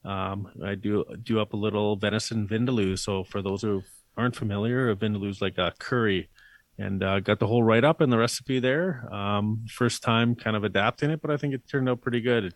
[0.06, 0.38] Um
[0.72, 2.98] I do do up a little venison vindaloo.
[2.98, 3.82] So for those who
[4.16, 6.30] aren't familiar, a vindaloo is like a curry.
[6.78, 8.90] And uh, got the whole write up and the recipe there.
[9.14, 12.54] Um, first time kind of adapting it, but I think it turned out pretty good.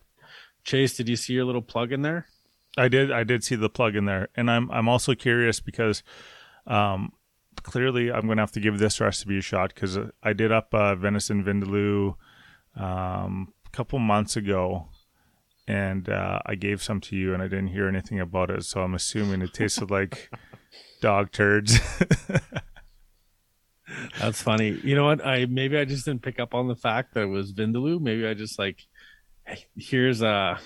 [0.63, 2.25] Chase, did you see your little plug in there?
[2.77, 3.11] I did.
[3.11, 6.03] I did see the plug in there, and I'm I'm also curious because,
[6.65, 7.11] um,
[7.61, 10.73] clearly I'm going to have to give this recipe a shot because I did up
[10.73, 12.15] uh, venison vindaloo,
[12.75, 14.87] um, a couple months ago,
[15.67, 18.81] and uh, I gave some to you, and I didn't hear anything about it, so
[18.81, 20.29] I'm assuming it tasted like
[21.01, 21.79] dog turds.
[24.19, 24.79] That's funny.
[24.83, 25.25] You know what?
[25.25, 27.99] I maybe I just didn't pick up on the fact that it was vindaloo.
[27.99, 28.79] Maybe I just like,
[29.45, 30.59] hey, here's a,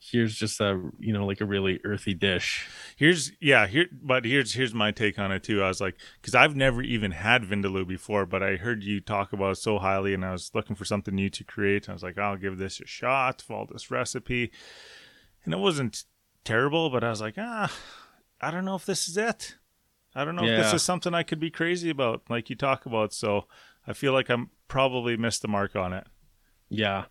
[0.00, 2.66] here's just a you know like a really earthy dish.
[2.96, 5.62] Here's yeah, here but here's here's my take on it too.
[5.62, 9.32] I was like cuz I've never even had vindaloo before, but I heard you talk
[9.32, 11.88] about it so highly and I was looking for something new to create.
[11.88, 14.50] I was like, I'll give this a shot, follow this recipe.
[15.44, 16.04] And it wasn't
[16.44, 17.72] terrible, but I was like, ah,
[18.40, 19.56] I don't know if this is it.
[20.14, 22.86] I don't know if this is something I could be crazy about like you talk
[22.86, 23.12] about.
[23.12, 23.44] So
[23.86, 26.06] I feel like I'm probably missed the mark on it.
[26.68, 27.04] Yeah,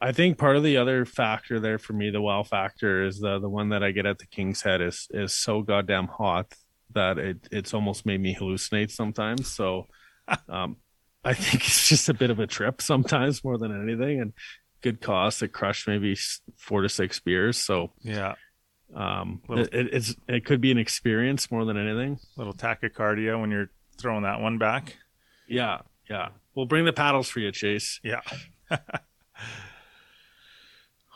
[0.00, 3.38] I think part of the other factor there for me, the wow factor, is the
[3.38, 6.54] the one that I get at the King's Head is is so goddamn hot
[6.94, 9.46] that it it's almost made me hallucinate sometimes.
[9.48, 9.86] So,
[10.48, 10.76] um,
[11.24, 14.32] I think it's just a bit of a trip sometimes more than anything, and
[14.80, 15.42] good cost.
[15.42, 16.16] It crushed maybe
[16.56, 17.58] four to six beers.
[17.58, 17.92] So.
[18.02, 18.34] Yeah.
[18.94, 23.50] um Little- it, it's it could be an experience more than anything Little tachycardia when
[23.52, 23.70] you're
[24.00, 24.96] throwing that one back.
[25.46, 28.22] yeah yeah we'll bring the paddles for you chase Yeah.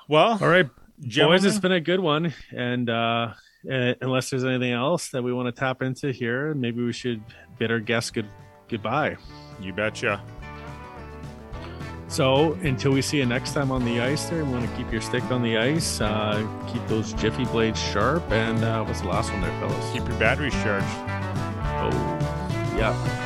[0.09, 0.69] well, all right
[0.99, 3.33] boys gentlemen, it's been a good one and uh
[3.71, 7.23] uh, unless there's anything else that we want to tap into here maybe we should
[7.59, 8.29] bid our guests good
[8.69, 9.17] goodbye
[9.61, 10.23] you betcha.
[12.09, 14.91] so until we see you next time on the ice there we want to keep
[14.93, 19.09] your stick on the ice uh keep those jiffy blades sharp and uh what's the
[19.09, 20.87] last one there fellas Keep your batteries charged.
[20.87, 23.24] oh yeah